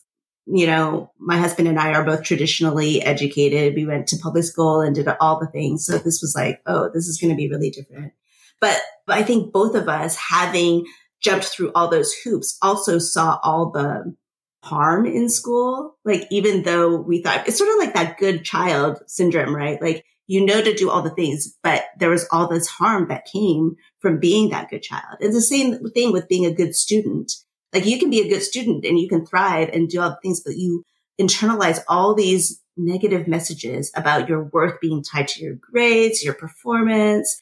you 0.45 0.65
know, 0.65 1.11
my 1.19 1.37
husband 1.37 1.67
and 1.67 1.79
I 1.79 1.93
are 1.93 2.03
both 2.03 2.23
traditionally 2.23 3.01
educated. 3.01 3.75
We 3.75 3.85
went 3.85 4.07
to 4.07 4.17
public 4.17 4.43
school 4.43 4.81
and 4.81 4.95
did 4.95 5.07
all 5.19 5.39
the 5.39 5.47
things. 5.47 5.85
So 5.85 5.97
this 5.97 6.21
was 6.21 6.33
like, 6.35 6.61
oh, 6.65 6.89
this 6.93 7.07
is 7.07 7.19
going 7.19 7.31
to 7.31 7.37
be 7.37 7.49
really 7.49 7.69
different. 7.69 8.13
But, 8.59 8.79
I 9.07 9.23
think 9.23 9.51
both 9.51 9.75
of 9.75 9.89
us 9.89 10.15
having 10.15 10.85
jumped 11.21 11.45
through 11.45 11.71
all 11.75 11.89
those 11.89 12.13
hoops 12.13 12.57
also 12.61 12.97
saw 12.97 13.39
all 13.43 13.71
the 13.71 14.15
harm 14.63 15.05
in 15.05 15.27
school. 15.27 15.97
Like, 16.05 16.27
even 16.31 16.63
though 16.63 16.95
we 16.95 17.21
thought 17.21 17.47
it's 17.47 17.57
sort 17.57 17.71
of 17.71 17.77
like 17.77 17.93
that 17.95 18.17
good 18.17 18.45
child 18.45 18.99
syndrome, 19.07 19.55
right? 19.55 19.81
Like, 19.81 20.05
you 20.27 20.45
know 20.45 20.61
to 20.61 20.73
do 20.73 20.89
all 20.89 21.01
the 21.01 21.09
things, 21.09 21.57
but 21.61 21.83
there 21.99 22.09
was 22.09 22.25
all 22.31 22.47
this 22.47 22.67
harm 22.67 23.09
that 23.09 23.25
came 23.25 23.75
from 23.99 24.19
being 24.19 24.49
that 24.49 24.69
good 24.69 24.81
child. 24.81 25.17
It's 25.19 25.35
the 25.35 25.41
same 25.41 25.89
thing 25.89 26.13
with 26.13 26.29
being 26.29 26.45
a 26.45 26.53
good 26.53 26.73
student. 26.73 27.33
Like 27.73 27.85
you 27.85 27.99
can 27.99 28.09
be 28.09 28.21
a 28.21 28.29
good 28.29 28.41
student 28.41 28.85
and 28.85 28.99
you 28.99 29.07
can 29.07 29.25
thrive 29.25 29.69
and 29.69 29.89
do 29.89 30.01
all 30.01 30.09
the 30.09 30.19
things, 30.21 30.41
but 30.41 30.57
you 30.57 30.83
internalize 31.19 31.79
all 31.87 32.13
these 32.13 32.61
negative 32.77 33.27
messages 33.27 33.91
about 33.95 34.27
your 34.27 34.43
worth 34.43 34.79
being 34.81 35.03
tied 35.03 35.27
to 35.29 35.41
your 35.41 35.55
grades, 35.55 36.23
your 36.23 36.33
performance, 36.33 37.39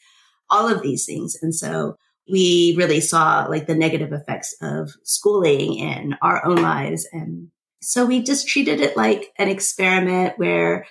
all 0.48 0.68
of 0.68 0.82
these 0.82 1.06
things. 1.06 1.36
And 1.40 1.54
so 1.54 1.96
we 2.30 2.74
really 2.76 3.00
saw 3.00 3.46
like 3.48 3.66
the 3.66 3.74
negative 3.74 4.12
effects 4.12 4.54
of 4.60 4.92
schooling 5.02 5.78
in 5.78 6.16
our 6.22 6.44
own 6.44 6.56
lives. 6.56 7.08
And 7.12 7.50
so 7.80 8.04
we 8.04 8.22
just 8.22 8.46
treated 8.46 8.80
it 8.80 8.96
like 8.96 9.32
an 9.36 9.48
experiment 9.48 10.38
where 10.38 10.86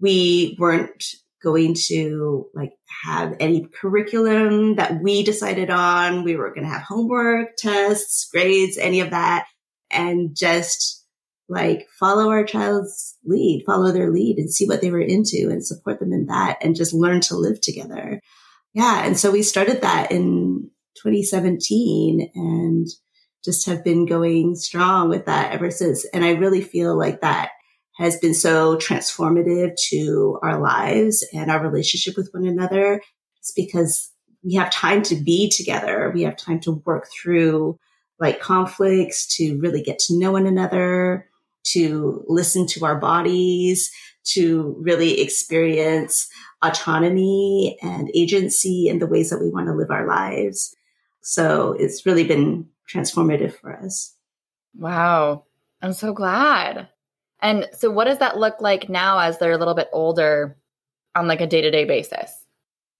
we 0.00 0.56
weren't 0.58 1.04
going 1.42 1.74
to 1.86 2.46
like 2.54 2.72
have 3.04 3.34
any 3.40 3.66
curriculum 3.80 4.76
that 4.76 5.02
we 5.02 5.22
decided 5.22 5.70
on. 5.70 6.24
We 6.24 6.36
were 6.36 6.52
going 6.52 6.66
to 6.66 6.72
have 6.72 6.82
homework, 6.82 7.56
tests, 7.56 8.28
grades, 8.30 8.78
any 8.78 9.00
of 9.00 9.10
that, 9.10 9.46
and 9.90 10.36
just 10.36 11.04
like 11.48 11.88
follow 11.98 12.30
our 12.30 12.44
child's 12.44 13.16
lead, 13.24 13.64
follow 13.66 13.90
their 13.90 14.10
lead 14.10 14.38
and 14.38 14.52
see 14.52 14.66
what 14.66 14.80
they 14.80 14.90
were 14.90 15.00
into 15.00 15.48
and 15.50 15.66
support 15.66 15.98
them 15.98 16.12
in 16.12 16.26
that 16.26 16.58
and 16.62 16.76
just 16.76 16.94
learn 16.94 17.20
to 17.22 17.36
live 17.36 17.60
together. 17.60 18.20
Yeah. 18.72 19.04
And 19.04 19.18
so 19.18 19.32
we 19.32 19.42
started 19.42 19.80
that 19.82 20.12
in 20.12 20.70
2017 21.02 22.30
and 22.34 22.86
just 23.44 23.66
have 23.66 23.82
been 23.82 24.06
going 24.06 24.54
strong 24.54 25.08
with 25.08 25.26
that 25.26 25.52
ever 25.52 25.70
since. 25.70 26.04
And 26.14 26.24
I 26.24 26.32
really 26.32 26.60
feel 26.60 26.96
like 26.96 27.20
that 27.22 27.50
has 28.00 28.16
been 28.18 28.32
so 28.32 28.76
transformative 28.78 29.76
to 29.90 30.38
our 30.42 30.58
lives 30.58 31.24
and 31.34 31.50
our 31.50 31.62
relationship 31.62 32.16
with 32.16 32.30
one 32.32 32.46
another. 32.46 33.00
It's 33.38 33.52
because 33.52 34.10
we 34.42 34.54
have 34.54 34.70
time 34.70 35.02
to 35.02 35.16
be 35.16 35.50
together. 35.50 36.10
We 36.12 36.22
have 36.22 36.36
time 36.36 36.60
to 36.60 36.82
work 36.86 37.08
through 37.12 37.78
like 38.18 38.40
conflicts, 38.40 39.26
to 39.36 39.58
really 39.60 39.82
get 39.82 39.98
to 39.98 40.18
know 40.18 40.32
one 40.32 40.46
another, 40.46 41.26
to 41.64 42.24
listen 42.26 42.66
to 42.68 42.84
our 42.84 42.96
bodies, 42.96 43.90
to 44.24 44.76
really 44.80 45.20
experience 45.20 46.28
autonomy 46.62 47.78
and 47.82 48.10
agency 48.14 48.88
in 48.88 48.98
the 48.98 49.06
ways 49.06 49.30
that 49.30 49.40
we 49.40 49.50
want 49.50 49.66
to 49.68 49.74
live 49.74 49.90
our 49.90 50.06
lives. 50.06 50.74
So 51.22 51.72
it's 51.78 52.04
really 52.04 52.24
been 52.24 52.66
transformative 52.90 53.54
for 53.54 53.74
us. 53.74 54.14
Wow. 54.74 55.44
I'm 55.82 55.94
so 55.94 56.12
glad. 56.12 56.89
And 57.42 57.68
so 57.72 57.90
what 57.90 58.04
does 58.04 58.18
that 58.18 58.38
look 58.38 58.60
like 58.60 58.88
now 58.88 59.18
as 59.18 59.38
they're 59.38 59.52
a 59.52 59.58
little 59.58 59.74
bit 59.74 59.88
older 59.92 60.56
on 61.14 61.26
like 61.26 61.40
a 61.40 61.46
day-to-day 61.46 61.84
basis? 61.84 62.32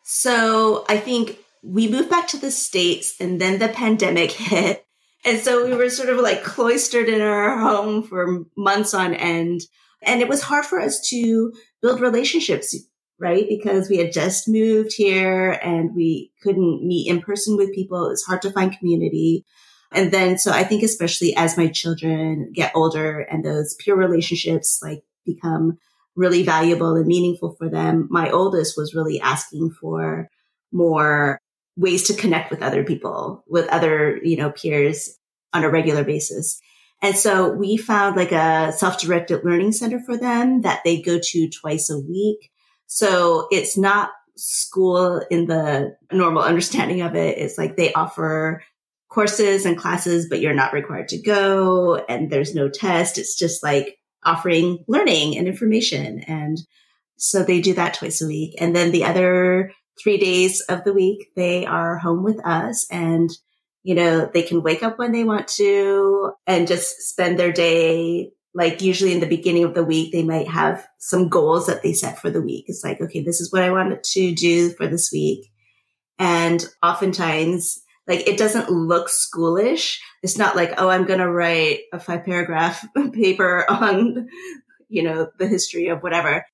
So 0.05 0.84
I 0.88 0.97
think 0.99 1.38
we 1.62 1.88
moved 1.88 2.11
back 2.11 2.28
to 2.28 2.38
the 2.38 2.51
States 2.51 3.14
and 3.20 3.41
then 3.41 3.59
the 3.59 3.68
pandemic 3.68 4.32
hit. 4.32 4.84
And 5.24 5.38
so 5.38 5.66
we 5.66 5.74
were 5.74 5.91
sort 5.91 6.09
of 6.09 6.18
like 6.18 6.43
cloistered 6.43 7.09
in 7.09 7.20
our 7.20 7.59
home 7.59 8.03
for 8.03 8.45
months 8.57 8.95
on 8.95 9.14
end. 9.14 9.61
And 10.03 10.22
it 10.22 10.28
was 10.28 10.43
hard 10.43 10.64
for 10.64 10.80
us 10.80 11.07
to 11.11 11.53
build 11.82 12.01
relationships, 12.01 12.74
right? 13.18 13.45
Because 13.47 13.91
we 13.91 13.99
had 13.99 14.12
just 14.12 14.49
moved 14.49 14.95
here 14.95 15.51
and 15.51 15.95
we 15.95 16.32
couldn't 16.43 16.86
meet 16.86 17.09
in 17.09 17.20
person 17.20 17.59
with 17.59 17.74
people. 17.74 18.07
It 18.07 18.11
was 18.11 18.24
hard 18.24 18.41
to 18.43 18.51
find 18.51 18.76
community. 18.76 19.45
And 19.93 20.12
then, 20.12 20.38
so 20.38 20.53
I 20.53 20.64
think 20.64 20.82
especially 20.82 21.34
as 21.36 21.57
my 21.57 21.68
children 21.68 22.53
get 22.55 22.72
older 22.74 23.20
and 23.20 23.45
those 23.45 23.74
peer 23.74 23.97
relationships 23.97 24.80
like 24.82 25.03
become 25.26 25.78
really 26.14 26.43
valuable 26.43 26.97
and 26.97 27.07
meaningful 27.07 27.55
for 27.59 27.68
them, 27.68 28.07
my 28.11 28.30
oldest 28.30 28.76
was 28.76 28.95
really 28.95 29.20
asking 29.20 29.70
for 29.80 30.28
more 30.72 31.41
ways 31.76 32.05
to 32.05 32.14
connect 32.14 32.51
with 32.51 32.62
other 32.62 32.84
people, 32.84 33.45
with 33.49 33.66
other, 33.68 34.18
you 34.22 34.36
know, 34.36 34.51
peers 34.51 35.16
on 35.53 35.64
a 35.64 35.70
regular 35.70 36.05
basis. 36.05 36.61
And 37.03 37.16
so 37.16 37.51
we 37.51 37.76
found 37.76 38.16
like 38.16 38.32
a 38.32 38.72
self-directed 38.72 39.45
learning 39.45 39.72
center 39.72 40.01
for 40.01 40.16
them 40.16 40.62
that 40.62 40.80
they 40.84 41.01
go 41.01 41.18
to 41.20 41.49
twice 41.49 41.88
a 41.91 41.99
week. 41.99 42.51
So 42.86 43.49
it's 43.51 43.76
not 43.78 44.11
school 44.36 45.22
in 45.30 45.47
the 45.47 45.97
normal 46.12 46.43
understanding 46.51 47.01
of 47.01 47.14
it. 47.14 47.38
It's 47.38 47.59
like 47.59 47.76
they 47.76 47.93
offer 47.93 48.62
courses 49.11 49.66
and 49.66 49.76
classes, 49.76 50.28
but 50.30 50.40
you're 50.40 50.54
not 50.54 50.72
required 50.72 51.08
to 51.08 51.20
go 51.20 51.96
and 52.08 52.30
there's 52.30 52.54
no 52.54 52.68
test. 52.68 53.18
It's 53.18 53.36
just 53.36 53.62
like 53.62 53.98
offering 54.24 54.84
learning 54.86 55.36
and 55.36 55.46
information. 55.48 56.20
And 56.20 56.58
so 57.16 57.42
they 57.42 57.61
do 57.61 57.74
that 57.74 57.94
twice 57.94 58.22
a 58.22 58.26
week. 58.26 58.54
And 58.58 58.74
then 58.74 58.92
the 58.92 59.04
other 59.04 59.72
three 60.02 60.16
days 60.16 60.61
of 60.62 60.84
the 60.84 60.92
week, 60.92 61.28
they 61.36 61.66
are 61.66 61.98
home 61.98 62.22
with 62.22 62.40
us 62.46 62.86
and, 62.90 63.30
you 63.82 63.94
know, 63.94 64.30
they 64.32 64.42
can 64.42 64.62
wake 64.62 64.82
up 64.82 64.98
when 64.98 65.12
they 65.12 65.24
want 65.24 65.48
to 65.48 66.32
and 66.46 66.68
just 66.68 67.02
spend 67.02 67.38
their 67.38 67.52
day. 67.52 68.30
Like 68.54 68.80
usually 68.80 69.12
in 69.12 69.20
the 69.20 69.26
beginning 69.26 69.64
of 69.64 69.74
the 69.74 69.84
week, 69.84 70.12
they 70.12 70.22
might 70.22 70.48
have 70.48 70.86
some 70.98 71.28
goals 71.28 71.66
that 71.66 71.82
they 71.82 71.92
set 71.92 72.18
for 72.18 72.30
the 72.30 72.42
week. 72.42 72.66
It's 72.68 72.84
like, 72.84 73.00
okay, 73.00 73.22
this 73.22 73.40
is 73.40 73.52
what 73.52 73.62
I 73.62 73.70
wanted 73.70 74.02
to 74.02 74.34
do 74.34 74.70
for 74.70 74.86
this 74.86 75.11
week. 75.12 75.50
And 76.18 76.64
oftentimes 76.82 77.82
like 78.11 78.26
it 78.26 78.36
doesn't 78.36 78.68
look 78.68 79.08
schoolish. 79.08 80.00
It's 80.24 80.36
not 80.36 80.56
like, 80.56 80.74
oh, 80.78 80.88
I'm 80.88 81.04
going 81.04 81.20
to 81.20 81.30
write 81.30 81.82
a 81.92 82.00
five 82.00 82.24
paragraph 82.24 82.84
paper 83.12 83.64
on, 83.70 84.28
you 84.88 85.04
know, 85.04 85.30
the 85.38 85.46
history 85.46 85.86
of 85.86 86.02
whatever. 86.02 86.44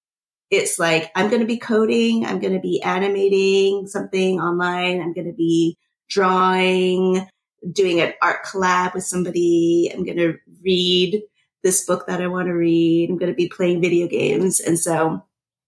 It's 0.51 0.79
like, 0.79 1.11
I'm 1.17 1.31
going 1.31 1.41
to 1.41 1.47
be 1.47 1.57
coding. 1.57 2.27
I'm 2.27 2.41
going 2.41 2.53
to 2.53 2.61
be 2.61 2.83
animating 2.83 3.87
something 3.87 4.39
online. 4.39 5.01
I'm 5.01 5.15
going 5.15 5.29
to 5.29 5.33
be 5.33 5.79
drawing, 6.11 7.27
doing 7.73 8.03
an 8.03 8.13
art 8.21 8.45
collab 8.45 8.93
with 8.93 9.05
somebody. 9.05 9.91
I'm 9.93 10.05
going 10.05 10.19
to 10.19 10.37
read 10.63 11.23
this 11.63 11.87
book 11.87 12.07
that 12.07 12.21
I 12.21 12.27
want 12.27 12.49
to 12.49 12.53
read. 12.53 13.09
I'm 13.09 13.17
going 13.17 13.33
to 13.33 13.35
be 13.35 13.49
playing 13.49 13.81
video 13.81 14.07
games. 14.09 14.61
And 14.61 14.79
so, 14.79 15.25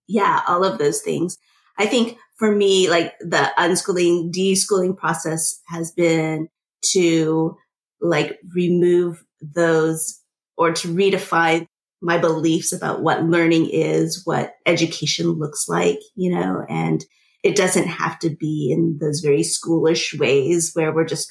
yeah, 0.06 0.42
all 0.46 0.64
of 0.64 0.76
those 0.76 1.00
things. 1.00 1.38
I 1.78 1.86
think 1.86 2.18
for 2.38 2.54
me, 2.54 2.88
like 2.88 3.18
the 3.20 3.50
unschooling, 3.58 4.32
deschooling 4.32 4.96
process 4.96 5.60
has 5.66 5.90
been 5.90 6.48
to 6.92 7.56
like 8.00 8.38
remove 8.54 9.24
those 9.40 10.20
or 10.56 10.72
to 10.72 10.88
redefine 10.88 11.66
my 12.00 12.16
beliefs 12.16 12.72
about 12.72 13.02
what 13.02 13.24
learning 13.24 13.68
is, 13.70 14.22
what 14.24 14.54
education 14.66 15.30
looks 15.32 15.68
like, 15.68 15.98
you 16.14 16.30
know, 16.30 16.64
and 16.68 17.04
it 17.42 17.56
doesn't 17.56 17.88
have 17.88 18.18
to 18.20 18.30
be 18.30 18.70
in 18.70 18.98
those 19.00 19.20
very 19.20 19.42
schoolish 19.42 20.18
ways 20.18 20.70
where 20.74 20.94
we're 20.94 21.04
just 21.04 21.28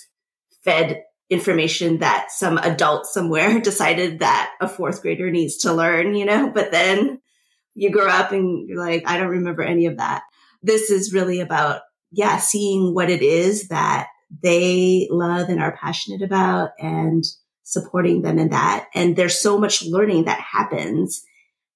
fed 0.63 1.03
information 1.29 1.99
that 1.99 2.31
some 2.31 2.57
adult 2.57 3.05
somewhere 3.05 3.59
decided 3.61 4.19
that 4.19 4.51
a 4.59 4.67
fourth 4.67 5.01
grader 5.01 5.31
needs 5.31 5.57
to 5.57 5.73
learn, 5.73 6.15
you 6.15 6.25
know, 6.25 6.51
but 6.53 6.71
then 6.71 7.21
you 7.75 7.91
grow 7.91 8.07
up 8.07 8.33
and 8.33 8.67
you're 8.67 8.79
like, 8.79 9.03
I 9.05 9.17
don't 9.17 9.29
remember 9.29 9.61
any 9.61 9.85
of 9.85 9.97
that 9.97 10.23
this 10.61 10.89
is 10.89 11.13
really 11.13 11.39
about, 11.39 11.81
yeah, 12.11 12.37
seeing 12.37 12.93
what 12.93 13.09
it 13.09 13.21
is 13.21 13.67
that 13.69 14.07
they 14.43 15.07
love 15.09 15.49
and 15.49 15.61
are 15.61 15.77
passionate 15.77 16.21
about 16.21 16.71
and 16.79 17.23
supporting 17.63 18.21
them 18.21 18.39
in 18.39 18.49
that. 18.49 18.87
And 18.93 19.15
there's 19.15 19.39
so 19.39 19.57
much 19.57 19.83
learning 19.83 20.25
that 20.25 20.39
happens 20.39 21.23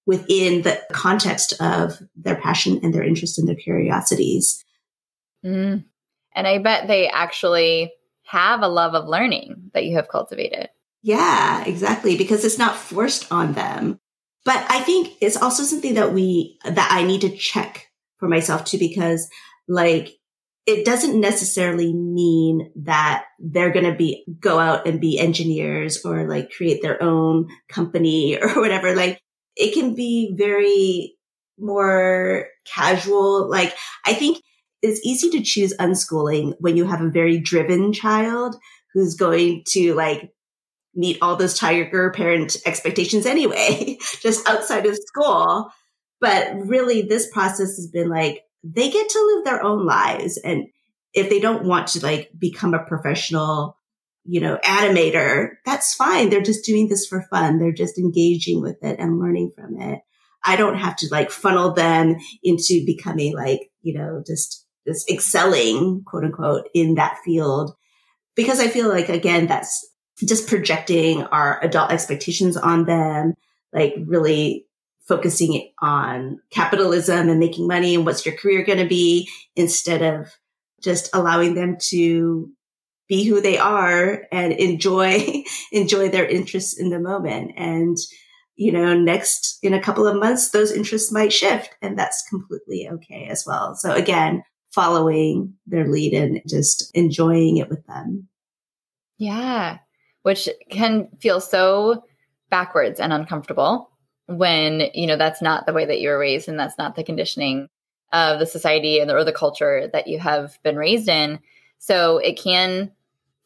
within 0.05 0.63
the 0.63 0.81
context 0.91 1.53
of 1.61 2.01
their 2.15 2.35
passion 2.35 2.79
and 2.83 2.93
their 2.93 3.03
interest 3.03 3.37
and 3.37 3.47
their 3.47 3.55
curiosities. 3.55 4.63
Mm. 5.45 5.85
And 6.33 6.47
I 6.47 6.57
bet 6.59 6.87
they 6.87 7.09
actually 7.09 7.91
have 8.25 8.61
a 8.61 8.67
love 8.67 8.95
of 8.95 9.07
learning 9.07 9.71
that 9.73 9.85
you 9.85 9.95
have 9.95 10.07
cultivated. 10.07 10.69
Yeah, 11.03 11.63
exactly. 11.65 12.17
Because 12.17 12.45
it's 12.45 12.57
not 12.57 12.75
forced 12.75 13.31
on 13.31 13.53
them. 13.53 13.99
But 14.45 14.65
I 14.69 14.79
think 14.79 15.13
it's 15.21 15.37
also 15.37 15.63
something 15.63 15.95
that 15.95 16.13
we, 16.13 16.57
that 16.63 16.89
I 16.91 17.03
need 17.03 17.21
to 17.21 17.35
check 17.35 17.90
for 18.21 18.29
myself 18.29 18.63
too, 18.63 18.77
because 18.77 19.27
like 19.67 20.13
it 20.65 20.85
doesn't 20.85 21.19
necessarily 21.19 21.91
mean 21.93 22.71
that 22.83 23.25
they're 23.39 23.73
going 23.73 23.85
to 23.85 23.95
be 23.95 24.23
go 24.39 24.59
out 24.59 24.87
and 24.87 25.01
be 25.01 25.19
engineers 25.19 26.05
or 26.05 26.29
like 26.29 26.51
create 26.51 26.81
their 26.81 27.01
own 27.03 27.49
company 27.67 28.37
or 28.41 28.61
whatever. 28.61 28.95
Like 28.95 29.19
it 29.57 29.73
can 29.73 29.95
be 29.95 30.33
very 30.37 31.17
more 31.59 32.47
casual. 32.65 33.49
Like 33.49 33.75
I 34.05 34.13
think 34.13 34.41
it's 34.81 35.01
easy 35.03 35.29
to 35.31 35.43
choose 35.43 35.75
unschooling 35.77 36.53
when 36.59 36.77
you 36.77 36.85
have 36.85 37.01
a 37.01 37.09
very 37.09 37.39
driven 37.39 37.91
child 37.93 38.55
who's 38.93 39.15
going 39.15 39.63
to 39.67 39.93
like 39.93 40.31
meet 40.93 41.17
all 41.21 41.35
those 41.35 41.57
tiger 41.57 42.11
parent 42.11 42.57
expectations 42.65 43.25
anyway, 43.25 43.97
just 44.21 44.47
outside 44.47 44.85
of 44.85 44.97
school. 44.97 45.69
But 46.21 46.55
really, 46.55 47.01
this 47.01 47.29
process 47.31 47.75
has 47.75 47.89
been 47.91 48.09
like, 48.09 48.43
they 48.63 48.89
get 48.91 49.09
to 49.09 49.33
live 49.33 49.43
their 49.43 49.63
own 49.63 49.85
lives. 49.85 50.37
And 50.37 50.67
if 51.13 51.29
they 51.29 51.39
don't 51.39 51.65
want 51.65 51.87
to 51.87 52.03
like 52.03 52.29
become 52.37 52.73
a 52.73 52.85
professional, 52.85 53.75
you 54.23 54.39
know, 54.39 54.59
animator, 54.63 55.53
that's 55.65 55.95
fine. 55.95 56.29
They're 56.29 56.41
just 56.41 56.63
doing 56.63 56.87
this 56.87 57.07
for 57.07 57.23
fun. 57.31 57.57
They're 57.57 57.71
just 57.71 57.97
engaging 57.97 58.61
with 58.61 58.77
it 58.83 58.99
and 58.99 59.19
learning 59.19 59.51
from 59.55 59.81
it. 59.81 59.99
I 60.45 60.55
don't 60.55 60.77
have 60.77 60.95
to 60.97 61.07
like 61.11 61.31
funnel 61.31 61.73
them 61.73 62.17
into 62.43 62.83
becoming 62.85 63.35
like, 63.35 63.71
you 63.81 63.97
know, 63.97 64.23
just, 64.25 64.65
just 64.87 65.09
excelling, 65.09 66.03
quote 66.05 66.23
unquote, 66.23 66.69
in 66.73 66.95
that 66.95 67.17
field. 67.25 67.73
Because 68.35 68.59
I 68.59 68.67
feel 68.67 68.89
like, 68.89 69.09
again, 69.09 69.47
that's 69.47 69.87
just 70.23 70.47
projecting 70.47 71.23
our 71.23 71.63
adult 71.63 71.91
expectations 71.91 72.57
on 72.57 72.85
them, 72.85 73.33
like 73.73 73.95
really 74.05 74.67
focusing 75.11 75.69
on 75.81 76.39
capitalism 76.51 77.27
and 77.27 77.37
making 77.37 77.67
money 77.67 77.95
and 77.95 78.05
what's 78.05 78.25
your 78.25 78.33
career 78.37 78.63
going 78.63 78.77
to 78.77 78.87
be 78.87 79.27
instead 79.57 80.01
of 80.01 80.29
just 80.81 81.13
allowing 81.13 81.53
them 81.53 81.75
to 81.89 82.49
be 83.09 83.25
who 83.25 83.41
they 83.41 83.57
are 83.57 84.23
and 84.31 84.53
enjoy 84.53 85.43
enjoy 85.73 86.07
their 86.07 86.25
interests 86.25 86.79
in 86.79 86.91
the 86.91 86.99
moment. 86.99 87.51
And 87.57 87.97
you 88.55 88.71
know 88.71 88.97
next 88.97 89.59
in 89.61 89.73
a 89.73 89.81
couple 89.81 90.07
of 90.07 90.17
months 90.17 90.51
those 90.51 90.71
interests 90.71 91.11
might 91.11 91.33
shift 91.33 91.75
and 91.81 91.99
that's 91.99 92.23
completely 92.29 92.87
okay 92.89 93.27
as 93.29 93.43
well. 93.45 93.75
So 93.75 93.93
again 93.93 94.43
following 94.71 95.55
their 95.67 95.89
lead 95.89 96.13
and 96.13 96.41
just 96.47 96.89
enjoying 96.93 97.57
it 97.57 97.67
with 97.67 97.85
them. 97.85 98.29
Yeah 99.17 99.79
which 100.21 100.47
can 100.69 101.09
feel 101.19 101.41
so 101.41 102.05
backwards 102.49 103.01
and 103.01 103.11
uncomfortable 103.11 103.90
when, 104.37 104.89
you 104.93 105.07
know, 105.07 105.17
that's 105.17 105.41
not 105.41 105.65
the 105.65 105.73
way 105.73 105.85
that 105.85 105.99
you 105.99 106.09
were 106.09 106.19
raised 106.19 106.47
and 106.47 106.59
that's 106.59 106.77
not 106.77 106.95
the 106.95 107.03
conditioning 107.03 107.69
of 108.13 108.39
the 108.39 108.45
society 108.45 108.99
and 108.99 109.09
the, 109.09 109.15
or 109.15 109.23
the 109.23 109.31
culture 109.31 109.89
that 109.93 110.07
you 110.07 110.19
have 110.19 110.57
been 110.63 110.75
raised 110.75 111.09
in. 111.09 111.39
So 111.79 112.17
it 112.17 112.39
can 112.41 112.91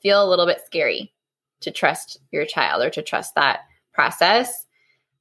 feel 0.01 0.23
a 0.23 0.29
little 0.29 0.45
bit 0.45 0.61
scary 0.65 1.13
to 1.61 1.71
trust 1.71 2.19
your 2.31 2.45
child 2.45 2.83
or 2.83 2.89
to 2.91 3.01
trust 3.01 3.35
that 3.35 3.61
process. 3.93 4.65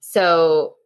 So 0.00 0.76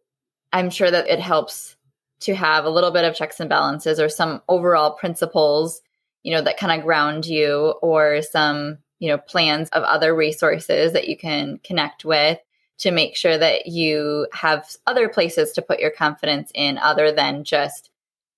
I'm 0.53 0.69
sure 0.69 0.89
that 0.89 1.07
it 1.07 1.19
helps 1.19 1.75
to 2.21 2.35
have 2.35 2.65
a 2.65 2.69
little 2.69 2.91
bit 2.91 3.05
of 3.05 3.15
checks 3.15 3.39
and 3.39 3.49
balances 3.49 3.99
or 3.99 4.09
some 4.09 4.41
overall 4.47 4.91
principles, 4.91 5.81
you 6.23 6.33
know, 6.33 6.41
that 6.41 6.57
kind 6.57 6.77
of 6.77 6.85
ground 6.85 7.25
you 7.25 7.73
or 7.81 8.21
some, 8.21 8.77
you 8.99 9.09
know, 9.09 9.17
plans 9.17 9.69
of 9.69 9.83
other 9.83 10.13
resources 10.13 10.93
that 10.93 11.07
you 11.07 11.17
can 11.17 11.59
connect 11.63 12.03
with 12.03 12.39
to 12.79 12.91
make 12.91 13.15
sure 13.15 13.37
that 13.37 13.67
you 13.67 14.27
have 14.33 14.69
other 14.87 15.09
places 15.09 15.51
to 15.53 15.61
put 15.61 15.79
your 15.79 15.91
confidence 15.91 16.51
in 16.55 16.77
other 16.77 17.11
than 17.11 17.43
just 17.43 17.89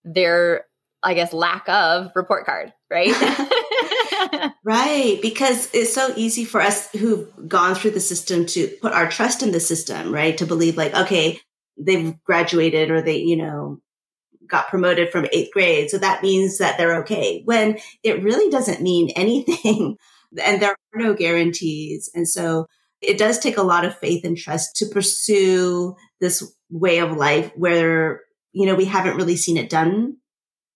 their 0.03 0.65
I 1.03 1.15
guess 1.15 1.33
lack 1.33 1.67
of 1.67 2.11
report 2.15 2.45
card, 2.45 2.73
right? 2.89 3.09
right, 4.63 5.19
because 5.21 5.69
it's 5.73 5.93
so 5.93 6.13
easy 6.15 6.45
for 6.45 6.61
us 6.61 6.91
who've 6.91 7.27
gone 7.47 7.75
through 7.75 7.91
the 7.91 7.99
system 7.99 8.45
to 8.47 8.67
put 8.81 8.93
our 8.93 9.09
trust 9.09 9.41
in 9.41 9.51
the 9.51 9.59
system, 9.59 10.13
right? 10.13 10.37
To 10.37 10.45
believe 10.45 10.77
like, 10.77 10.93
okay, 10.93 11.39
they've 11.77 12.21
graduated 12.23 12.91
or 12.91 13.01
they, 13.01 13.17
you 13.17 13.37
know, 13.37 13.79
got 14.47 14.67
promoted 14.67 15.11
from 15.11 15.27
eighth 15.31 15.51
grade. 15.51 15.89
So 15.89 15.97
that 15.97 16.21
means 16.21 16.57
that 16.59 16.77
they're 16.77 16.99
okay 17.01 17.41
when 17.45 17.79
it 18.03 18.21
really 18.23 18.51
doesn't 18.51 18.81
mean 18.81 19.09
anything. 19.15 19.97
and 20.41 20.61
there 20.61 20.71
are 20.71 20.99
no 20.99 21.13
guarantees. 21.13 22.11
And 22.13 22.27
so 22.27 22.67
it 23.01 23.17
does 23.17 23.39
take 23.39 23.57
a 23.57 23.63
lot 23.63 23.85
of 23.85 23.97
faith 23.97 24.23
and 24.25 24.37
trust 24.37 24.75
to 24.77 24.85
pursue 24.85 25.95
this 26.19 26.53
way 26.69 26.99
of 26.99 27.17
life 27.17 27.51
where, 27.55 28.21
you 28.53 28.65
know, 28.65 28.75
we 28.75 28.85
haven't 28.85 29.17
really 29.17 29.35
seen 29.35 29.57
it 29.57 29.69
done 29.69 30.17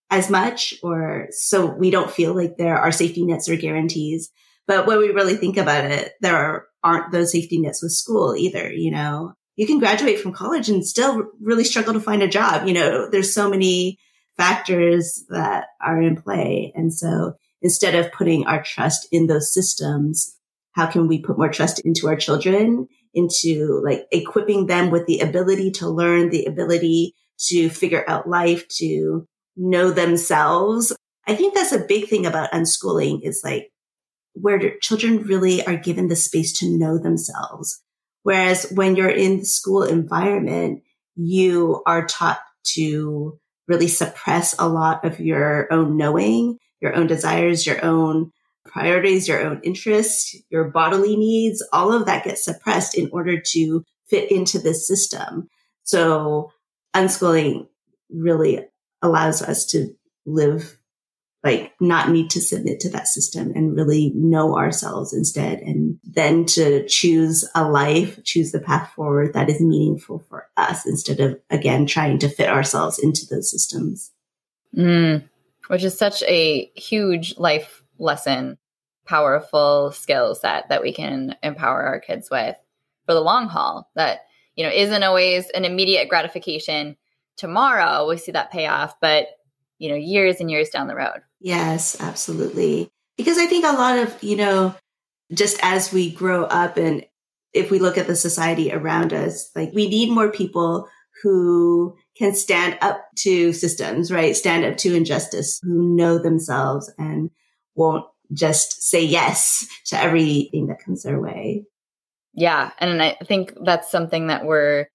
as 0.09 0.29
much 0.29 0.73
or 0.83 1.27
so 1.31 1.65
we 1.65 1.89
don't 1.89 2.11
feel 2.11 2.35
like 2.35 2.57
there 2.57 2.77
are 2.77 2.91
safety 2.91 3.25
nets 3.25 3.49
or 3.49 3.55
guarantees. 3.55 4.31
But 4.67 4.87
when 4.87 4.97
we 4.99 5.09
really 5.09 5.35
think 5.35 5.57
about 5.57 5.85
it, 5.85 6.13
there 6.21 6.35
are, 6.35 6.67
aren't 6.83 7.11
those 7.11 7.31
safety 7.31 7.59
nets 7.59 7.81
with 7.81 7.91
school 7.91 8.35
either, 8.35 8.71
you 8.71 8.91
know? 8.91 9.33
you 9.55 9.65
can 9.65 9.79
graduate 9.79 10.19
from 10.19 10.33
college 10.33 10.69
and 10.69 10.85
still 10.85 11.23
really 11.39 11.63
struggle 11.63 11.93
to 11.93 11.99
find 11.99 12.21
a 12.21 12.27
job. 12.27 12.67
You 12.67 12.73
know, 12.73 13.09
there's 13.09 13.33
so 13.33 13.49
many 13.49 13.99
factors 14.37 15.23
that 15.29 15.67
are 15.81 16.01
in 16.01 16.21
play. 16.21 16.73
And 16.75 16.93
so 16.93 17.33
instead 17.61 17.95
of 17.95 18.11
putting 18.11 18.45
our 18.47 18.61
trust 18.61 19.07
in 19.11 19.27
those 19.27 19.53
systems, 19.53 20.34
how 20.75 20.85
can 20.87 21.07
we 21.07 21.21
put 21.21 21.37
more 21.37 21.49
trust 21.49 21.79
into 21.79 22.07
our 22.07 22.15
children, 22.15 22.87
into 23.13 23.81
like 23.83 24.05
equipping 24.11 24.67
them 24.67 24.91
with 24.91 25.05
the 25.07 25.19
ability 25.19 25.71
to 25.71 25.89
learn, 25.89 26.29
the 26.29 26.45
ability 26.45 27.15
to 27.47 27.69
figure 27.69 28.03
out 28.07 28.29
life, 28.29 28.67
to 28.67 29.25
know 29.55 29.91
themselves? 29.91 30.95
I 31.27 31.35
think 31.35 31.55
that's 31.55 31.71
a 31.71 31.85
big 31.85 32.07
thing 32.07 32.25
about 32.25 32.51
unschooling 32.51 33.21
is 33.23 33.41
like 33.43 33.71
where 34.33 34.77
children 34.79 35.23
really 35.23 35.65
are 35.65 35.77
given 35.77 36.09
the 36.09 36.15
space 36.15 36.51
to 36.59 36.77
know 36.77 36.97
themselves 36.97 37.81
Whereas 38.25 38.71
when 38.71 38.95
you're 38.95 39.07
in 39.07 39.37
the 39.37 39.45
school 39.45 39.83
environment, 39.83 40.81
you 41.15 41.83
are 41.85 42.07
taught 42.07 42.39
to 42.73 43.39
really 43.67 43.87
suppress 43.87 44.55
a 44.57 44.67
lot 44.67 45.05
of 45.05 45.19
your 45.19 45.71
own 45.71 45.95
knowing, 45.95 46.57
your 46.81 46.95
own 46.95 47.05
desires, 47.05 47.67
your 47.67 47.85
own 47.85 48.31
priorities, 48.65 49.27
your 49.27 49.41
own 49.45 49.61
interests, 49.63 50.35
your 50.49 50.65
bodily 50.65 51.15
needs, 51.15 51.65
all 51.71 51.93
of 51.93 52.05
that 52.05 52.25
gets 52.25 52.43
suppressed 52.43 52.95
in 52.95 53.09
order 53.11 53.39
to 53.39 53.83
fit 54.07 54.31
into 54.31 54.59
this 54.59 54.87
system. 54.87 55.49
So 55.83 56.51
unschooling 56.95 57.67
really 58.09 58.65
allows 59.01 59.41
us 59.41 59.65
to 59.67 59.95
live 60.25 60.77
like 61.45 61.73
not 61.79 62.09
need 62.09 62.31
to 62.31 62.41
submit 62.41 62.79
to 62.79 62.89
that 62.89 63.07
system 63.07 63.51
and 63.55 63.75
really 63.75 64.11
know 64.15 64.57
ourselves 64.57 65.13
instead. 65.13 65.59
And 65.59 65.99
then 66.03 66.45
to 66.47 66.85
choose 66.87 67.47
a 67.53 67.69
life, 67.69 68.21
choose 68.23 68.51
the 68.51 68.59
path 68.59 68.91
forward 68.95 69.33
that 69.33 69.47
is 69.47 69.61
meaningful 69.61 70.25
for 70.27 70.49
us 70.57 70.87
instead 70.87 71.19
of 71.19 71.39
again 71.51 71.85
trying 71.85 72.17
to 72.19 72.29
fit 72.29 72.49
ourselves 72.49 72.97
into 72.97 73.27
those 73.29 73.51
systems. 73.51 74.11
Mm, 74.75 75.23
which 75.67 75.83
is 75.83 75.95
such 75.95 76.23
a 76.23 76.71
huge 76.75 77.37
life 77.37 77.83
lesson, 77.97 78.57
powerful 79.05 79.91
skill 79.91 80.35
set 80.35 80.69
that 80.69 80.81
we 80.81 80.91
can 80.93 81.35
empower 81.43 81.83
our 81.83 81.99
kids 81.99 82.29
with 82.29 82.55
for 83.05 83.13
the 83.13 83.21
long 83.21 83.47
haul 83.47 83.89
that, 83.95 84.21
you 84.55 84.63
know, 84.63 84.71
isn't 84.71 85.03
always 85.03 85.49
an 85.51 85.65
immediate 85.65 86.09
gratification 86.09 86.95
tomorrow. 87.37 88.07
We 88.07 88.17
see 88.17 88.31
that 88.31 88.51
payoff, 88.51 88.99
but 88.99 89.27
you 89.77 89.89
know, 89.89 89.95
years 89.95 90.39
and 90.39 90.49
years 90.49 90.69
down 90.69 90.87
the 90.87 90.95
road. 90.95 91.21
Yes, 91.39 91.99
absolutely. 91.99 92.89
Because 93.17 93.37
I 93.37 93.45
think 93.45 93.65
a 93.65 93.73
lot 93.73 93.99
of, 93.99 94.23
you 94.23 94.37
know, 94.37 94.73
just 95.33 95.59
as 95.61 95.91
we 95.91 96.11
grow 96.11 96.45
up 96.45 96.77
and 96.77 97.05
if 97.53 97.71
we 97.71 97.79
look 97.79 97.97
at 97.97 98.07
the 98.07 98.15
society 98.15 98.71
around 98.71 99.13
us, 99.13 99.49
like 99.55 99.71
we 99.73 99.87
need 99.87 100.11
more 100.11 100.31
people 100.31 100.87
who 101.23 101.95
can 102.17 102.35
stand 102.35 102.77
up 102.81 103.05
to 103.17 103.53
systems, 103.53 104.11
right? 104.11 104.35
Stand 104.35 104.65
up 104.65 104.77
to 104.77 104.95
injustice, 104.95 105.59
who 105.63 105.95
know 105.95 106.17
themselves 106.17 106.91
and 106.97 107.29
won't 107.75 108.05
just 108.33 108.81
say 108.81 109.03
yes 109.03 109.67
to 109.85 110.01
everything 110.01 110.67
that 110.67 110.83
comes 110.83 111.03
their 111.03 111.19
way. 111.19 111.65
Yeah. 112.33 112.71
And 112.79 113.01
I 113.01 113.17
think 113.23 113.53
that's 113.61 113.89
something 113.89 114.27
that 114.27 114.45
we're 114.45 114.87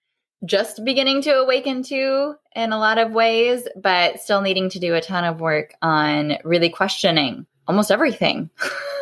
just 0.44 0.84
beginning 0.84 1.22
to 1.22 1.38
awaken 1.38 1.82
to 1.84 2.34
in 2.54 2.72
a 2.72 2.78
lot 2.78 2.98
of 2.98 3.12
ways, 3.12 3.66
but 3.76 4.20
still 4.20 4.40
needing 4.40 4.68
to 4.70 4.78
do 4.78 4.94
a 4.94 5.00
ton 5.00 5.24
of 5.24 5.40
work 5.40 5.74
on 5.82 6.38
really 6.44 6.70
questioning 6.70 7.46
almost 7.68 7.90
everything. 7.90 8.50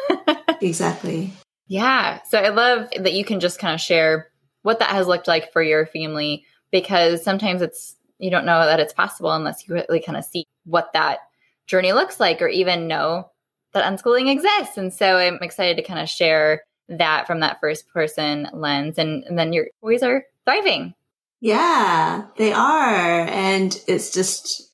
exactly. 0.60 1.32
Yeah. 1.66 2.20
So 2.28 2.38
I 2.38 2.48
love 2.48 2.88
that 2.98 3.12
you 3.12 3.24
can 3.24 3.40
just 3.40 3.58
kind 3.58 3.74
of 3.74 3.80
share 3.80 4.30
what 4.62 4.78
that 4.80 4.90
has 4.90 5.06
looked 5.06 5.28
like 5.28 5.52
for 5.52 5.62
your 5.62 5.86
family 5.86 6.44
because 6.70 7.22
sometimes 7.22 7.62
it's, 7.62 7.96
you 8.18 8.30
don't 8.30 8.46
know 8.46 8.64
that 8.66 8.80
it's 8.80 8.92
possible 8.92 9.32
unless 9.32 9.66
you 9.66 9.74
really 9.74 10.00
kind 10.00 10.18
of 10.18 10.24
see 10.24 10.44
what 10.64 10.92
that 10.92 11.20
journey 11.66 11.92
looks 11.92 12.18
like 12.18 12.42
or 12.42 12.48
even 12.48 12.88
know 12.88 13.30
that 13.78 13.92
unschooling 13.92 14.30
exists. 14.30 14.76
And 14.76 14.92
so 14.92 15.16
I'm 15.16 15.38
excited 15.40 15.76
to 15.76 15.82
kind 15.82 16.00
of 16.00 16.08
share 16.08 16.62
that 16.88 17.26
from 17.26 17.40
that 17.40 17.60
first 17.60 17.88
person 17.88 18.48
lens. 18.52 18.98
And, 18.98 19.24
and 19.24 19.38
then 19.38 19.52
your 19.52 19.66
boys 19.80 20.02
are 20.02 20.24
thriving 20.44 20.94
yeah, 21.40 22.26
they 22.36 22.52
are. 22.52 23.20
And 23.20 23.80
it's 23.86 24.10
just, 24.10 24.72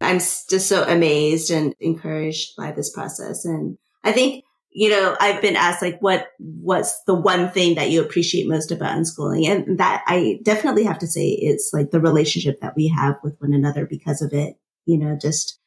I'm 0.00 0.18
just 0.18 0.66
so 0.66 0.82
amazed 0.82 1.50
and 1.50 1.74
encouraged 1.80 2.56
by 2.56 2.72
this 2.72 2.90
process. 2.90 3.44
And 3.44 3.78
I 4.02 4.12
think, 4.12 4.44
you 4.70 4.90
know, 4.90 5.16
I've 5.20 5.40
been 5.40 5.54
asked 5.54 5.82
like, 5.82 6.00
what, 6.00 6.26
what's 6.38 7.00
the 7.06 7.14
one 7.14 7.50
thing 7.50 7.76
that 7.76 7.90
you 7.90 8.02
appreciate 8.02 8.48
most 8.48 8.72
about 8.72 8.98
unschooling? 8.98 9.48
And 9.48 9.78
that 9.78 10.02
I 10.06 10.40
definitely 10.42 10.82
have 10.84 10.98
to 10.98 11.06
say 11.06 11.28
it's 11.28 11.70
like 11.72 11.92
the 11.92 12.00
relationship 12.00 12.60
that 12.60 12.74
we 12.74 12.88
have 12.88 13.16
with 13.22 13.36
one 13.38 13.54
another 13.54 13.86
because 13.86 14.20
of 14.20 14.32
it, 14.32 14.56
you 14.84 14.98
know, 14.98 15.16
just 15.20 15.60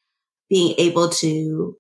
being 0.49 0.76
able 0.78 1.07
to 1.09 1.78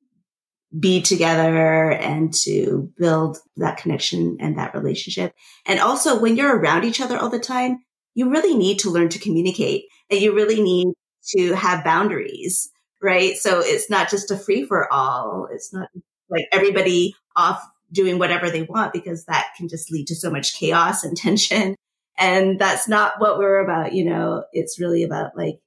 be 0.77 1.01
together 1.01 1.91
and 1.91 2.33
to 2.33 2.91
build 2.97 3.37
that 3.57 3.77
connection 3.77 4.37
and 4.39 4.57
that 4.57 4.75
relationship. 4.75 5.33
And 5.65 5.79
also 5.79 6.19
when 6.19 6.35
you're 6.35 6.57
around 6.57 6.83
each 6.83 6.99
other 6.99 7.17
all 7.17 7.29
the 7.29 7.39
time, 7.39 7.79
you 8.15 8.29
really 8.29 8.55
need 8.55 8.79
to 8.79 8.89
learn 8.89 9.09
to 9.09 9.19
communicate 9.19 9.85
and 10.09 10.19
you 10.19 10.35
really 10.35 10.61
need 10.61 10.87
to 11.35 11.53
have 11.53 11.83
boundaries, 11.83 12.69
right? 13.01 13.35
So 13.35 13.59
it's 13.59 13.89
not 13.89 14.09
just 14.09 14.31
a 14.31 14.37
free 14.37 14.65
for 14.65 14.91
all. 14.91 15.47
It's 15.51 15.73
not 15.73 15.89
like 16.29 16.45
everybody 16.51 17.15
off 17.35 17.63
doing 17.91 18.19
whatever 18.19 18.49
they 18.49 18.63
want 18.63 18.91
because 18.91 19.25
that 19.25 19.47
can 19.55 19.69
just 19.69 19.91
lead 19.91 20.07
to 20.07 20.15
so 20.15 20.29
much 20.29 20.57
chaos 20.57 21.03
and 21.03 21.15
tension. 21.17 21.75
And 22.17 22.59
that's 22.59 22.87
not 22.87 23.13
what 23.19 23.37
we're 23.37 23.59
about. 23.59 23.93
You 23.93 24.05
know, 24.05 24.43
it's 24.51 24.79
really 24.79 25.03
about 25.03 25.37
like 25.37 25.59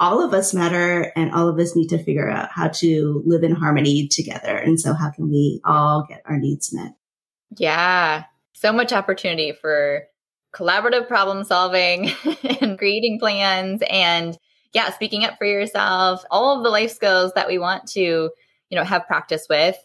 all 0.00 0.24
of 0.24 0.32
us 0.32 0.54
matter 0.54 1.12
and 1.14 1.30
all 1.32 1.46
of 1.46 1.58
us 1.58 1.76
need 1.76 1.88
to 1.88 2.02
figure 2.02 2.28
out 2.28 2.48
how 2.50 2.68
to 2.68 3.22
live 3.26 3.42
in 3.42 3.52
harmony 3.52 4.08
together. 4.08 4.56
And 4.56 4.80
so 4.80 4.94
how 4.94 5.10
can 5.10 5.30
we 5.30 5.60
all 5.62 6.06
get 6.08 6.22
our 6.24 6.38
needs 6.38 6.72
met? 6.72 6.94
Yeah. 7.58 8.24
So 8.54 8.72
much 8.72 8.92
opportunity 8.92 9.52
for 9.52 10.04
collaborative 10.54 11.06
problem 11.06 11.44
solving 11.44 12.10
and 12.60 12.78
creating 12.78 13.20
plans 13.20 13.82
and 13.88 14.36
yeah, 14.72 14.90
speaking 14.92 15.24
up 15.24 15.36
for 15.36 15.44
yourself, 15.44 16.24
all 16.30 16.56
of 16.56 16.64
the 16.64 16.70
life 16.70 16.92
skills 16.92 17.32
that 17.34 17.48
we 17.48 17.58
want 17.58 17.86
to, 17.88 18.00
you 18.00 18.76
know, 18.76 18.84
have 18.84 19.06
practice 19.06 19.46
with, 19.50 19.76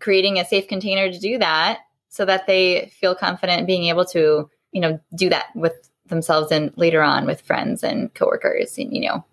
creating 0.00 0.38
a 0.38 0.44
safe 0.44 0.68
container 0.68 1.10
to 1.10 1.18
do 1.18 1.38
that 1.38 1.80
so 2.10 2.24
that 2.24 2.46
they 2.46 2.92
feel 3.00 3.14
confident 3.14 3.66
being 3.66 3.84
able 3.84 4.04
to, 4.04 4.48
you 4.70 4.80
know, 4.80 5.00
do 5.16 5.30
that 5.30 5.46
with 5.54 5.90
themselves 6.06 6.52
and 6.52 6.72
later 6.76 7.02
on 7.02 7.26
with 7.26 7.40
friends 7.40 7.82
and 7.82 8.12
coworkers 8.14 8.76
and, 8.76 8.94
you 8.94 9.08
know, 9.08 9.24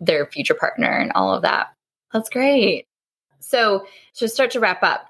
their 0.00 0.26
future 0.26 0.54
partner 0.54 0.90
and 0.90 1.12
all 1.12 1.32
of 1.34 1.42
that. 1.42 1.68
That's 2.12 2.30
great. 2.30 2.86
So, 3.38 3.86
to 4.16 4.28
start 4.28 4.50
to 4.52 4.60
wrap 4.60 4.82
up, 4.82 5.06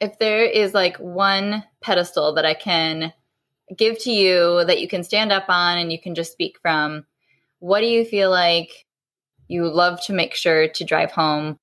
if 0.00 0.18
there 0.18 0.44
is 0.44 0.74
like 0.74 0.96
one 0.98 1.64
pedestal 1.80 2.34
that 2.34 2.44
I 2.44 2.54
can 2.54 3.12
give 3.76 3.98
to 4.00 4.12
you 4.12 4.64
that 4.64 4.80
you 4.80 4.88
can 4.88 5.02
stand 5.02 5.32
up 5.32 5.46
on 5.48 5.78
and 5.78 5.90
you 5.90 6.00
can 6.00 6.14
just 6.14 6.32
speak 6.32 6.58
from, 6.60 7.06
what 7.58 7.80
do 7.80 7.86
you 7.86 8.04
feel 8.04 8.30
like 8.30 8.86
you 9.48 9.68
love 9.68 10.00
to 10.06 10.12
make 10.12 10.34
sure 10.34 10.68
to 10.68 10.84
drive 10.84 11.12
home 11.12 11.56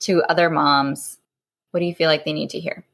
to 0.00 0.22
other 0.24 0.50
moms? 0.50 1.18
What 1.70 1.80
do 1.80 1.86
you 1.86 1.94
feel 1.94 2.08
like 2.08 2.24
they 2.24 2.32
need 2.32 2.50
to 2.50 2.60
hear? 2.60 2.84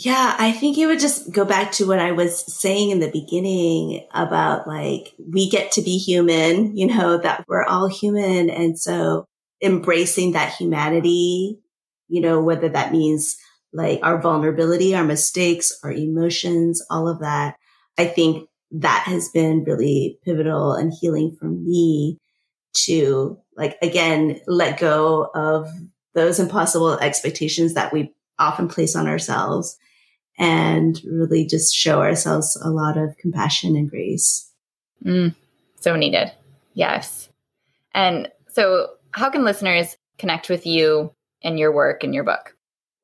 Yeah, 0.00 0.36
I 0.38 0.52
think 0.52 0.78
it 0.78 0.86
would 0.86 1.00
just 1.00 1.32
go 1.32 1.44
back 1.44 1.72
to 1.72 1.86
what 1.86 1.98
I 1.98 2.12
was 2.12 2.44
saying 2.54 2.90
in 2.90 3.00
the 3.00 3.10
beginning 3.10 4.06
about 4.14 4.68
like, 4.68 5.12
we 5.18 5.50
get 5.50 5.72
to 5.72 5.82
be 5.82 5.98
human, 5.98 6.76
you 6.76 6.86
know, 6.86 7.18
that 7.18 7.44
we're 7.48 7.64
all 7.64 7.88
human. 7.88 8.48
And 8.48 8.78
so 8.78 9.24
embracing 9.60 10.32
that 10.32 10.54
humanity, 10.54 11.58
you 12.06 12.20
know, 12.20 12.40
whether 12.40 12.68
that 12.68 12.92
means 12.92 13.36
like 13.72 13.98
our 14.04 14.20
vulnerability, 14.20 14.94
our 14.94 15.02
mistakes, 15.02 15.76
our 15.82 15.90
emotions, 15.90 16.80
all 16.88 17.08
of 17.08 17.18
that. 17.18 17.56
I 17.98 18.06
think 18.06 18.48
that 18.70 19.02
has 19.06 19.30
been 19.30 19.64
really 19.64 20.20
pivotal 20.24 20.74
and 20.74 20.92
healing 20.92 21.36
for 21.40 21.46
me 21.46 22.18
to 22.84 23.36
like, 23.56 23.76
again, 23.82 24.38
let 24.46 24.78
go 24.78 25.28
of 25.34 25.68
those 26.14 26.38
impossible 26.38 27.00
expectations 27.00 27.74
that 27.74 27.92
we 27.92 28.14
often 28.38 28.68
place 28.68 28.94
on 28.94 29.08
ourselves 29.08 29.76
and 30.38 31.00
really 31.04 31.44
just 31.44 31.74
show 31.74 32.00
ourselves 32.00 32.56
a 32.62 32.70
lot 32.70 32.96
of 32.96 33.16
compassion 33.18 33.76
and 33.76 33.90
grace. 33.90 34.50
Mm, 35.04 35.34
so 35.80 35.96
needed. 35.96 36.32
Yes. 36.74 37.28
And 37.92 38.30
so, 38.48 38.90
how 39.10 39.30
can 39.30 39.44
listeners 39.44 39.96
connect 40.18 40.48
with 40.48 40.66
you 40.66 41.12
and 41.42 41.58
your 41.58 41.72
work 41.72 42.04
and 42.04 42.14
your 42.14 42.24
book? 42.24 42.54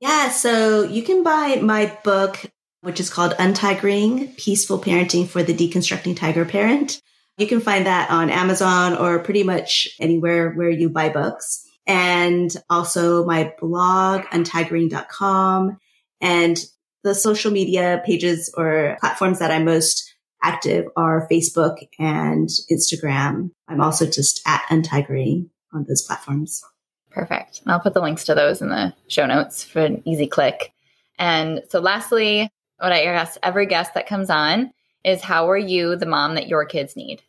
Yeah, 0.00 0.28
so 0.28 0.82
you 0.82 1.02
can 1.02 1.22
buy 1.22 1.60
my 1.62 1.96
book, 2.04 2.38
which 2.82 3.00
is 3.00 3.10
called 3.10 3.32
Untigering 3.32 4.36
Peaceful 4.36 4.78
Parenting 4.78 5.26
for 5.26 5.42
the 5.42 5.54
Deconstructing 5.54 6.16
Tiger 6.16 6.44
Parent. 6.44 7.00
You 7.38 7.46
can 7.46 7.60
find 7.60 7.86
that 7.86 8.10
on 8.10 8.30
Amazon 8.30 8.96
or 8.96 9.18
pretty 9.18 9.42
much 9.42 9.88
anywhere 9.98 10.52
where 10.52 10.70
you 10.70 10.88
buy 10.88 11.08
books. 11.08 11.64
And 11.86 12.54
also 12.70 13.24
my 13.24 13.52
blog, 13.58 14.22
untigering.com. 14.26 15.78
And 16.20 16.64
the 17.04 17.14
social 17.14 17.52
media 17.52 18.02
pages 18.04 18.52
or 18.56 18.96
platforms 19.00 19.38
that 19.38 19.50
I'm 19.50 19.64
most 19.64 20.10
active 20.42 20.86
are 20.96 21.28
Facebook 21.30 21.76
and 21.98 22.48
Instagram. 22.70 23.50
I'm 23.68 23.80
also 23.80 24.06
just 24.06 24.40
at 24.46 24.62
Untigering 24.70 25.50
on 25.72 25.84
those 25.88 26.02
platforms. 26.02 26.62
Perfect. 27.10 27.62
I'll 27.66 27.80
put 27.80 27.94
the 27.94 28.02
links 28.02 28.24
to 28.24 28.34
those 28.34 28.60
in 28.60 28.70
the 28.70 28.92
show 29.06 29.26
notes 29.26 29.62
for 29.62 29.80
an 29.80 30.02
easy 30.04 30.26
click. 30.26 30.72
And 31.18 31.62
so, 31.68 31.78
lastly, 31.78 32.50
what 32.78 32.92
I 32.92 33.04
ask 33.04 33.38
every 33.42 33.66
guest 33.66 33.94
that 33.94 34.08
comes 34.08 34.30
on 34.30 34.72
is 35.04 35.22
how 35.22 35.48
are 35.50 35.56
you 35.56 35.96
the 35.96 36.06
mom 36.06 36.34
that 36.34 36.48
your 36.48 36.64
kids 36.64 36.96
need? 36.96 37.22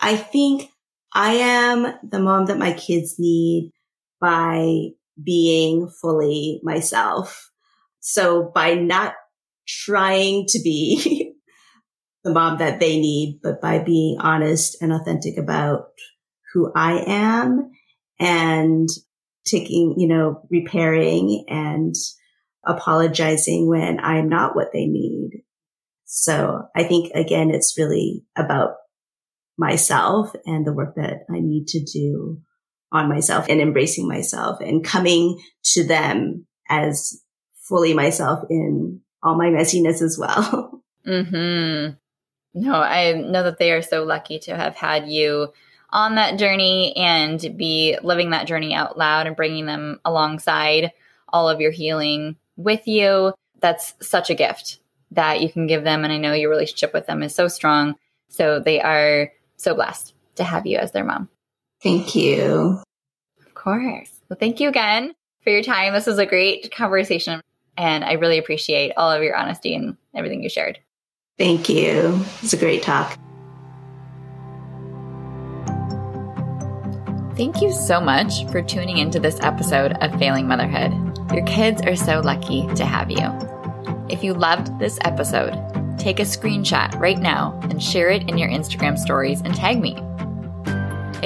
I 0.00 0.16
think 0.16 0.70
I 1.14 1.34
am 1.34 1.94
the 2.02 2.18
mom 2.18 2.46
that 2.46 2.58
my 2.58 2.72
kids 2.72 3.16
need 3.18 3.70
by 4.20 4.88
being 5.22 5.88
fully 5.88 6.60
myself. 6.62 7.49
So 8.00 8.50
by 8.54 8.74
not 8.74 9.14
trying 9.66 10.46
to 10.48 10.60
be 10.62 11.32
the 12.24 12.32
mom 12.32 12.58
that 12.58 12.80
they 12.80 12.98
need, 12.98 13.40
but 13.42 13.60
by 13.60 13.78
being 13.78 14.18
honest 14.20 14.76
and 14.80 14.92
authentic 14.92 15.38
about 15.38 15.86
who 16.52 16.72
I 16.74 17.04
am 17.06 17.70
and 18.18 18.88
taking, 19.46 19.94
you 19.96 20.08
know, 20.08 20.42
repairing 20.50 21.44
and 21.48 21.94
apologizing 22.66 23.68
when 23.68 24.00
I'm 24.00 24.28
not 24.28 24.54
what 24.54 24.68
they 24.72 24.86
need. 24.86 25.42
So 26.04 26.64
I 26.76 26.82
think 26.84 27.12
again, 27.14 27.50
it's 27.50 27.78
really 27.78 28.24
about 28.36 28.72
myself 29.56 30.34
and 30.44 30.66
the 30.66 30.72
work 30.72 30.96
that 30.96 31.24
I 31.30 31.38
need 31.40 31.68
to 31.68 31.84
do 31.84 32.40
on 32.92 33.08
myself 33.08 33.46
and 33.48 33.60
embracing 33.60 34.08
myself 34.08 34.60
and 34.60 34.84
coming 34.84 35.40
to 35.72 35.84
them 35.86 36.46
as 36.68 37.22
fully 37.70 37.94
myself 37.94 38.44
in 38.50 39.00
all 39.22 39.36
my 39.36 39.46
messiness 39.46 40.02
as 40.02 40.18
well. 40.18 40.76
Hmm. 41.02 41.92
No, 42.52 42.74
I 42.74 43.14
know 43.14 43.42
that 43.44 43.58
they 43.58 43.72
are 43.72 43.80
so 43.80 44.04
lucky 44.04 44.38
to 44.40 44.54
have 44.54 44.76
had 44.76 45.08
you 45.08 45.48
on 45.88 46.16
that 46.16 46.38
journey 46.38 46.94
and 46.94 47.40
be 47.56 47.96
living 48.02 48.30
that 48.30 48.46
journey 48.46 48.74
out 48.74 48.98
loud 48.98 49.26
and 49.26 49.34
bringing 49.34 49.64
them 49.64 49.98
alongside 50.04 50.92
all 51.30 51.48
of 51.48 51.58
your 51.58 51.70
healing 51.70 52.36
with 52.56 52.86
you. 52.86 53.32
That's 53.60 53.94
such 54.02 54.28
a 54.28 54.34
gift 54.34 54.78
that 55.12 55.40
you 55.40 55.50
can 55.50 55.66
give 55.66 55.84
them. 55.84 56.04
And 56.04 56.12
I 56.12 56.18
know 56.18 56.34
your 56.34 56.50
relationship 56.50 56.92
with 56.92 57.06
them 57.06 57.22
is 57.22 57.34
so 57.34 57.48
strong. 57.48 57.96
So 58.28 58.60
they 58.60 58.80
are 58.80 59.32
so 59.56 59.74
blessed 59.74 60.14
to 60.36 60.44
have 60.44 60.66
you 60.66 60.78
as 60.78 60.92
their 60.92 61.04
mom. 61.04 61.28
Thank 61.82 62.14
you. 62.14 62.82
Of 63.46 63.54
course. 63.54 64.20
Well, 64.28 64.38
thank 64.38 64.60
you 64.60 64.68
again 64.68 65.14
for 65.42 65.50
your 65.50 65.62
time. 65.62 65.92
This 65.92 66.06
was 66.06 66.18
a 66.18 66.26
great 66.26 66.72
conversation. 66.72 67.40
And 67.80 68.04
I 68.04 68.12
really 68.12 68.36
appreciate 68.36 68.92
all 68.98 69.10
of 69.10 69.22
your 69.22 69.34
honesty 69.34 69.74
and 69.74 69.96
everything 70.14 70.42
you 70.42 70.50
shared. 70.50 70.78
Thank 71.38 71.70
you. 71.70 72.20
It's 72.42 72.52
a 72.52 72.58
great 72.58 72.82
talk. 72.82 73.18
Thank 77.38 77.62
you 77.62 77.72
so 77.72 77.98
much 77.98 78.44
for 78.50 78.60
tuning 78.60 78.98
into 78.98 79.18
this 79.18 79.40
episode 79.40 79.92
of 80.02 80.18
Failing 80.18 80.46
Motherhood. 80.46 80.92
Your 81.32 81.42
kids 81.46 81.80
are 81.80 81.96
so 81.96 82.20
lucky 82.20 82.66
to 82.74 82.84
have 82.84 83.10
you. 83.10 83.26
If 84.10 84.22
you 84.22 84.34
loved 84.34 84.78
this 84.78 84.98
episode, 85.04 85.54
take 85.98 86.20
a 86.20 86.24
screenshot 86.24 86.94
right 87.00 87.18
now 87.18 87.58
and 87.62 87.82
share 87.82 88.10
it 88.10 88.28
in 88.28 88.36
your 88.36 88.50
Instagram 88.50 88.98
stories 88.98 89.40
and 89.40 89.54
tag 89.54 89.80
me. 89.80 89.96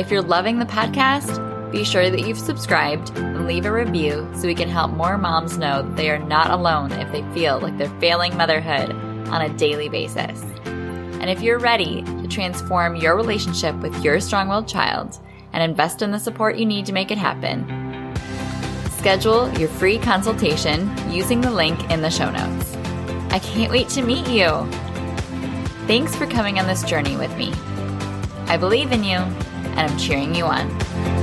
If 0.00 0.12
you're 0.12 0.22
loving 0.22 0.60
the 0.60 0.66
podcast, 0.66 1.53
be 1.74 1.84
sure 1.84 2.08
that 2.08 2.26
you've 2.26 2.38
subscribed 2.38 3.10
and 3.18 3.46
leave 3.46 3.66
a 3.66 3.72
review 3.72 4.28
so 4.34 4.46
we 4.46 4.54
can 4.54 4.68
help 4.68 4.92
more 4.92 5.18
moms 5.18 5.58
know 5.58 5.82
that 5.82 5.96
they 5.96 6.08
are 6.08 6.18
not 6.18 6.50
alone 6.50 6.92
if 6.92 7.10
they 7.10 7.22
feel 7.32 7.58
like 7.58 7.76
they're 7.76 8.00
failing 8.00 8.36
motherhood 8.36 8.90
on 9.28 9.42
a 9.42 9.56
daily 9.56 9.88
basis. 9.88 10.40
And 10.64 11.28
if 11.28 11.42
you're 11.42 11.58
ready 11.58 12.02
to 12.02 12.28
transform 12.28 12.96
your 12.96 13.16
relationship 13.16 13.74
with 13.80 14.04
your 14.04 14.20
strong 14.20 14.48
willed 14.48 14.68
child, 14.68 15.18
and 15.54 15.62
invest 15.62 16.02
in 16.02 16.10
the 16.10 16.18
support 16.18 16.56
you 16.56 16.66
need 16.66 16.84
to 16.84 16.92
make 16.92 17.10
it 17.10 17.18
happen. 17.18 17.64
Schedule 18.98 19.52
your 19.58 19.68
free 19.68 19.98
consultation 19.98 20.92
using 21.10 21.40
the 21.40 21.50
link 21.50 21.90
in 21.90 22.02
the 22.02 22.10
show 22.10 22.30
notes. 22.30 22.74
I 23.30 23.38
can't 23.38 23.70
wait 23.70 23.88
to 23.90 24.02
meet 24.02 24.26
you. 24.28 24.48
Thanks 25.86 26.14
for 26.16 26.26
coming 26.26 26.58
on 26.58 26.66
this 26.66 26.82
journey 26.82 27.16
with 27.16 27.34
me. 27.36 27.52
I 28.46 28.56
believe 28.56 28.90
in 28.90 29.04
you, 29.04 29.18
and 29.18 29.80
I'm 29.80 29.96
cheering 29.96 30.34
you 30.34 30.44
on. 30.44 31.13